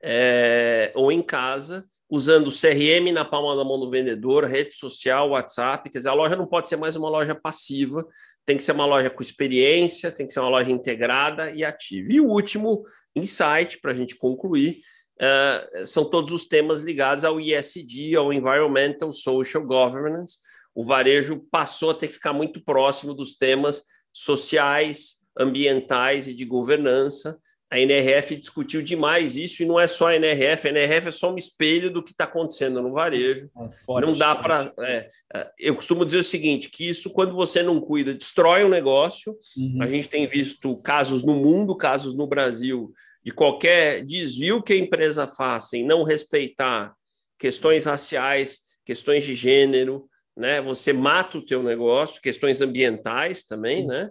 é, 0.01 0.91
ou 0.95 1.11
em 1.11 1.21
casa, 1.21 1.85
usando 2.09 2.51
CRM 2.51 3.11
na 3.13 3.23
palma 3.23 3.55
da 3.55 3.63
mão 3.63 3.79
do 3.79 3.89
vendedor, 3.89 4.45
rede 4.45 4.75
social, 4.75 5.29
WhatsApp. 5.29 5.89
Quer 5.89 5.99
dizer, 5.99 6.09
a 6.09 6.13
loja 6.13 6.35
não 6.35 6.47
pode 6.47 6.67
ser 6.67 6.75
mais 6.75 6.95
uma 6.95 7.09
loja 7.09 7.35
passiva, 7.35 8.05
tem 8.45 8.57
que 8.57 8.63
ser 8.63 8.71
uma 8.71 8.85
loja 8.85 9.09
com 9.09 9.21
experiência, 9.21 10.11
tem 10.11 10.25
que 10.25 10.33
ser 10.33 10.39
uma 10.39 10.49
loja 10.49 10.71
integrada 10.71 11.51
e 11.51 11.63
ativa. 11.63 12.11
E 12.11 12.19
o 12.19 12.27
último 12.27 12.83
insight, 13.15 13.79
para 13.79 13.91
a 13.91 13.95
gente 13.95 14.15
concluir, 14.15 14.81
uh, 15.21 15.85
são 15.85 16.03
todos 16.03 16.31
os 16.31 16.47
temas 16.47 16.81
ligados 16.81 17.23
ao 17.23 17.39
ESG, 17.39 18.15
ao 18.15 18.33
Environmental 18.33 19.11
Social 19.13 19.63
Governance, 19.63 20.37
o 20.73 20.83
varejo 20.83 21.45
passou 21.51 21.91
a 21.91 21.93
ter 21.93 22.07
que 22.07 22.13
ficar 22.13 22.33
muito 22.33 22.63
próximo 22.63 23.13
dos 23.13 23.35
temas 23.35 23.83
sociais, 24.13 25.17
ambientais 25.37 26.27
e 26.27 26.33
de 26.33 26.45
governança. 26.45 27.37
A 27.69 27.79
NRF 27.79 28.35
discutiu 28.35 28.81
demais 28.81 29.37
isso, 29.37 29.63
e 29.63 29.65
não 29.65 29.79
é 29.79 29.87
só 29.87 30.07
a 30.07 30.15
NRF, 30.15 30.67
a 30.67 30.71
NRF 30.71 31.07
é 31.07 31.11
só 31.11 31.31
um 31.31 31.37
espelho 31.37 31.89
do 31.89 32.03
que 32.03 32.11
está 32.11 32.25
acontecendo 32.25 32.81
no 32.81 32.91
varejo. 32.91 33.49
É 33.57 34.01
não 34.01 34.13
dá 34.13 34.35
para. 34.35 34.73
É, 34.79 35.09
é, 35.33 35.51
eu 35.57 35.73
costumo 35.73 36.05
dizer 36.05 36.17
o 36.17 36.23
seguinte: 36.23 36.69
que 36.69 36.89
isso, 36.89 37.09
quando 37.11 37.33
você 37.33 37.63
não 37.63 37.79
cuida, 37.79 38.13
destrói 38.13 38.65
um 38.65 38.69
negócio. 38.69 39.37
Uhum. 39.55 39.81
A 39.81 39.87
gente 39.87 40.09
tem 40.09 40.27
visto 40.27 40.75
casos 40.81 41.23
no 41.23 41.33
mundo, 41.33 41.73
casos 41.73 42.13
no 42.13 42.27
Brasil, 42.27 42.91
de 43.23 43.31
qualquer 43.31 44.03
desvio 44.03 44.61
que 44.61 44.73
a 44.73 44.77
empresa 44.77 45.25
faça 45.25 45.77
em 45.77 45.85
não 45.85 46.03
respeitar 46.03 46.93
questões 47.39 47.85
raciais, 47.85 48.59
questões 48.85 49.23
de 49.23 49.33
gênero, 49.33 50.09
né? 50.41 50.61
Você 50.61 50.91
mata 50.91 51.37
o 51.37 51.45
teu 51.45 51.63
negócio, 51.63 52.21
questões 52.21 52.59
ambientais 52.59 53.45
também, 53.45 53.87
né? 53.87 54.09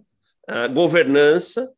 A 0.48 0.66
governança. 0.68 1.70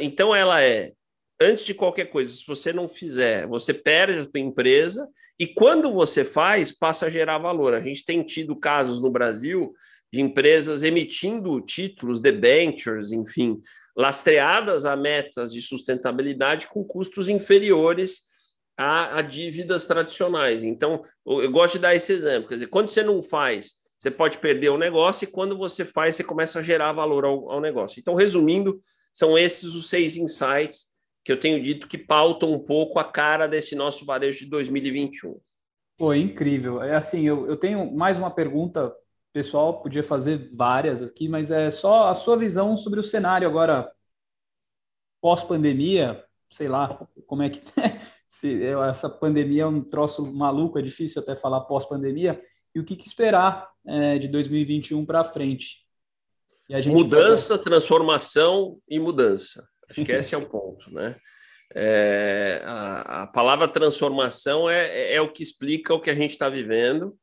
Então, 0.00 0.34
ela 0.34 0.62
é, 0.62 0.92
antes 1.40 1.66
de 1.66 1.74
qualquer 1.74 2.06
coisa, 2.06 2.32
se 2.32 2.46
você 2.46 2.72
não 2.72 2.88
fizer, 2.88 3.46
você 3.46 3.74
perde 3.74 4.20
a 4.20 4.26
tua 4.26 4.40
empresa 4.40 5.06
e 5.38 5.46
quando 5.46 5.92
você 5.92 6.24
faz, 6.24 6.72
passa 6.72 7.06
a 7.06 7.10
gerar 7.10 7.38
valor. 7.38 7.74
A 7.74 7.80
gente 7.80 8.04
tem 8.04 8.22
tido 8.22 8.56
casos 8.56 9.00
no 9.00 9.10
Brasil 9.10 9.74
de 10.12 10.20
empresas 10.20 10.82
emitindo 10.82 11.60
títulos, 11.60 12.20
debentures, 12.20 13.12
enfim, 13.12 13.60
lastreadas 13.96 14.84
a 14.86 14.96
metas 14.96 15.52
de 15.52 15.60
sustentabilidade 15.60 16.68
com 16.68 16.84
custos 16.84 17.28
inferiores 17.28 18.20
a, 18.78 19.18
a 19.18 19.22
dívidas 19.22 19.84
tradicionais. 19.84 20.62
Então, 20.62 21.02
eu 21.26 21.50
gosto 21.50 21.74
de 21.74 21.80
dar 21.80 21.94
esse 21.94 22.12
exemplo. 22.12 22.48
Quer 22.48 22.54
dizer, 22.54 22.66
quando 22.68 22.88
você 22.88 23.02
não 23.02 23.22
faz 23.22 23.72
você 23.98 24.10
pode 24.10 24.38
perder 24.38 24.68
o 24.68 24.78
negócio 24.78 25.24
e 25.24 25.30
quando 25.30 25.56
você 25.56 25.84
faz, 25.84 26.16
você 26.16 26.24
começa 26.24 26.58
a 26.58 26.62
gerar 26.62 26.92
valor 26.92 27.24
ao, 27.24 27.50
ao 27.50 27.60
negócio. 27.60 27.98
Então, 27.98 28.14
resumindo, 28.14 28.80
são 29.12 29.38
esses 29.38 29.74
os 29.74 29.88
seis 29.88 30.16
insights 30.16 30.94
que 31.24 31.32
eu 31.32 31.40
tenho 31.40 31.60
dito 31.62 31.88
que 31.88 31.98
pautam 31.98 32.52
um 32.52 32.58
pouco 32.62 32.98
a 32.98 33.04
cara 33.04 33.48
desse 33.48 33.74
nosso 33.74 34.04
varejo 34.04 34.40
de 34.40 34.46
2021. 34.46 35.40
Foi 35.98 36.20
incrível. 36.20 36.82
É 36.82 36.94
assim, 36.94 37.26
eu, 37.26 37.48
eu 37.48 37.56
tenho 37.56 37.90
mais 37.96 38.18
uma 38.18 38.30
pergunta, 38.30 38.94
pessoal, 39.32 39.80
podia 39.80 40.02
fazer 40.02 40.50
várias 40.54 41.02
aqui, 41.02 41.28
mas 41.28 41.50
é 41.50 41.70
só 41.70 42.08
a 42.08 42.14
sua 42.14 42.36
visão 42.36 42.76
sobre 42.76 43.00
o 43.00 43.02
cenário 43.02 43.48
agora 43.48 43.90
pós-pandemia, 45.20 46.22
sei 46.52 46.68
lá, 46.68 47.08
como 47.26 47.42
é 47.42 47.50
que 47.50 47.60
se 48.28 48.62
essa 48.62 49.08
pandemia 49.08 49.62
é 49.62 49.66
um 49.66 49.82
troço 49.82 50.30
maluco, 50.32 50.78
é 50.78 50.82
difícil 50.82 51.22
até 51.22 51.34
falar 51.34 51.62
pós-pandemia 51.62 52.40
e 52.76 52.78
o 52.78 52.84
que, 52.84 52.94
que 52.94 53.08
esperar 53.08 53.70
é, 53.86 54.18
de 54.18 54.28
2021 54.28 55.06
para 55.06 55.24
frente. 55.24 55.78
mudança, 56.84 57.56
transformação 57.56 58.78
e 58.86 58.98
mudança. 58.98 59.66
Acho 59.88 60.04
que 60.04 60.12
esse 60.12 60.34
é 60.34 60.38
o 60.38 60.44
ponto, 60.46 60.92
né? 60.92 61.16
É, 61.74 62.60
a, 62.66 63.22
a, 63.22 63.26
palavra 63.28 63.66
transformação 63.66 64.68
é, 64.68 64.88
é, 64.88 65.14
é, 65.14 65.20
o 65.22 65.32
que 65.32 65.42
explica 65.42 65.94
o 65.94 66.00
que 66.00 66.10
a 66.10 66.14
gente 66.14 66.32
está 66.32 66.50
vivendo. 66.50 67.16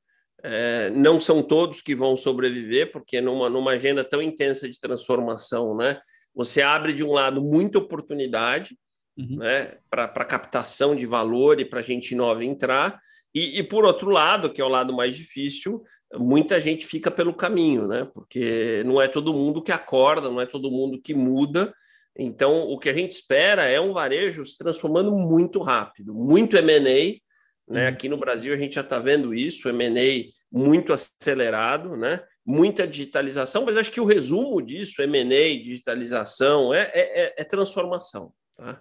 É, 0.43 0.89
não 0.89 1.19
são 1.19 1.43
todos 1.43 1.83
que 1.83 1.93
vão 1.93 2.17
sobreviver, 2.17 2.91
porque 2.91 3.21
numa, 3.21 3.47
numa 3.47 3.71
agenda 3.73 4.03
tão 4.03 4.23
intensa 4.23 4.67
de 4.67 4.79
transformação, 4.79 5.77
né? 5.77 6.01
Você 6.33 6.63
abre 6.63 6.93
de 6.93 7.03
um 7.03 7.13
lado 7.13 7.39
muita 7.39 7.77
oportunidade, 7.77 8.75
uhum. 9.15 9.37
né? 9.37 9.77
Para 9.87 10.25
captação 10.25 10.95
de 10.95 11.05
valor 11.05 11.59
e 11.59 11.65
para 11.65 11.83
gente 11.83 12.15
nova 12.15 12.43
entrar, 12.43 12.99
e, 13.33 13.59
e, 13.59 13.63
por 13.63 13.83
outro 13.83 14.09
lado, 14.11 14.51
que 14.51 14.61
é 14.61 14.65
o 14.65 14.69
lado 14.69 14.93
mais 14.93 15.15
difícil, 15.15 15.83
muita 16.13 16.59
gente 16.59 16.85
fica 16.85 17.09
pelo 17.09 17.33
caminho, 17.33 17.87
né? 17.87 18.07
Porque 18.13 18.83
não 18.85 19.01
é 19.01 19.07
todo 19.07 19.33
mundo 19.33 19.61
que 19.61 19.71
acorda, 19.71 20.29
não 20.29 20.39
é 20.39 20.45
todo 20.45 20.69
mundo 20.69 21.01
que 21.01 21.15
muda. 21.15 21.73
Então, 22.15 22.69
o 22.69 22.77
que 22.77 22.89
a 22.89 22.93
gente 22.93 23.11
espera 23.11 23.63
é 23.63 23.81
um 23.81 23.91
varejo 23.91 24.45
se 24.45 24.55
transformando 24.55 25.11
muito 25.11 25.61
rápido, 25.61 26.13
muito 26.13 26.55
M&A, 26.55 27.19
né? 27.67 27.83
Uhum. 27.83 27.87
Aqui 27.87 28.07
no 28.07 28.17
Brasil 28.17 28.53
a 28.53 28.57
gente 28.57 28.75
já 28.75 28.81
está 28.81 28.99
vendo 28.99 29.33
isso, 29.33 29.67
M&A 29.67 30.29
muito 30.51 30.93
acelerado, 30.93 31.95
né? 31.97 32.21
Muita 32.45 32.85
digitalização, 32.85 33.65
mas 33.65 33.77
acho 33.77 33.89
que 33.89 34.01
o 34.01 34.05
resumo 34.05 34.61
disso, 34.61 35.01
M&A, 35.01 35.63
digitalização, 35.63 36.73
é, 36.73 36.91
é, 36.93 37.23
é, 37.23 37.33
é 37.37 37.43
transformação, 37.43 38.31
tá? 38.55 38.79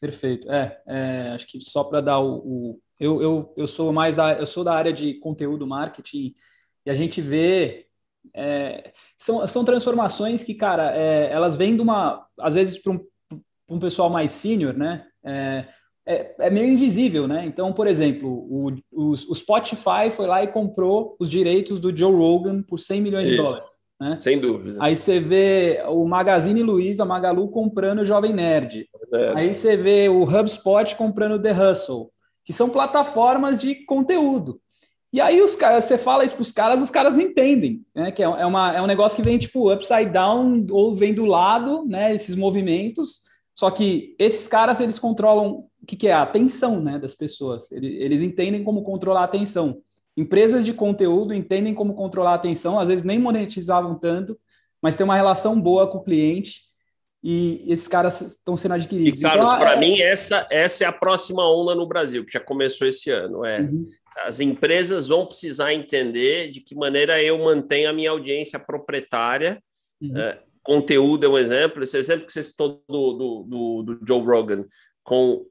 Perfeito. 0.00 0.48
É, 0.52 0.80
é 0.86 1.30
acho 1.30 1.46
que 1.48 1.60
só 1.60 1.82
para 1.82 2.00
dar 2.00 2.20
o, 2.20 2.36
o 2.36 2.80
eu, 2.98 3.22
eu, 3.22 3.54
eu 3.56 3.66
sou 3.66 3.92
mais 3.92 4.16
da, 4.16 4.32
eu 4.34 4.46
sou 4.46 4.64
da 4.64 4.74
área 4.74 4.92
de 4.92 5.14
conteúdo 5.14 5.66
marketing 5.66 6.34
e 6.84 6.90
a 6.90 6.94
gente 6.94 7.20
vê 7.20 7.86
é, 8.34 8.92
são, 9.16 9.46
são 9.46 9.64
transformações 9.64 10.42
que, 10.42 10.54
cara, 10.54 10.94
é, 10.96 11.30
elas 11.32 11.56
vêm 11.56 11.74
de 11.74 11.82
uma, 11.82 12.26
às 12.38 12.54
vezes, 12.54 12.78
para 12.78 12.92
um, 12.92 13.00
um 13.68 13.78
pessoal 13.78 14.10
mais 14.10 14.30
sênior, 14.32 14.74
né? 14.74 15.06
É, 15.24 15.64
é, 16.06 16.34
é, 16.38 16.50
meio 16.50 16.72
invisível, 16.72 17.28
né? 17.28 17.44
Então, 17.46 17.72
por 17.72 17.86
exemplo, 17.86 18.28
o, 18.28 18.72
o, 18.90 19.10
o, 19.10 19.34
Spotify 19.34 20.10
foi 20.10 20.26
lá 20.26 20.42
e 20.42 20.48
comprou 20.48 21.16
os 21.20 21.30
direitos 21.30 21.78
do 21.80 21.94
Joe 21.94 22.14
Rogan 22.14 22.62
por 22.62 22.78
100 22.78 23.00
milhões 23.00 23.28
Isso. 23.28 23.36
de 23.36 23.42
dólares. 23.42 23.70
Né? 24.00 24.18
Sem 24.20 24.38
dúvida. 24.38 24.78
Aí 24.80 24.96
você 24.96 25.18
vê 25.20 25.82
o 25.88 26.06
Magazine 26.06 26.62
Luiza, 26.62 27.04
Magalu 27.04 27.48
comprando 27.50 27.98
o 27.98 28.04
Jovem 28.04 28.32
Nerd. 28.32 28.88
É. 29.12 29.32
Aí 29.36 29.54
você 29.54 29.76
vê 29.76 30.08
o 30.08 30.22
HubSpot 30.22 30.94
comprando 30.96 31.32
o 31.32 31.42
The 31.42 31.52
Hustle 31.52 32.10
que 32.48 32.52
são 32.54 32.70
plataformas 32.70 33.60
de 33.60 33.74
conteúdo. 33.84 34.58
E 35.12 35.20
aí 35.20 35.42
os 35.42 35.54
caras, 35.54 35.84
você 35.84 35.98
fala 35.98 36.24
isso 36.24 36.34
para 36.34 36.42
os 36.42 36.50
caras, 36.50 36.82
os 36.82 36.90
caras 36.90 37.18
entendem, 37.18 37.84
né? 37.94 38.10
Que 38.10 38.22
é, 38.22 38.24
é, 38.24 38.46
uma, 38.46 38.74
é 38.74 38.80
um 38.80 38.86
negócio 38.86 39.16
que 39.16 39.22
vem 39.22 39.36
tipo 39.38 39.70
upside 39.70 40.06
down 40.08 40.66
ou 40.70 40.96
vem 40.96 41.12
do 41.12 41.26
lado, 41.26 41.84
né? 41.84 42.14
Esses 42.14 42.34
movimentos. 42.34 43.24
Só 43.54 43.70
que 43.70 44.16
esses 44.18 44.48
caras 44.48 44.80
eles 44.80 44.98
controlam 44.98 45.66
o 45.82 45.86
que, 45.86 45.94
que 45.94 46.08
é 46.08 46.12
a 46.14 46.22
atenção, 46.22 46.80
né? 46.80 46.98
Das 46.98 47.14
pessoas. 47.14 47.70
Eles, 47.70 48.00
eles 48.00 48.22
entendem 48.22 48.64
como 48.64 48.82
controlar 48.82 49.20
a 49.20 49.24
atenção. 49.24 49.82
Empresas 50.16 50.64
de 50.64 50.72
conteúdo 50.72 51.34
entendem 51.34 51.74
como 51.74 51.92
controlar 51.92 52.30
a 52.30 52.36
atenção. 52.36 52.80
Às 52.80 52.88
vezes 52.88 53.04
nem 53.04 53.18
monetizavam 53.18 53.94
tanto, 53.98 54.38
mas 54.80 54.96
tem 54.96 55.04
uma 55.04 55.16
relação 55.16 55.60
boa 55.60 55.86
com 55.86 55.98
o 55.98 56.02
cliente 56.02 56.62
e 57.22 57.64
esses 57.66 57.88
caras 57.88 58.20
estão 58.20 58.56
sendo 58.56 58.74
adquiridos. 58.74 59.20
E, 59.20 59.22
Carlos, 59.22 59.48
então, 59.48 59.58
para 59.58 59.74
é... 59.74 59.80
mim, 59.80 60.00
essa, 60.00 60.46
essa 60.50 60.84
é 60.84 60.86
a 60.86 60.92
próxima 60.92 61.48
onda 61.50 61.74
no 61.74 61.86
Brasil, 61.86 62.24
que 62.24 62.32
já 62.32 62.40
começou 62.40 62.86
esse 62.86 63.10
ano. 63.10 63.44
É, 63.44 63.60
uhum. 63.60 63.84
As 64.24 64.40
empresas 64.40 65.08
vão 65.08 65.26
precisar 65.26 65.72
entender 65.74 66.50
de 66.50 66.60
que 66.60 66.74
maneira 66.74 67.22
eu 67.22 67.38
mantenho 67.38 67.90
a 67.90 67.92
minha 67.92 68.10
audiência 68.10 68.58
proprietária. 68.58 69.62
Uhum. 70.00 70.16
É, 70.16 70.40
conteúdo 70.62 71.26
é 71.26 71.28
um 71.28 71.38
exemplo. 71.38 71.82
Esse 71.82 71.98
exemplo 71.98 72.26
que 72.26 72.32
você 72.32 72.42
citou 72.42 72.82
do, 72.88 73.12
do, 73.12 73.42
do, 73.42 73.82
do 73.82 74.06
Joe 74.06 74.24
Rogan 74.24 74.64
com, 75.02 75.44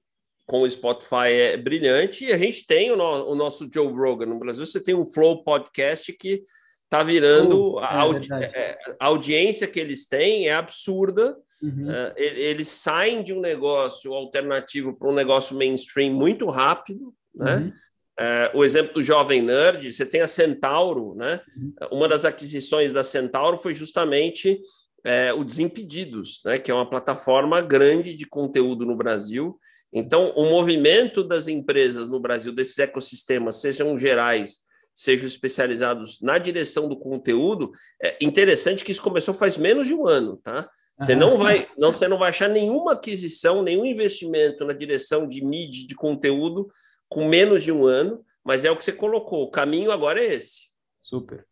com 0.45 0.61
o 0.61 0.69
Spotify 0.69 1.29
é 1.31 1.57
brilhante. 1.57 2.25
E 2.25 2.31
a 2.31 2.37
gente 2.37 2.65
tem 2.65 2.91
o, 2.91 2.95
no, 2.95 3.31
o 3.31 3.35
nosso 3.35 3.69
Joe 3.73 3.91
Rogan 3.91 4.27
no 4.27 4.39
Brasil. 4.39 4.65
Você 4.65 4.81
tem 4.81 4.95
um 4.95 5.05
Flow 5.05 5.43
Podcast 5.43 6.13
que 6.13 6.43
está 6.83 7.03
virando. 7.03 7.73
Uh, 7.73 7.79
a, 7.79 7.93
é 7.93 7.97
audi 7.99 8.33
é, 8.33 8.77
a 8.99 9.05
audiência 9.05 9.67
que 9.67 9.79
eles 9.79 10.07
têm 10.07 10.47
é 10.47 10.53
absurda 10.53 11.35
Uhum. 11.61 11.89
Uh, 11.89 12.13
eles 12.15 12.67
saem 12.67 13.23
de 13.23 13.33
um 13.33 13.39
negócio 13.39 14.13
alternativo 14.13 14.95
para 14.95 15.09
um 15.09 15.13
negócio 15.13 15.55
mainstream 15.55 16.13
muito 16.13 16.49
rápido, 16.49 17.13
né? 17.33 17.57
Uhum. 17.57 17.73
Uh, 18.19 18.57
o 18.57 18.65
exemplo 18.65 18.95
do 18.95 19.03
Jovem 19.03 19.43
Nerd, 19.43 19.91
você 19.91 20.03
tem 20.03 20.21
a 20.21 20.27
Centauro, 20.27 21.13
né? 21.15 21.39
Uhum. 21.55 21.73
Uma 21.91 22.07
das 22.07 22.25
aquisições 22.25 22.91
da 22.91 23.03
Centauro 23.03 23.57
foi 23.57 23.75
justamente 23.75 24.59
é, 25.05 25.31
o 25.33 25.43
Desimpedidos, 25.43 26.41
né? 26.43 26.57
Que 26.57 26.71
é 26.71 26.73
uma 26.73 26.89
plataforma 26.89 27.61
grande 27.61 28.13
de 28.13 28.25
conteúdo 28.25 28.85
no 28.85 28.95
Brasil. 28.95 29.57
Então, 29.93 30.33
o 30.35 30.49
movimento 30.49 31.23
das 31.23 31.47
empresas 31.47 32.09
no 32.09 32.19
Brasil, 32.19 32.53
desses 32.53 32.77
ecossistemas, 32.77 33.61
sejam 33.61 33.97
gerais, 33.97 34.59
sejam 34.93 35.27
especializados 35.27 36.19
na 36.21 36.37
direção 36.37 36.89
do 36.89 36.97
conteúdo, 36.97 37.71
é 38.01 38.17
interessante 38.19 38.83
que 38.83 38.91
isso 38.91 39.01
começou 39.01 39.33
faz 39.33 39.57
menos 39.57 39.87
de 39.87 39.93
um 39.93 40.07
ano, 40.07 40.37
tá? 40.43 40.69
Você 40.99 41.15
não 41.15 41.37
vai, 41.37 41.67
não, 41.77 41.91
você 41.91 42.07
não 42.07 42.17
vai 42.17 42.29
achar 42.29 42.49
nenhuma 42.49 42.93
aquisição, 42.93 43.61
nenhum 43.61 43.85
investimento 43.85 44.65
na 44.65 44.73
direção 44.73 45.27
de 45.27 45.43
mídia, 45.45 45.85
de 45.85 45.93
conteúdo, 45.93 46.67
com 47.07 47.27
menos 47.27 47.63
de 47.63 47.71
um 47.71 47.85
ano, 47.85 48.25
mas 48.43 48.65
é 48.65 48.71
o 48.71 48.75
que 48.75 48.83
você 48.83 48.91
colocou. 48.91 49.43
O 49.43 49.51
caminho 49.51 49.91
agora 49.91 50.19
é 50.19 50.33
esse. 50.33 50.69
Super. 50.99 51.45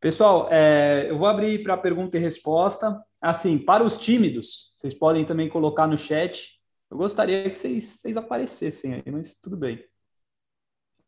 Pessoal, 0.00 0.48
é, 0.50 1.06
eu 1.08 1.18
vou 1.18 1.26
abrir 1.26 1.62
para 1.62 1.76
pergunta 1.76 2.16
e 2.16 2.20
resposta. 2.20 3.02
Assim, 3.20 3.58
para 3.58 3.82
os 3.82 3.96
tímidos, 3.96 4.72
vocês 4.76 4.94
podem 4.94 5.24
também 5.24 5.48
colocar 5.48 5.86
no 5.86 5.98
chat. 5.98 6.60
Eu 6.90 6.98
gostaria 6.98 7.50
que 7.50 7.56
vocês, 7.56 7.84
vocês 7.84 8.16
aparecessem 8.16 8.94
aí, 8.94 9.02
mas 9.10 9.40
tudo 9.40 9.56
bem. 9.56 9.82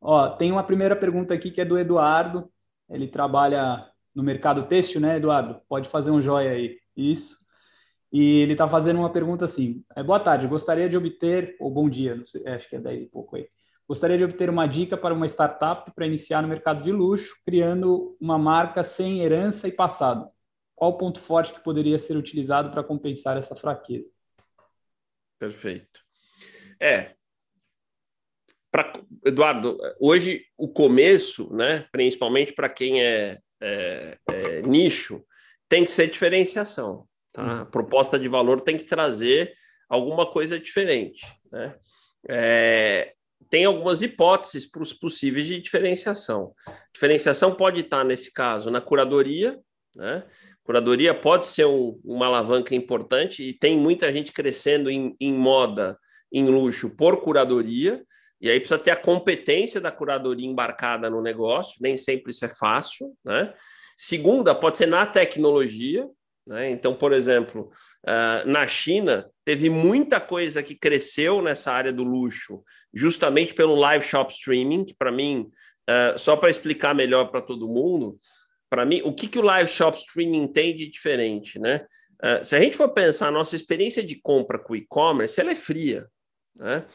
Ó, 0.00 0.30
tem 0.30 0.50
uma 0.50 0.64
primeira 0.64 0.96
pergunta 0.96 1.34
aqui 1.34 1.50
que 1.50 1.60
é 1.60 1.64
do 1.64 1.78
Eduardo. 1.78 2.50
Ele 2.88 3.06
trabalha 3.06 3.88
no 4.14 4.22
mercado 4.22 4.66
têxtil, 4.66 5.00
né, 5.00 5.16
Eduardo? 5.16 5.60
Pode 5.68 5.88
fazer 5.88 6.10
um 6.10 6.22
joia 6.22 6.50
aí. 6.50 6.78
Isso. 6.96 7.45
E 8.18 8.40
ele 8.40 8.52
está 8.52 8.66
fazendo 8.66 8.98
uma 8.98 9.12
pergunta 9.12 9.44
assim: 9.44 9.84
é, 9.94 10.02
Boa 10.02 10.18
tarde, 10.18 10.46
gostaria 10.46 10.88
de 10.88 10.96
obter, 10.96 11.54
ou 11.60 11.70
bom 11.70 11.86
dia, 11.86 12.18
sei, 12.24 12.48
acho 12.48 12.66
que 12.66 12.76
é 12.76 12.80
10 12.80 13.02
e 13.02 13.06
pouco 13.10 13.36
aí. 13.36 13.46
Gostaria 13.86 14.16
de 14.16 14.24
obter 14.24 14.48
uma 14.48 14.66
dica 14.66 14.96
para 14.96 15.12
uma 15.12 15.26
startup 15.26 15.92
para 15.94 16.06
iniciar 16.06 16.40
no 16.40 16.48
mercado 16.48 16.82
de 16.82 16.90
luxo, 16.90 17.36
criando 17.44 18.16
uma 18.18 18.38
marca 18.38 18.82
sem 18.82 19.20
herança 19.20 19.68
e 19.68 19.72
passado. 19.72 20.30
Qual 20.74 20.92
o 20.92 20.96
ponto 20.96 21.20
forte 21.20 21.52
que 21.52 21.60
poderia 21.60 21.98
ser 21.98 22.16
utilizado 22.16 22.70
para 22.70 22.82
compensar 22.82 23.36
essa 23.36 23.54
fraqueza? 23.54 24.08
Perfeito. 25.38 26.00
É. 26.80 27.10
Pra, 28.70 28.94
Eduardo, 29.26 29.76
hoje 30.00 30.42
o 30.56 30.68
começo, 30.68 31.54
né, 31.54 31.86
principalmente 31.92 32.54
para 32.54 32.70
quem 32.70 33.02
é, 33.02 33.40
é, 33.60 34.18
é, 34.30 34.62
nicho, 34.62 35.22
tem 35.68 35.84
que 35.84 35.90
ser 35.90 36.10
diferenciação. 36.10 37.06
Tá? 37.36 37.42
A 37.42 37.58
uhum. 37.58 37.66
proposta 37.66 38.18
de 38.18 38.28
valor 38.28 38.62
tem 38.62 38.78
que 38.78 38.84
trazer 38.84 39.52
alguma 39.88 40.24
coisa 40.24 40.58
diferente. 40.58 41.24
Né? 41.52 41.74
É, 42.28 43.12
tem 43.50 43.66
algumas 43.66 44.00
hipóteses 44.00 44.68
para 44.68 44.82
os 44.82 44.94
possíveis 44.94 45.46
de 45.46 45.60
diferenciação. 45.60 46.54
Diferenciação 46.94 47.54
pode 47.54 47.82
estar, 47.82 48.02
nesse 48.04 48.32
caso, 48.32 48.70
na 48.70 48.80
curadoria, 48.80 49.60
né? 49.94 50.24
Curadoria 50.64 51.14
pode 51.14 51.46
ser 51.46 51.64
um, 51.64 52.00
uma 52.04 52.26
alavanca 52.26 52.74
importante 52.74 53.44
e 53.44 53.52
tem 53.52 53.78
muita 53.78 54.12
gente 54.12 54.32
crescendo 54.32 54.90
em, 54.90 55.14
em 55.20 55.32
moda, 55.32 55.96
em 56.32 56.44
luxo, 56.44 56.90
por 56.90 57.22
curadoria, 57.22 58.02
e 58.40 58.50
aí 58.50 58.58
precisa 58.58 58.78
ter 58.78 58.90
a 58.90 58.96
competência 58.96 59.80
da 59.80 59.92
curadoria 59.92 60.46
embarcada 60.46 61.08
no 61.08 61.22
negócio, 61.22 61.76
nem 61.80 61.96
sempre 61.96 62.32
isso 62.32 62.44
é 62.44 62.48
fácil, 62.48 63.16
né? 63.24 63.54
Segunda, 63.96 64.54
pode 64.56 64.76
ser 64.76 64.86
na 64.86 65.06
tecnologia, 65.06 66.06
né? 66.46 66.70
Então, 66.70 66.94
por 66.94 67.12
exemplo, 67.12 67.70
uh, 68.04 68.48
na 68.48 68.66
China, 68.66 69.28
teve 69.44 69.68
muita 69.68 70.20
coisa 70.20 70.62
que 70.62 70.74
cresceu 70.74 71.42
nessa 71.42 71.72
área 71.72 71.92
do 71.92 72.04
luxo, 72.04 72.62
justamente 72.94 73.52
pelo 73.54 73.74
live 73.74 74.04
shop 74.04 74.32
streaming, 74.32 74.84
que 74.84 74.94
para 74.94 75.10
mim, 75.10 75.50
uh, 75.88 76.18
só 76.18 76.36
para 76.36 76.50
explicar 76.50 76.94
melhor 76.94 77.30
para 77.30 77.42
todo 77.42 77.68
mundo, 77.68 78.18
para 78.70 78.84
mim, 78.84 79.02
o 79.04 79.12
que, 79.12 79.28
que 79.28 79.38
o 79.38 79.42
live 79.42 79.70
shop 79.70 79.96
streaming 79.96 80.46
tem 80.48 80.74
de 80.76 80.88
diferente, 80.88 81.58
né? 81.58 81.84
Uh, 82.22 82.42
se 82.42 82.56
a 82.56 82.60
gente 82.60 82.76
for 82.76 82.88
pensar, 82.90 83.28
a 83.28 83.32
nossa 83.32 83.56
experiência 83.56 84.02
de 84.02 84.20
compra 84.20 84.58
com 84.58 84.74
e-commerce, 84.74 85.40
ela 85.40 85.52
é 85.52 85.56
fria, 85.56 86.06
né? 86.54 86.86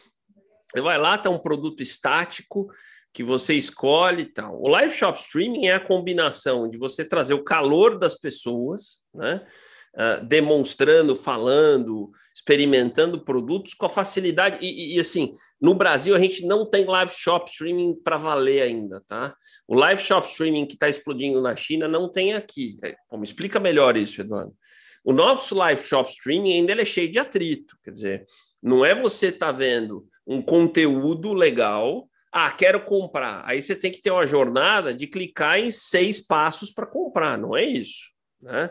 Você 0.72 0.82
vai 0.82 0.98
lá, 0.98 1.18
tem 1.18 1.30
um 1.30 1.38
produto 1.38 1.84
estático 1.84 2.70
que 3.14 3.24
você 3.24 3.56
escolhe 3.56 4.24
e 4.24 4.26
tal. 4.26 4.62
O 4.62 4.68
live 4.68 4.94
shop 4.94 5.20
streaming 5.20 5.68
é 5.68 5.74
a 5.74 5.80
combinação 5.80 6.70
de 6.70 6.78
você 6.78 7.04
trazer 7.04 7.34
o 7.34 7.44
calor 7.44 7.98
das 7.98 8.16
pessoas, 8.16 9.02
né? 9.14 9.46
Uh, 9.94 10.26
demonstrando, 10.26 11.14
falando, 11.14 12.12
experimentando 12.34 13.26
produtos 13.26 13.74
com 13.74 13.86
a 13.86 13.90
facilidade. 13.90 14.58
E, 14.62 14.96
e, 14.96 15.00
assim, 15.02 15.34
no 15.60 15.76
Brasil 15.76 16.16
a 16.16 16.20
gente 16.20 16.46
não 16.46 16.66
tem 16.66 16.86
live 16.86 17.12
shop 17.12 17.52
streaming 17.52 17.96
para 18.02 18.16
valer 18.16 18.62
ainda, 18.62 19.02
tá? 19.06 19.36
O 19.68 19.76
live 19.76 20.02
shop 20.02 20.26
streaming 20.30 20.66
que 20.66 20.76
está 20.76 20.88
explodindo 20.88 21.42
na 21.42 21.58
China 21.58 21.90
não 21.90 22.10
tem 22.10 22.34
aqui. 22.34 22.78
É, 22.82 22.96
como 23.10 23.26
explica 23.26 23.60
melhor 23.60 23.98
isso, 23.98 24.22
Eduardo? 24.22 24.56
O 25.04 25.12
nosso 25.12 25.56
live 25.56 25.82
shop 25.82 26.10
streaming 26.10 26.54
ainda 26.54 26.82
é 26.82 26.86
cheio 26.86 27.12
de 27.12 27.20
atrito. 27.20 27.76
Quer 27.84 27.92
dizer, 27.92 28.26
não 28.62 28.86
é 28.86 28.96
você 28.96 29.32
tá 29.32 29.52
vendo 29.52 30.08
um 30.26 30.42
conteúdo 30.42 31.34
legal. 31.34 32.08
Ah, 32.32 32.50
quero 32.52 32.84
comprar. 32.86 33.44
Aí 33.46 33.62
você 33.62 33.76
tem 33.76 33.92
que 33.92 34.02
ter 34.02 34.12
uma 34.12 34.26
jornada 34.26 34.94
de 34.94 35.06
clicar 35.06 35.60
em 35.60 35.70
seis 35.70 36.26
passos 36.26 36.72
para 36.72 36.86
comprar, 36.86 37.38
não 37.38 37.56
é 37.58 37.64
isso, 37.66 38.12
né? 38.42 38.70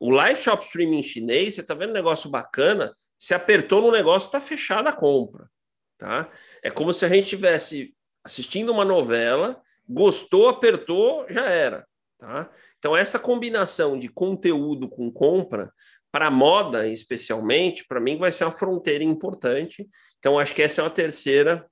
O 0.00 0.10
live 0.10 0.40
shop 0.40 0.64
streaming 0.64 1.02
chinês, 1.02 1.54
você 1.54 1.60
está 1.60 1.74
vendo 1.74 1.90
um 1.90 1.94
negócio 1.94 2.28
bacana, 2.28 2.92
se 3.16 3.34
apertou 3.34 3.80
no 3.80 3.92
negócio, 3.92 4.26
está 4.26 4.40
fechada 4.40 4.90
a 4.90 4.92
compra. 4.92 5.48
Tá? 5.96 6.28
É 6.60 6.72
como 6.72 6.92
se 6.92 7.04
a 7.04 7.08
gente 7.08 7.22
estivesse 7.22 7.94
assistindo 8.24 8.72
uma 8.72 8.84
novela, 8.84 9.62
gostou, 9.88 10.48
apertou, 10.48 11.24
já 11.30 11.44
era. 11.44 11.86
Tá? 12.18 12.50
Então, 12.80 12.96
essa 12.96 13.16
combinação 13.16 13.96
de 13.96 14.08
conteúdo 14.08 14.88
com 14.88 15.08
compra, 15.08 15.72
para 16.10 16.32
moda 16.32 16.88
especialmente, 16.88 17.86
para 17.86 18.00
mim 18.00 18.18
vai 18.18 18.32
ser 18.32 18.44
uma 18.44 18.50
fronteira 18.50 19.04
importante. 19.04 19.88
Então, 20.18 20.36
acho 20.36 20.52
que 20.52 20.62
essa 20.62 20.80
é 20.80 20.84
uma 20.84 20.90
terceira 20.90 21.64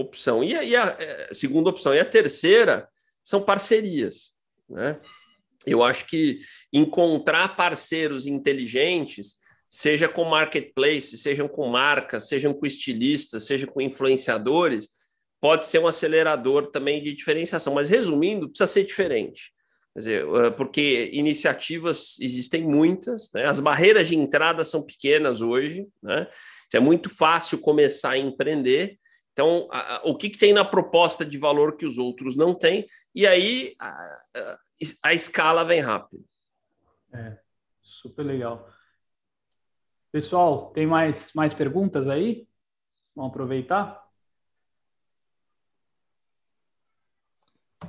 opção. 0.00 0.42
E 0.42 0.54
a, 0.54 0.62
e 0.62 0.76
a, 0.76 0.96
é, 0.98 1.28
segunda 1.32 1.70
opção. 1.70 1.94
E 1.94 2.00
a 2.00 2.04
terceira 2.04 2.88
são 3.24 3.42
parcerias. 3.42 4.32
Né? 4.68 4.98
Eu 5.66 5.82
acho 5.82 6.06
que 6.06 6.38
encontrar 6.72 7.56
parceiros 7.56 8.26
inteligentes, 8.26 9.36
seja 9.68 10.08
com 10.08 10.24
marketplace, 10.24 11.18
sejam 11.18 11.48
com 11.48 11.68
marcas, 11.68 12.28
sejam 12.28 12.54
com 12.54 12.66
estilistas, 12.66 13.44
seja 13.44 13.66
com 13.66 13.80
influenciadores, 13.80 14.88
pode 15.40 15.66
ser 15.66 15.78
um 15.78 15.86
acelerador 15.86 16.70
também 16.70 17.02
de 17.02 17.14
diferenciação. 17.14 17.74
Mas 17.74 17.88
resumindo, 17.88 18.48
precisa 18.48 18.66
ser 18.66 18.84
diferente. 18.84 19.52
Quer 19.92 19.98
dizer, 19.98 20.26
eh, 20.26 20.50
porque 20.50 21.10
iniciativas 21.12 22.16
existem 22.20 22.62
muitas, 22.62 23.30
né? 23.32 23.46
as 23.46 23.60
barreiras 23.60 24.08
de 24.08 24.16
entrada 24.16 24.62
são 24.62 24.82
pequenas 24.82 25.40
hoje, 25.40 25.86
né? 26.02 26.28
é 26.72 26.80
muito 26.80 27.10
fácil 27.10 27.58
começar 27.58 28.10
a 28.10 28.18
empreender 28.18 28.98
então, 29.38 29.68
a, 29.70 29.98
a, 29.98 30.02
o 30.02 30.16
que, 30.16 30.30
que, 30.30 30.36
tem 30.36 30.52
na 30.52 30.64
proposta 30.64 31.24
de 31.24 31.38
valor 31.38 31.76
que 31.76 31.86
os 31.86 31.96
outros 31.96 32.34
não 32.34 32.52
têm, 32.52 32.88
e 33.14 33.24
aí 33.24 33.72
a, 33.78 34.58
a 35.04 35.14
escala 35.14 35.64
vem 35.64 35.80
rápido. 35.80 36.24
É, 37.14 37.38
super 37.80 38.24
legal. 38.24 38.68
Pessoal, 40.10 40.72
tem 40.72 40.88
mais, 40.88 41.32
mais 41.34 41.54
perguntas 41.54 42.08
aí? 42.08 42.48
Vamos 43.14 43.30
aproveitar? 43.30 44.10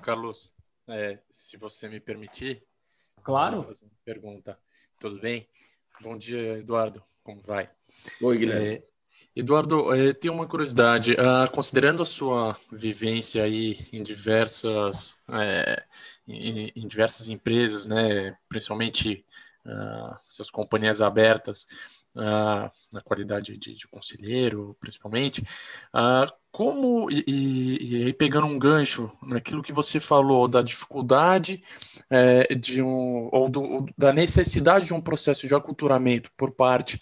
Carlos, 0.04 0.54
é, 0.88 1.18
se 1.32 1.58
você 1.58 1.90
me 1.90 2.00
permitir. 2.00 2.64
Claro. 3.24 3.64
Fazer 3.64 3.86
uma 3.86 3.98
pergunta. 4.06 4.60
Tudo 5.00 5.20
bem? 5.20 5.50
Bom 6.00 6.16
dia, 6.16 6.60
Eduardo. 6.60 7.04
Como 7.24 7.42
vai? 7.42 7.72
Oi, 8.22 8.38
Guilherme. 8.38 8.76
É, 8.76 8.89
Eduardo, 9.40 9.94
eh, 9.94 10.14
tenho 10.14 10.34
uma 10.34 10.46
curiosidade. 10.46 11.14
Uh, 11.14 11.50
considerando 11.52 12.02
a 12.02 12.06
sua 12.06 12.58
vivência 12.72 13.44
aí 13.44 13.78
em 13.94 14.04
diversas, 14.04 15.16
eh, 15.32 15.84
em, 16.28 16.72
em, 16.76 16.88
diversas 16.88 17.30
empresas, 17.30 17.86
né, 17.86 18.36
principalmente 18.50 19.26
uh, 19.66 20.16
essas 20.28 20.50
companhias 20.50 21.02
abertas, 21.02 21.68
uh, 22.16 22.70
na 22.92 23.02
qualidade 23.04 23.58
de, 23.58 23.74
de, 23.74 23.88
conselheiro, 23.88 24.76
principalmente, 24.80 25.42
como, 26.52 27.10
e, 27.10 27.24
e, 27.28 28.08
e, 28.08 28.14
pegando 28.14 28.48
um 28.48 28.60
gancho 28.60 29.12
naquilo 29.22 29.64
que 29.64 29.72
você 29.72 30.00
falou 30.00 30.48
da 30.48 30.62
dificuldade 30.62 31.64
eh, 32.10 32.56
de 32.56 32.82
um, 32.82 33.30
ou 33.32 33.48
do, 33.48 33.86
da 33.98 34.12
necessidade 34.12 34.88
de 34.88 34.94
um 34.94 35.00
processo 35.02 35.48
de 35.48 35.54
aculturamento 35.54 36.32
por 36.36 36.52
parte 36.52 37.00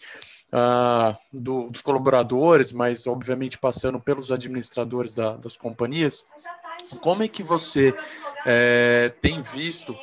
uh, 0.51 1.17
do, 1.31 1.69
dos 1.69 1.81
colaboradores, 1.81 2.71
mas 2.71 3.07
obviamente 3.07 3.57
passando 3.57 3.99
pelos 3.99 4.31
administradores 4.31 5.13
da, 5.13 5.35
das 5.37 5.57
companhias, 5.57 6.25
como 7.01 7.23
é 7.23 7.27
que 7.27 7.43
você 7.43 7.93
é, 8.45 9.13
tem 9.21 9.41
visto 9.41 9.91
uh, 9.91 9.97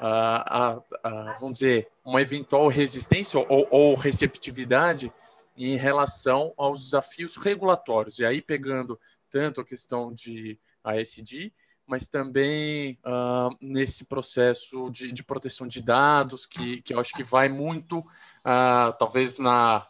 a, 0.00 0.82
a, 1.02 1.36
vamos 1.40 1.58
dizer, 1.58 1.88
uma 2.04 2.20
eventual 2.20 2.68
resistência 2.68 3.40
ou, 3.40 3.66
ou 3.70 3.94
receptividade 3.94 5.12
em 5.56 5.76
relação 5.76 6.52
aos 6.56 6.84
desafios 6.84 7.36
regulatórios? 7.36 8.18
E 8.18 8.24
aí 8.24 8.40
pegando 8.40 8.98
tanto 9.30 9.60
a 9.60 9.64
questão 9.64 10.12
de 10.12 10.58
ASD, 10.82 11.52
mas 11.88 12.06
também 12.06 12.98
uh, 12.98 13.56
nesse 13.60 14.04
processo 14.04 14.90
de, 14.90 15.10
de, 15.10 15.24
proteção 15.24 15.66
de 15.66 15.80
dados, 15.80 16.44
que, 16.44 16.82
que 16.82 16.92
eu 16.92 17.00
acho 17.00 17.14
que 17.14 17.22
vai 17.22 17.48
muito, 17.48 18.00
uh, 18.00 18.92
talvez, 18.98 19.38
na, 19.38 19.88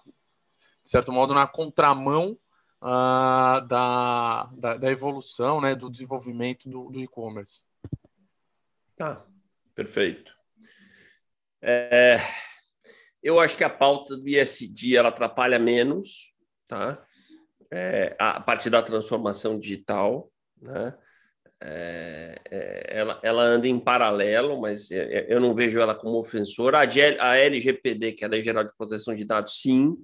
de 0.84 0.90
certo 0.90 1.10
modo, 1.10 1.34
na 1.34 1.44
contramão 1.48 2.38
uh, 2.80 3.66
da, 3.66 4.44
da, 4.56 4.76
da, 4.76 4.90
evolução, 4.92 5.60
né, 5.60 5.74
do 5.74 5.90
desenvolvimento 5.90 6.70
do, 6.70 6.88
do 6.88 7.00
e-commerce. 7.00 7.62
Tá, 8.94 9.26
perfeito. 9.74 10.32
É, 11.60 12.20
eu 13.20 13.40
acho 13.40 13.56
que 13.56 13.64
a 13.64 13.70
pauta 13.70 14.16
do 14.16 14.28
ISD 14.28 14.96
ela 14.96 15.08
atrapalha 15.08 15.58
menos, 15.58 16.32
tá? 16.68 17.04
É, 17.72 18.16
a 18.20 18.40
partir 18.40 18.70
da 18.70 18.82
transformação 18.82 19.58
digital, 19.58 20.30
né? 20.62 20.96
É, 21.60 22.40
é, 22.50 22.98
ela, 22.98 23.20
ela 23.22 23.42
anda 23.42 23.66
em 23.66 23.78
paralelo, 23.80 24.60
mas 24.60 24.90
eu 24.90 25.40
não 25.40 25.54
vejo 25.54 25.80
ela 25.80 25.94
como 25.94 26.18
ofensora. 26.18 26.78
A, 26.78 27.30
a 27.30 27.36
LGPD, 27.36 28.12
que 28.12 28.24
é 28.24 28.26
a 28.26 28.30
Lei 28.30 28.42
Geral 28.42 28.64
de 28.64 28.76
Proteção 28.76 29.14
de 29.14 29.24
Dados, 29.24 29.60
sim, 29.60 29.96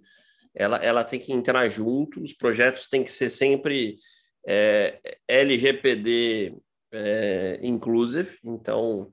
ela, 0.55 0.77
ela 0.79 1.05
tem 1.05 1.21
que 1.21 1.33
entrar 1.33 1.67
junto, 1.69 2.21
os 2.21 2.33
projetos 2.33 2.89
têm 2.89 3.05
que 3.05 3.11
ser 3.11 3.31
sempre 3.31 3.99
é, 4.47 4.99
LGPD 5.29 6.57
é, 6.93 7.59
inclusive, 7.63 8.39
então, 8.45 9.11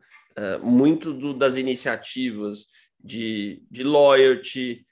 muito 0.62 1.12
do, 1.12 1.34
das 1.34 1.58
iniciativas 1.58 2.68
de, 3.04 3.62
de 3.70 3.84
loyalty, 3.84 4.86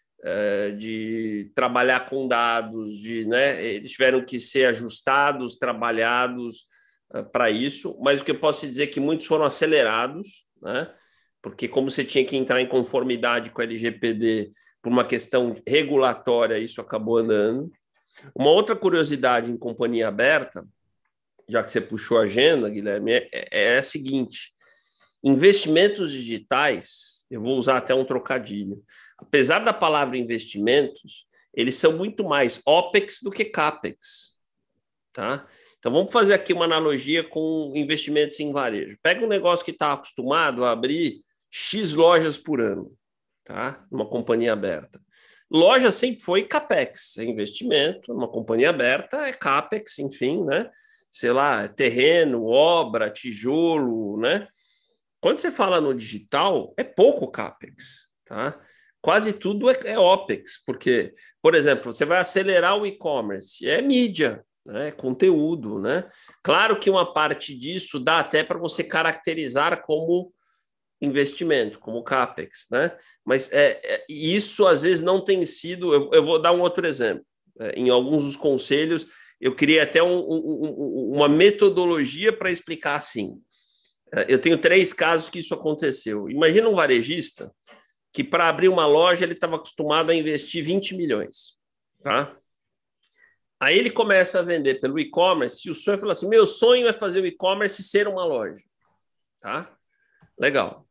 de 0.78 1.50
trabalhar 1.56 2.10
com 2.10 2.28
dados, 2.28 2.97
de, 2.97 3.26
né, 3.26 3.64
eles 3.64 3.91
tiveram 3.91 4.26
que 4.26 4.38
ser 4.38 4.66
ajustados, 4.66 5.56
trabalhados 5.56 6.68
para 7.32 7.49
isso, 7.49 7.97
mas 8.01 8.22
o 8.22 8.26
que 8.26 8.32
eu 8.32 8.39
posso 8.39 8.68
dizer 8.68 8.84
é 8.84 8.88
que 8.88 8.99
muitos 8.99 9.26
foram 9.26 9.45
acelerados, 9.45 10.45
né, 10.62 10.93
porque 11.41 11.68
como 11.68 11.89
você 11.89 12.03
tinha 12.03 12.24
que 12.24 12.36
entrar 12.36 12.62
em 12.62 12.68
conformidade 12.68 13.49
com 13.51 13.62
a 13.62 13.64
LGPD 13.64 14.51
por 14.82 14.91
uma 14.91 15.05
questão 15.05 15.55
regulatória, 15.68 16.60
isso 16.60 16.82
acabou 16.82 17.18
andando. 17.18 17.72
Uma 18.36 18.49
outra 18.49 18.76
curiosidade 18.76 19.51
em 19.51 19.57
companhia 19.57 20.07
aberta, 20.07 20.68
já 21.47 21.64
que 21.64 21.72
você 21.72 21.82
puxou 21.82 22.18
a 22.18 22.24
agenda, 22.24 22.70
Guilherme, 22.70 23.14
é, 23.14 23.30
é 23.51 23.78
a 23.78 23.82
seguinte: 23.82 24.53
investimentos 25.24 26.12
digitais, 26.12 27.26
eu 27.30 27.41
vou 27.41 27.57
usar 27.57 27.78
até 27.78 27.93
um 27.95 28.05
trocadilho, 28.05 28.84
apesar 29.18 29.60
da 29.60 29.74
palavra 29.74 30.18
investimentos, 30.18 31.28
eles 31.53 31.76
são 31.76 31.97
muito 31.97 32.24
mais 32.24 32.62
OPEX 32.66 33.22
do 33.22 33.32
que 33.32 33.45
CAPEX. 33.45 34.38
Tá? 35.12 35.47
Então 35.80 35.92
vamos 35.92 36.12
fazer 36.12 36.34
aqui 36.34 36.54
uma 36.54 36.66
analogia 36.66 37.24
com 37.24 37.72
investimentos 37.74 38.40
em 38.40 38.52
varejo. 38.52 38.98
Pega 39.02 39.26
um 39.26 39.30
negócio 39.30 39.64
que 39.64 39.72
está 39.72 39.94
acostumado 39.94 40.66
a 40.66 40.72
abrir 40.72 41.22
X 41.50 41.94
lojas 41.94 42.38
por 42.38 42.60
ano, 42.62 42.94
tá? 43.46 43.86
Uma 43.90 44.06
companhia 44.06 44.54
aberta. 44.54 45.02
Loja 45.50 45.90
sempre 45.90 46.22
foi 46.22 46.44
CAPEX, 46.44 47.18
é 47.18 47.24
investimento, 47.24 48.14
uma 48.14 48.28
companhia 48.28 48.70
aberta 48.70 49.18
é 49.28 49.34
CAPEX, 49.34 49.98
enfim, 50.00 50.44
né? 50.44 50.70
Sei 51.10 51.32
lá, 51.32 51.68
terreno, 51.68 52.46
obra, 52.46 53.10
tijolo, 53.10 54.20
né? 54.20 54.48
Quando 55.20 55.40
você 55.40 55.52
fala 55.52 55.82
no 55.82 55.94
digital, 55.94 56.72
é 56.78 56.84
pouco 56.84 57.32
CAPEX, 57.32 58.08
tá? 58.26 58.60
quase 59.02 59.34
tudo 59.34 59.70
é, 59.70 59.78
é 59.86 60.00
OPEX, 60.00 60.62
porque, 60.66 61.14
por 61.42 61.56
exemplo, 61.56 61.94
você 61.94 62.06
vai 62.06 62.20
acelerar 62.20 62.78
o 62.78 62.86
e-commerce, 62.86 63.68
é 63.68 63.82
mídia, 63.82 64.44
né, 64.66 64.91
conteúdo, 64.91 65.80
né? 65.80 66.10
Claro 66.43 66.80
que 66.80 66.89
uma 66.89 67.12
parte 67.12 67.55
disso 67.55 67.99
dá 67.99 68.20
até 68.20 68.43
para 68.43 68.60
você 68.60 68.84
caracterizar 68.84 69.82
como 69.84 70.34
investimento, 71.01 71.80
como 71.80 72.03
capex, 72.03 72.68
né? 72.72 72.95
Mas 73.26 73.51
é, 73.51 73.80
é, 73.84 74.05
isso 74.10 74.68
às 74.68 74.84
vezes 74.84 75.01
não 75.01 75.24
tem 75.24 75.43
sido. 75.45 75.93
Eu, 75.93 76.10
eu 76.14 76.24
vou 76.24 76.39
dar 76.39 76.51
um 76.51 76.62
outro 76.62 76.86
exemplo. 76.86 77.26
É, 77.60 77.72
em 77.72 77.89
alguns 77.89 78.26
dos 78.26 78.36
conselhos, 78.36 79.07
eu 79.39 79.55
criei 79.55 79.80
até 79.80 80.03
um, 80.03 80.18
um, 80.20 81.12
uma 81.16 81.30
metodologia 81.30 82.32
para 82.32 82.51
explicar 82.51 82.95
assim. 82.95 83.41
É, 84.14 84.26
eu 84.28 84.39
tenho 84.39 84.57
três 84.57 84.91
casos 84.91 85.30
que 85.30 85.39
isso 85.39 85.53
aconteceu. 85.53 86.30
Imagina 86.30 86.68
um 86.68 86.76
varejista 86.76 87.51
que 88.14 88.24
para 88.24 88.49
abrir 88.49 88.70
uma 88.70 88.88
loja 88.88 89.24
ele 89.24 89.34
estava 89.34 89.55
acostumado 89.55 90.10
a 90.10 90.16
investir 90.16 90.64
20 90.64 90.95
milhões, 90.95 91.57
tá? 92.03 92.36
Aí 93.60 93.78
ele 93.78 93.89
começa 93.89 94.39
a 94.39 94.41
vender 94.41 94.76
pelo 94.76 94.97
e-commerce 94.97 95.68
e 95.68 95.72
o 95.72 95.76
sonho 95.76 95.99
fala 95.99 96.14
assim: 96.14 96.30
meu 96.30 96.45
sonho 96.45 96.88
é 96.88 96.93
fazer 96.93 97.22
o 97.22 97.28
e-commerce 97.28 97.84
ser 97.84 98.07
uma 98.07 98.24
loja, 98.24 98.64
tá? 99.41 99.70
Legal. 100.38 100.88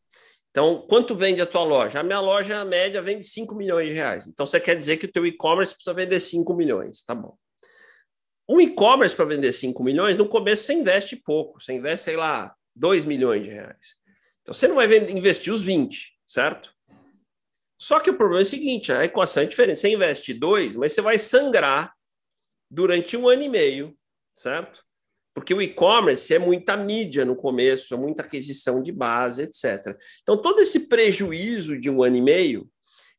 Então, 0.51 0.85
quanto 0.89 1.15
vende 1.15 1.41
a 1.41 1.47
tua 1.47 1.63
loja? 1.63 2.01
A 2.01 2.03
minha 2.03 2.21
loja 2.21 2.65
média 2.65 3.01
vende 3.01 3.25
5 3.25 3.55
milhões 3.55 3.89
de 3.89 3.95
reais. 3.95 4.27
Então, 4.27 4.45
você 4.45 4.59
quer 4.59 4.77
dizer 4.77 4.97
que 4.97 5.07
o 5.07 5.13
teu 5.13 5.25
e-commerce 5.27 5.73
precisa 5.73 5.95
vender 5.95 6.19
5 6.21 6.55
milhões, 6.55 7.03
tá 7.03 7.15
bom. 7.15 7.37
Um 8.49 8.61
e-commerce 8.61 9.15
para 9.15 9.27
vender 9.27 9.53
5 9.53 9.83
milhões, 9.85 10.17
no 10.17 10.27
começo 10.27 10.65
você 10.65 10.73
investe 10.73 11.17
pouco, 11.17 11.61
você 11.61 11.75
investe, 11.75 12.07
sei 12.07 12.17
lá, 12.17 12.55
2 12.75 13.05
milhões 13.05 13.45
de 13.45 13.51
reais. 13.51 13.95
Então, 14.43 14.53
você 14.55 14.67
não 14.67 14.75
vai 14.75 14.87
investir 15.11 15.53
os 15.53 15.63
20, 15.63 16.15
certo? 16.27 16.75
Só 17.79 18.01
que 18.01 18.11
o 18.11 18.17
problema 18.17 18.41
é 18.41 18.43
o 18.43 18.47
seguinte: 18.47 18.93
a 18.93 19.05
equação 19.05 19.43
é 19.43 19.47
diferente. 19.47 19.79
Você 19.79 19.91
investe 19.91 20.35
dois, 20.35 20.77
mas 20.77 20.93
você 20.93 21.01
vai 21.01 21.19
sangrar 21.19 21.95
durante 22.71 23.17
um 23.17 23.29
ano 23.29 23.43
e 23.43 23.49
meio, 23.49 23.97
certo? 24.35 24.85
Porque 25.35 25.55
o 25.55 25.63
e-commerce 25.63 26.35
é 26.35 26.39
muita 26.39 26.77
mídia 26.77 27.25
no 27.25 27.37
começo, 27.37 27.95
é 27.95 27.97
muita 27.97 28.23
aquisição 28.23 28.83
de 28.83 28.91
base, 28.91 29.43
etc. 29.43 29.97
Então, 30.23 30.37
todo 30.37 30.61
esse 30.61 30.89
prejuízo 30.89 31.79
de 31.79 31.89
um 31.89 32.03
ano 32.03 32.17
e 32.17 32.23
meio, 32.23 32.69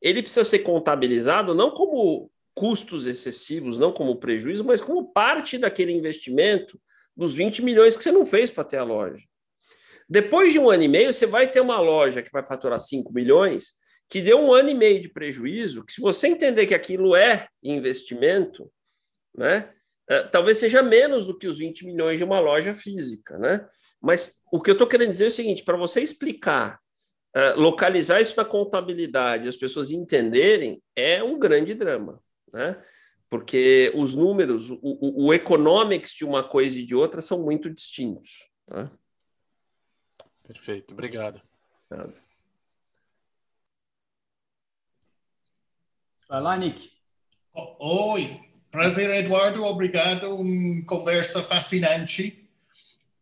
ele 0.01 0.21
precisa 0.21 0.43
ser 0.43 0.59
contabilizado 0.59 1.55
não 1.55 1.71
como 1.71 2.29
custos 2.53 3.07
excessivos, 3.07 3.77
não 3.77 3.93
como 3.93 4.17
prejuízo, 4.17 4.65
mas 4.65 4.81
como 4.81 5.11
parte 5.13 5.57
daquele 5.57 5.93
investimento 5.93 6.79
dos 7.15 7.33
20 7.33 7.61
milhões 7.61 7.95
que 7.95 8.03
você 8.03 8.11
não 8.11 8.25
fez 8.25 8.51
para 8.51 8.65
ter 8.65 8.77
a 8.77 8.83
loja. 8.83 9.23
Depois 10.09 10.51
de 10.51 10.59
um 10.59 10.69
ano 10.69 10.83
e 10.83 10.87
meio, 10.87 11.13
você 11.13 11.25
vai 11.25 11.49
ter 11.49 11.61
uma 11.61 11.79
loja 11.79 12.21
que 12.21 12.31
vai 12.31 12.43
faturar 12.43 12.79
5 12.79 13.13
milhões 13.13 13.79
que 14.09 14.21
deu 14.21 14.39
um 14.39 14.51
ano 14.51 14.69
e 14.69 14.73
meio 14.73 15.01
de 15.01 15.07
prejuízo, 15.07 15.85
que 15.85 15.93
se 15.93 16.01
você 16.01 16.27
entender 16.27 16.65
que 16.65 16.73
aquilo 16.73 17.15
é 17.15 17.47
investimento, 17.63 18.69
né, 19.35 19.73
é, 20.09 20.23
talvez 20.23 20.57
seja 20.57 20.81
menos 20.81 21.27
do 21.27 21.37
que 21.37 21.47
os 21.47 21.59
20 21.59 21.85
milhões 21.85 22.17
de 22.17 22.23
uma 22.23 22.39
loja 22.39 22.73
física, 22.73 23.37
né? 23.37 23.67
Mas 24.01 24.41
o 24.51 24.59
que 24.59 24.71
eu 24.71 24.73
estou 24.73 24.87
querendo 24.87 25.11
dizer 25.11 25.25
é 25.25 25.27
o 25.27 25.31
seguinte: 25.31 25.63
para 25.63 25.77
você 25.77 26.01
explicar, 26.01 26.81
é, 27.33 27.53
localizar 27.53 28.19
isso 28.19 28.35
na 28.35 28.43
contabilidade, 28.43 29.47
as 29.47 29.55
pessoas 29.55 29.91
entenderem, 29.91 30.81
é 30.95 31.23
um 31.23 31.37
grande 31.37 31.75
drama, 31.75 32.19
né? 32.51 32.81
Porque 33.29 33.91
os 33.93 34.15
números, 34.15 34.71
o, 34.71 34.79
o, 34.81 35.27
o 35.27 35.33
economics 35.33 36.13
de 36.13 36.25
uma 36.25 36.43
coisa 36.43 36.79
e 36.79 36.85
de 36.85 36.95
outra 36.95 37.21
são 37.21 37.43
muito 37.43 37.69
distintos. 37.69 38.49
Tá? 38.65 38.91
Perfeito, 40.43 40.95
obrigado. 40.95 41.39
obrigado. 41.91 42.15
Vai 46.27 46.41
lá, 46.41 46.57
Nick. 46.57 46.91
Oi, 47.53 48.48
prazer, 48.71 49.09
Eduardo. 49.09 49.63
Obrigado. 49.63 50.35
Uma 50.35 50.81
conversa 50.83 51.41
fascinante. 51.41 52.47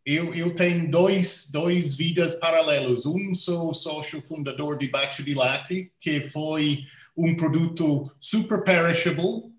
Eu, 0.04 0.34
eu 0.34 0.54
tenho 0.54 0.90
dois, 0.90 1.50
dois 1.52 1.94
vidas 1.94 2.34
paralelos. 2.34 3.04
Um, 3.04 3.34
sou 3.34 3.74
sócio 3.74 4.22
fundador 4.22 4.78
de 4.78 4.88
Bacio 4.88 5.24
de 5.24 5.34
Latte, 5.34 5.92
que 6.00 6.20
foi 6.20 6.84
um 7.16 7.34
produto 7.34 8.10
super 8.20 8.62
perishable, 8.62 9.52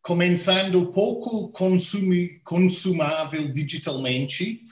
começando 0.00 0.92
pouco 0.92 1.50
consumi, 1.50 2.40
consumável 2.44 3.52
digitalmente, 3.52 4.62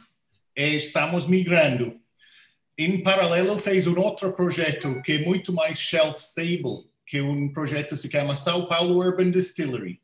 e 0.57 0.77
estamos 0.77 1.27
migrando. 1.27 2.01
Em 2.79 3.03
paralelo, 3.03 3.59
fez 3.59 3.87
um 3.87 3.99
outro 3.99 4.33
projeto 4.33 5.03
que 5.03 5.13
é 5.13 5.19
muito 5.19 5.53
mais 5.53 5.79
shelf 5.79 6.19
stable, 6.19 6.89
que 7.07 7.19
é 7.19 7.23
um 7.23 7.53
projeto 7.53 7.91
que 7.91 7.97
se 7.99 8.11
chama 8.11 8.35
São 8.35 8.65
Paulo 8.67 8.99
Urban 8.99 9.31
Distillery. 9.33 10.01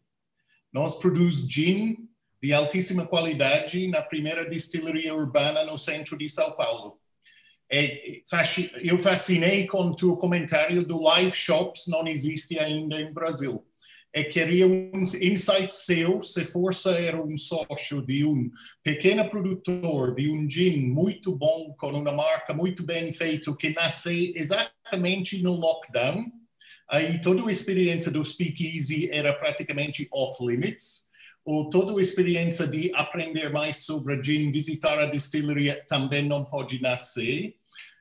Nós 0.76 0.94
produzimos 0.94 1.50
gin 1.50 1.96
de 2.42 2.52
altíssima 2.52 3.06
qualidade 3.06 3.88
na 3.88 4.02
primeira 4.02 4.46
distilleria 4.46 5.14
urbana 5.14 5.64
no 5.64 5.78
centro 5.78 6.18
de 6.18 6.28
São 6.28 6.52
Paulo. 6.52 7.00
É, 7.72 8.20
eu 8.82 8.98
fascinei 8.98 9.66
com 9.66 9.84
o 9.84 9.96
teu 9.96 10.14
comentário 10.18 10.84
do 10.84 11.00
live 11.00 11.34
shops, 11.34 11.86
não 11.88 12.06
existe 12.06 12.58
ainda 12.58 13.00
em 13.00 13.10
Brasil. 13.10 13.66
É 14.12 14.22
queria 14.22 14.66
um 14.66 15.02
insight 15.18 15.74
seu, 15.74 16.20
se 16.20 16.44
força 16.44 16.90
era 16.90 17.24
um 17.24 17.38
sócio 17.38 18.04
de 18.04 18.26
um 18.26 18.50
pequeno 18.82 19.26
produtor 19.30 20.14
de 20.14 20.30
um 20.30 20.46
gin 20.48 20.90
muito 20.92 21.34
bom, 21.34 21.74
com 21.78 21.88
uma 21.88 22.12
marca 22.12 22.52
muito 22.52 22.82
bem 22.82 23.14
feita, 23.14 23.56
que 23.56 23.70
nasceu 23.70 24.30
exatamente 24.34 25.42
no 25.42 25.54
lockdown, 25.54 26.26
Aí 26.88 27.20
toda 27.20 27.46
a 27.46 27.52
experiência 27.52 28.12
do 28.12 28.24
speakeasy 28.24 29.10
era 29.10 29.32
praticamente 29.32 30.06
off-limits, 30.12 31.06
ou 31.44 31.68
toda 31.68 31.98
a 31.98 32.02
experiência 32.02 32.66
de 32.66 32.92
aprender 32.94 33.50
mais 33.50 33.84
sobre 33.84 34.22
gin, 34.22 34.50
visitar 34.50 34.98
a 34.98 35.06
destilaria 35.06 35.84
também 35.88 36.24
não 36.24 36.44
pode 36.44 36.80
nascer. 36.80 37.54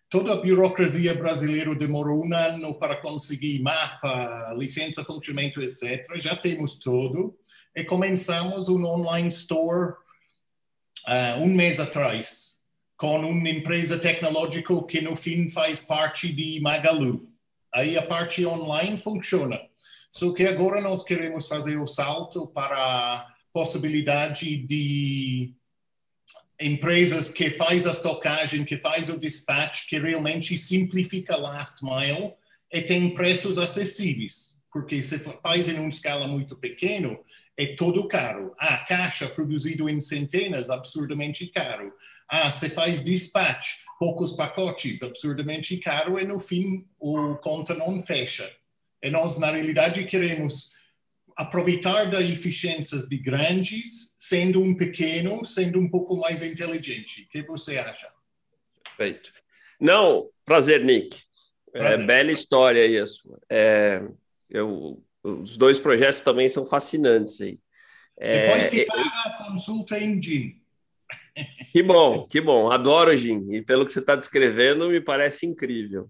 Toda 0.09 0.33
a 0.33 0.35
burocracia 0.35 1.13
brasileira 1.15 1.73
demorou 1.75 2.23
um 2.23 2.33
ano 2.33 2.73
para 2.75 2.95
conseguir 2.95 3.59
mapa, 3.61 4.53
licença, 4.55 5.03
funcionamento, 5.03 5.61
etc. 5.61 6.05
Já 6.15 6.35
temos 6.35 6.75
tudo. 6.75 7.35
E 7.75 7.83
começamos 7.83 8.69
um 8.69 8.83
online 8.85 9.27
store 9.27 9.93
uh, 11.07 11.41
um 11.41 11.47
mês 11.47 11.79
atrás, 11.79 12.61
com 12.95 13.19
uma 13.19 13.49
empresa 13.49 13.97
tecnológica 13.97 14.81
que 14.83 15.01
no 15.01 15.15
fim 15.15 15.49
faz 15.49 15.81
parte 15.81 16.31
de 16.31 16.59
Magalu 16.61 17.34
aí 17.75 17.97
a 17.97 18.01
parte 18.01 18.45
online 18.45 18.97
funciona. 18.97 19.59
Só 20.09 20.33
que 20.33 20.45
agora 20.45 20.79
nós 20.81 21.03
queremos 21.03 21.47
fazer 21.47 21.77
o 21.77 21.85
salto 21.85 22.47
para 22.47 22.77
a 22.77 23.27
possibilidade 23.51 24.55
de 24.55 25.53
empresas 26.59 27.27
que 27.27 27.49
faz 27.49 27.85
a 27.85 27.91
estocagem, 27.91 28.63
que 28.63 28.77
faz 28.77 29.09
o 29.09 29.19
dispatch, 29.19 29.87
que 29.89 29.99
realmente 29.99 30.57
simplifica 30.57 31.35
last 31.35 31.83
mile 31.83 32.33
e 32.71 32.81
tem 32.81 33.13
preços 33.13 33.57
acessíveis. 33.57 34.57
Porque 34.71 35.03
se 35.03 35.19
faz 35.19 35.67
em 35.67 35.77
uma 35.77 35.89
escala 35.89 36.27
muito 36.27 36.55
pequena, 36.55 37.17
é 37.57 37.67
todo 37.75 38.07
caro. 38.07 38.53
Ah, 38.57 38.77
caixa 38.77 39.27
produzido 39.27 39.89
em 39.89 39.99
centenas, 39.99 40.69
absurdamente 40.69 41.47
caro. 41.47 41.93
Ah, 42.27 42.51
você 42.51 42.69
faz 42.69 43.03
dispatch, 43.03 43.84
poucos 43.99 44.33
pacotes, 44.33 45.01
absurdamente 45.01 45.77
caro, 45.77 46.19
e 46.19 46.25
no 46.25 46.39
fim 46.39 46.85
o 46.99 47.35
conta 47.35 47.73
não 47.73 48.01
fecha. 48.01 48.51
E 49.01 49.09
nós, 49.09 49.37
na 49.37 49.51
realidade, 49.51 50.05
queremos 50.05 50.73
aproveitar 51.35 52.09
das 52.09 52.29
eficiências 52.29 53.07
de 53.07 53.17
grandes, 53.17 54.15
sendo 54.17 54.61
um 54.61 54.75
pequeno, 54.75 55.45
sendo 55.45 55.79
um 55.79 55.89
pouco 55.89 56.15
mais 56.15 56.41
inteligente. 56.41 57.23
O 57.23 57.29
que 57.29 57.43
você 57.43 57.77
acha? 57.77 58.09
Perfeito. 58.83 59.33
Não, 59.79 60.29
prazer, 60.45 60.83
Nick. 60.83 61.23
É, 61.73 61.79
prazer. 61.79 61.99
É, 61.99 62.05
bela 62.05 62.31
história 62.31 62.85
isso. 62.85 63.37
É, 63.49 64.01
eu, 64.49 65.03
os 65.23 65.57
dois 65.57 65.77
projetos 65.77 66.21
também 66.21 66.47
são 66.47 66.65
fascinantes 66.65 67.41
aí. 67.41 67.59
É, 68.17 68.47
Depois 68.47 68.69
te 68.69 68.85
paga 68.85 69.09
a 69.25 69.43
consulta 69.45 69.99
em 69.99 70.21
GIM. 70.21 70.61
Que 71.71 71.83
bom, 71.83 72.25
que 72.25 72.39
bom. 72.39 72.71
Adoro 72.71 73.15
GIM. 73.15 73.51
E 73.51 73.61
pelo 73.61 73.85
que 73.85 73.91
você 73.91 73.99
está 73.99 74.15
descrevendo, 74.15 74.89
me 74.89 75.01
parece 75.01 75.45
incrível. 75.45 76.09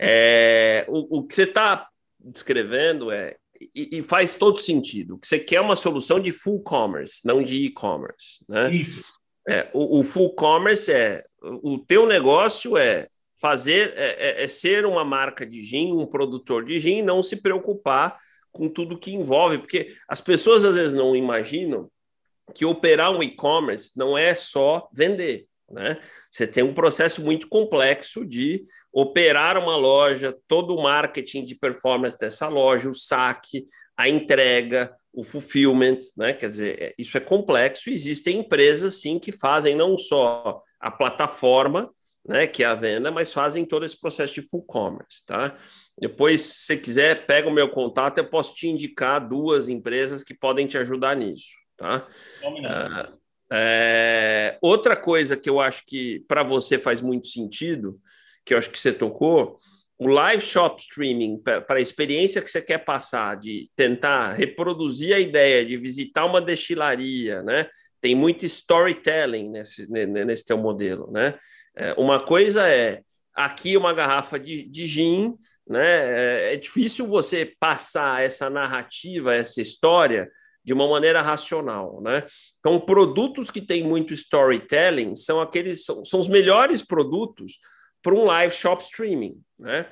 É, 0.00 0.84
o, 0.88 1.18
o 1.18 1.26
que 1.26 1.34
você 1.34 1.42
está 1.42 1.88
descrevendo 2.20 3.10
é 3.10 3.36
e, 3.74 3.98
e, 3.98 4.02
faz 4.02 4.34
todo 4.34 4.58
sentido. 4.58 5.18
Que 5.18 5.26
você 5.26 5.38
quer 5.38 5.60
uma 5.60 5.76
solução 5.76 6.18
de 6.18 6.32
full 6.32 6.62
commerce, 6.62 7.20
não 7.24 7.42
de 7.42 7.64
e-commerce, 7.64 8.44
né? 8.48 8.72
Isso. 8.74 9.04
É, 9.48 9.68
o, 9.72 10.00
o, 10.00 10.02
full 10.02 10.34
commerce 10.34 10.92
é 10.92 11.20
o 11.42 11.76
teu 11.78 12.06
negócio 12.06 12.76
é 12.76 13.08
fazer 13.40 13.92
é, 13.96 14.40
é, 14.40 14.44
é, 14.44 14.48
ser 14.48 14.86
uma 14.86 15.04
marca 15.04 15.44
de 15.44 15.60
gin, 15.62 15.92
um 15.92 16.06
produtor 16.06 16.64
de 16.64 16.78
gin, 16.78 17.02
não 17.02 17.20
se 17.22 17.36
preocupar 17.36 18.16
com 18.52 18.68
tudo 18.68 18.98
que 18.98 19.12
envolve, 19.12 19.58
porque 19.58 19.92
as 20.06 20.20
pessoas 20.20 20.64
às 20.64 20.76
vezes 20.76 20.94
não 20.94 21.16
imaginam 21.16 21.90
que 22.54 22.64
operar 22.64 23.10
um 23.10 23.22
e-commerce 23.22 23.92
não 23.96 24.16
é 24.16 24.34
só 24.34 24.88
vender, 24.92 25.46
né? 25.70 26.00
Você 26.30 26.46
tem 26.46 26.62
um 26.62 26.74
processo 26.74 27.22
muito 27.22 27.48
complexo 27.48 28.24
de 28.24 28.64
operar 28.92 29.58
uma 29.58 29.76
loja, 29.76 30.36
todo 30.48 30.74
o 30.74 30.82
marketing 30.82 31.44
de 31.44 31.54
performance 31.54 32.18
dessa 32.18 32.48
loja, 32.48 32.88
o 32.88 32.94
saque, 32.94 33.66
a 33.96 34.08
entrega, 34.08 34.94
o 35.12 35.22
fulfillment, 35.22 35.98
né? 36.16 36.32
Quer 36.32 36.48
dizer, 36.48 36.82
é, 36.82 36.94
isso 36.98 37.16
é 37.16 37.20
complexo. 37.20 37.90
Existem 37.90 38.38
empresas 38.38 39.00
sim 39.00 39.18
que 39.18 39.30
fazem 39.30 39.74
não 39.74 39.96
só 39.98 40.62
a 40.80 40.90
plataforma, 40.90 41.90
né, 42.26 42.46
que 42.46 42.62
é 42.62 42.66
a 42.66 42.74
venda, 42.74 43.10
mas 43.10 43.32
fazem 43.32 43.64
todo 43.64 43.84
esse 43.84 43.98
processo 43.98 44.34
de 44.34 44.42
full 44.42 44.62
commerce, 44.62 45.24
tá? 45.26 45.56
Depois, 45.98 46.40
se 46.40 46.66
você 46.66 46.76
quiser, 46.76 47.26
pega 47.26 47.48
o 47.48 47.52
meu 47.52 47.68
contato, 47.68 48.18
eu 48.18 48.28
posso 48.28 48.54
te 48.54 48.68
indicar 48.68 49.26
duas 49.26 49.68
empresas 49.68 50.22
que 50.22 50.32
podem 50.32 50.66
te 50.66 50.78
ajudar 50.78 51.16
nisso, 51.16 51.50
tá? 51.82 52.06
Ah, 52.64 53.12
é, 53.52 54.56
outra 54.62 54.96
coisa 54.96 55.36
que 55.36 55.50
eu 55.50 55.60
acho 55.60 55.84
que 55.84 56.24
para 56.26 56.42
você 56.42 56.78
faz 56.78 57.00
muito 57.00 57.26
sentido, 57.26 58.00
que 58.44 58.54
eu 58.54 58.58
acho 58.58 58.70
que 58.70 58.78
você 58.78 58.92
tocou, 58.92 59.58
o 59.98 60.06
live 60.06 60.42
shop 60.42 60.80
streaming, 60.80 61.38
para 61.38 61.64
a 61.76 61.80
experiência 61.80 62.40
que 62.40 62.50
você 62.50 62.62
quer 62.62 62.78
passar, 62.78 63.36
de 63.36 63.70
tentar 63.76 64.32
reproduzir 64.32 65.14
a 65.14 65.20
ideia 65.20 65.64
de 65.64 65.76
visitar 65.76 66.24
uma 66.24 66.40
destilaria, 66.40 67.42
né? 67.42 67.68
Tem 68.00 68.14
muito 68.14 68.44
storytelling 68.44 69.50
nesse, 69.50 69.88
nesse 69.90 70.44
teu 70.44 70.58
modelo, 70.58 71.10
né? 71.12 71.38
É, 71.76 71.92
uma 71.94 72.18
coisa 72.20 72.68
é 72.68 73.02
aqui 73.34 73.76
uma 73.76 73.92
garrafa 73.92 74.40
de, 74.40 74.64
de 74.64 74.86
gin, 74.86 75.36
né? 75.68 76.50
É, 76.50 76.54
é 76.54 76.56
difícil 76.56 77.06
você 77.06 77.54
passar 77.60 78.24
essa 78.24 78.50
narrativa, 78.50 79.34
essa 79.34 79.60
história 79.60 80.28
de 80.64 80.72
uma 80.72 80.88
maneira 80.88 81.20
racional, 81.20 82.00
né? 82.00 82.24
Então, 82.60 82.78
produtos 82.80 83.50
que 83.50 83.60
têm 83.60 83.82
muito 83.82 84.14
storytelling 84.14 85.16
são 85.16 85.40
aqueles 85.40 85.84
são, 85.84 86.04
são 86.04 86.20
os 86.20 86.28
melhores 86.28 86.82
produtos 86.82 87.58
para 88.02 88.14
um 88.14 88.24
live 88.24 88.54
shop 88.54 88.82
streaming, 88.82 89.40
né? 89.58 89.86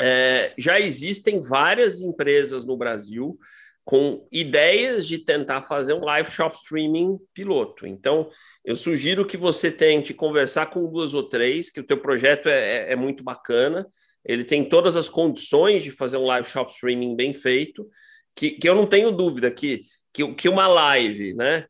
É, 0.00 0.54
já 0.56 0.80
existem 0.80 1.40
várias 1.42 2.00
empresas 2.00 2.64
no 2.64 2.76
Brasil 2.76 3.38
com 3.84 4.26
ideias 4.30 5.06
de 5.06 5.18
tentar 5.18 5.62
fazer 5.62 5.94
um 5.94 6.04
live 6.04 6.30
shop 6.30 6.54
streaming 6.54 7.18
piloto. 7.34 7.86
Então, 7.86 8.30
eu 8.64 8.76
sugiro 8.76 9.26
que 9.26 9.36
você 9.36 9.70
tente 9.70 10.14
conversar 10.14 10.66
com 10.66 10.90
duas 10.90 11.12
ou 11.12 11.24
três, 11.24 11.70
que 11.70 11.80
o 11.80 11.84
teu 11.84 11.98
projeto 11.98 12.48
é, 12.48 12.88
é, 12.88 12.92
é 12.92 12.96
muito 12.96 13.24
bacana, 13.24 13.86
ele 14.24 14.44
tem 14.44 14.64
todas 14.64 14.96
as 14.96 15.08
condições 15.08 15.82
de 15.82 15.90
fazer 15.90 16.18
um 16.18 16.26
live 16.26 16.46
shop 16.46 16.70
streaming 16.70 17.16
bem 17.16 17.32
feito, 17.32 17.88
que, 18.34 18.52
que 18.52 18.68
eu 18.68 18.74
não 18.74 18.86
tenho 18.86 19.12
dúvida 19.12 19.50
que, 19.50 19.82
que, 20.12 20.34
que 20.34 20.48
uma 20.48 20.66
live, 20.66 21.34
né, 21.34 21.66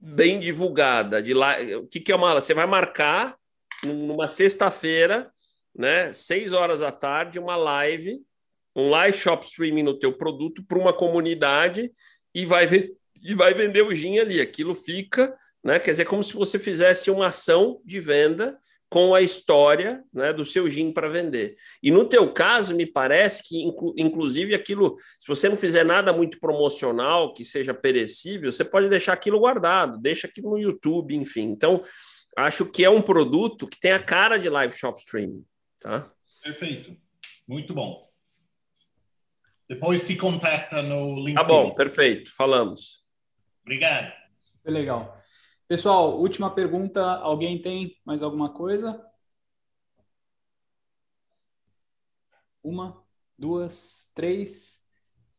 bem 0.00 0.38
divulgada, 0.38 1.22
de 1.22 1.34
live, 1.34 1.76
o 1.76 1.86
que, 1.86 2.00
que 2.00 2.12
é 2.12 2.16
uma 2.16 2.34
Você 2.34 2.54
vai 2.54 2.66
marcar 2.66 3.36
numa 3.84 4.28
sexta-feira, 4.28 5.30
né, 5.74 6.12
seis 6.12 6.52
horas 6.52 6.80
da 6.80 6.90
tarde, 6.90 7.38
uma 7.38 7.56
live 7.56 8.20
um 8.78 8.90
live 8.90 9.16
shop 9.16 9.44
streaming 9.44 9.82
no 9.82 9.98
teu 9.98 10.12
produto 10.12 10.62
para 10.62 10.78
uma 10.78 10.92
comunidade 10.92 11.90
e 12.32 12.46
vai, 12.46 12.64
e 13.20 13.34
vai 13.34 13.52
vender 13.52 13.82
o 13.82 13.92
gin 13.92 14.20
ali. 14.20 14.40
Aquilo 14.40 14.72
fica, 14.72 15.36
né? 15.64 15.80
Quer 15.80 15.90
dizer, 15.90 16.04
como 16.04 16.22
se 16.22 16.32
você 16.34 16.60
fizesse 16.60 17.10
uma 17.10 17.26
ação 17.26 17.80
de 17.84 17.98
venda 17.98 18.56
com 18.90 19.14
a 19.14 19.20
história 19.20 20.02
né, 20.12 20.32
do 20.32 20.44
seu 20.44 20.68
gin 20.68 20.92
para 20.92 21.08
vender. 21.08 21.56
E 21.82 21.90
no 21.90 22.04
teu 22.04 22.32
caso, 22.32 22.74
me 22.74 22.86
parece 22.86 23.42
que, 23.46 23.62
inclu 23.62 23.92
inclusive, 23.96 24.54
aquilo, 24.54 24.96
se 25.18 25.26
você 25.26 25.48
não 25.48 25.56
fizer 25.56 25.84
nada 25.84 26.12
muito 26.12 26.40
promocional, 26.40 27.34
que 27.34 27.44
seja 27.44 27.74
perecível, 27.74 28.50
você 28.50 28.64
pode 28.64 28.88
deixar 28.88 29.12
aquilo 29.12 29.40
guardado, 29.40 29.98
deixa 29.98 30.26
aquilo 30.26 30.50
no 30.50 30.58
YouTube, 30.58 31.14
enfim. 31.14 31.42
Então, 31.42 31.84
acho 32.36 32.64
que 32.64 32.84
é 32.84 32.90
um 32.90 33.02
produto 33.02 33.68
que 33.68 33.78
tem 33.78 33.92
a 33.92 34.02
cara 34.02 34.38
de 34.38 34.48
live 34.48 34.74
shop 34.74 34.98
streaming. 34.98 35.44
Tá? 35.80 36.10
Perfeito. 36.42 36.96
Muito 37.46 37.74
bom. 37.74 38.08
Depois 39.68 40.02
te 40.02 40.16
contata 40.16 40.80
no 40.80 41.16
LinkedIn. 41.16 41.34
Tá 41.34 41.44
bom, 41.44 41.74
perfeito. 41.74 42.34
Falamos. 42.34 43.04
Obrigado. 43.62 44.10
Foi 44.62 44.72
legal. 44.72 45.18
Pessoal, 45.68 46.18
última 46.18 46.50
pergunta. 46.50 47.02
Alguém 47.02 47.60
tem 47.60 47.94
mais 48.02 48.22
alguma 48.22 48.48
coisa? 48.50 49.04
Uma, 52.62 53.04
duas, 53.36 54.10
três. 54.14 54.82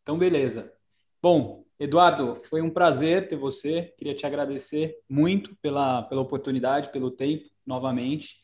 Então, 0.04 0.20
beleza. 0.20 0.72
Bom, 1.20 1.66
Eduardo, 1.80 2.36
foi 2.36 2.62
um 2.62 2.70
prazer 2.70 3.28
ter 3.28 3.38
você. 3.38 3.92
Queria 3.98 4.14
te 4.14 4.24
agradecer 4.24 5.00
muito 5.10 5.56
pela, 5.64 6.04
pela 6.04 6.22
oportunidade, 6.22 6.92
pelo 6.92 7.10
tempo, 7.10 7.50
novamente. 7.66 8.38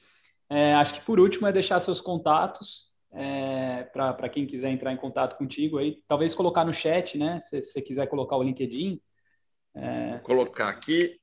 É, 0.50 0.74
acho 0.74 0.96
que 0.96 1.06
por 1.06 1.20
último 1.20 1.46
é 1.46 1.52
deixar 1.52 1.80
seus 1.80 2.02
contatos 2.02 2.96
é, 3.12 3.84
para 3.94 4.28
quem 4.28 4.48
quiser 4.48 4.72
entrar 4.72 4.92
em 4.92 4.98
contato 4.98 5.38
contigo 5.38 5.78
aí, 5.78 6.02
talvez 6.08 6.34
colocar 6.34 6.66
no 6.66 6.74
chat, 6.74 7.16
né? 7.16 7.40
Se 7.42 7.62
você 7.62 7.80
quiser 7.80 8.08
colocar 8.08 8.38
o 8.38 8.44
LinkedIn. 8.44 9.00
É... 9.76 10.12
Vou 10.14 10.20
colocar 10.22 10.70
aqui. 10.70 11.20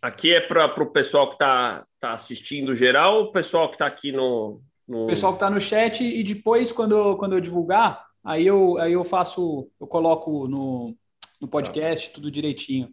Aqui 0.00 0.34
é 0.34 0.40
para 0.40 0.66
o 0.82 0.90
pessoal 0.90 1.28
que 1.28 1.34
está 1.34 1.84
tá 1.98 2.12
assistindo 2.12 2.76
geral 2.76 3.22
o 3.22 3.32
pessoal 3.32 3.68
que 3.68 3.74
está 3.74 3.86
aqui 3.86 4.12
no, 4.12 4.60
no. 4.86 5.04
O 5.04 5.06
pessoal 5.08 5.32
que 5.32 5.36
está 5.36 5.50
no 5.50 5.60
chat 5.60 6.04
e 6.04 6.22
depois, 6.22 6.70
quando, 6.70 7.16
quando 7.16 7.34
eu 7.34 7.40
divulgar, 7.40 8.04
aí 8.24 8.46
eu, 8.46 8.78
aí 8.78 8.92
eu 8.92 9.04
faço, 9.04 9.68
eu 9.80 9.86
coloco 9.86 10.46
no, 10.46 10.94
no 11.40 11.48
podcast 11.48 12.08
tá. 12.08 12.14
tudo 12.14 12.30
direitinho. 12.30 12.90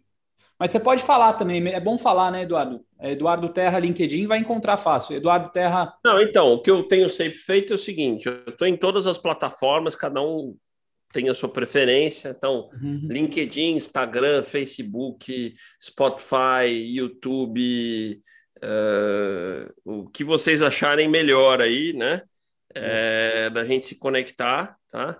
Mas 0.58 0.70
você 0.70 0.80
pode 0.80 1.02
falar 1.02 1.34
também, 1.34 1.68
é 1.68 1.78
bom 1.78 1.98
falar, 1.98 2.30
né, 2.30 2.42
Eduardo? 2.42 2.80
É 2.98 3.12
Eduardo 3.12 3.50
Terra, 3.50 3.78
LinkedIn, 3.78 4.26
vai 4.26 4.38
encontrar 4.38 4.78
fácil. 4.78 5.14
Eduardo 5.14 5.50
Terra. 5.50 5.94
Não, 6.02 6.20
então, 6.20 6.54
o 6.54 6.62
que 6.62 6.70
eu 6.70 6.82
tenho 6.88 7.10
sempre 7.10 7.38
feito 7.38 7.74
é 7.74 7.76
o 7.76 7.78
seguinte: 7.78 8.26
eu 8.26 8.42
estou 8.48 8.66
em 8.66 8.76
todas 8.76 9.06
as 9.06 9.18
plataformas, 9.18 9.94
cada 9.94 10.22
um 10.22 10.56
tem 11.12 11.28
a 11.28 11.34
sua 11.34 11.48
preferência. 11.48 12.28
Então, 12.36 12.68
uhum. 12.82 13.08
LinkedIn, 13.08 13.74
Instagram, 13.74 14.42
Facebook, 14.42 15.54
Spotify, 15.82 16.68
YouTube, 16.68 18.20
uh, 18.58 19.72
o 19.84 20.08
que 20.10 20.24
vocês 20.24 20.62
acharem 20.62 21.08
melhor 21.08 21.60
aí, 21.60 21.92
né? 21.92 22.22
É, 22.74 23.48
da 23.48 23.64
gente 23.64 23.86
se 23.86 23.98
conectar, 23.98 24.76
tá? 24.90 25.18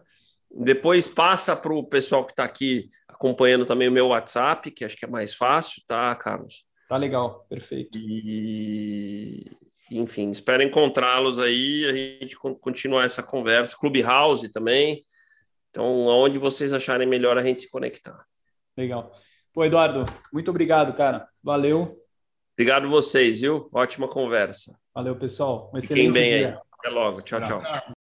Depois 0.51 1.09
passa 1.09 1.57
para 1.57 1.73
o 1.73 1.83
pessoal 1.83 2.27
que 2.27 2.33
está 2.33 2.45
aqui 2.45 2.91
acompanhando 3.09 3.65
também 3.65 3.89
o 3.89 3.93
meu 3.93 4.09
WhatsApp, 4.09 4.71
que 4.71 4.85
acho 4.85 4.97
que 4.97 5.07
é 5.07 5.09
mais 5.09 5.35
fácil, 5.35 5.83
tá, 5.87 6.15
Carlos? 6.17 6.65
Tá 6.87 6.97
legal, 6.97 7.47
perfeito. 7.49 7.97
E, 7.99 9.51
enfim, 9.91 10.31
espero 10.31 10.63
encontrá-los 10.63 11.39
aí, 11.39 11.87
a 11.87 11.93
gente 11.93 12.37
continuar 12.37 13.05
essa 13.05 13.23
conversa. 13.23 13.77
Clubhouse 13.77 14.51
também. 14.51 15.05
Então, 15.77 16.09
aonde 16.09 16.39
vocês 16.39 16.73
acharem 16.73 17.07
melhor 17.07 17.37
a 17.37 17.43
gente 17.43 17.61
se 17.61 17.71
conectar. 17.71 18.25
Legal. 18.75 19.13
Pô, 19.53 19.63
Eduardo, 19.63 20.07
muito 20.33 20.51
obrigado, 20.51 20.97
cara. 20.97 21.29
Valeu. 21.43 22.03
Obrigado 22.55 22.89
vocês, 22.89 23.43
viu? 23.43 23.69
Ótima 23.71 24.09
conversa. 24.09 24.75
Valeu, 24.95 25.15
pessoal. 25.17 25.71
Um 25.75 25.83
Fiquem 25.83 26.11
bem 26.11 26.39
dia. 26.39 26.49
aí. 26.49 26.59
Até 26.79 26.89
logo. 26.89 27.21
tchau. 27.21 27.41
tchau. 27.43 27.61
tchau. 27.61 27.96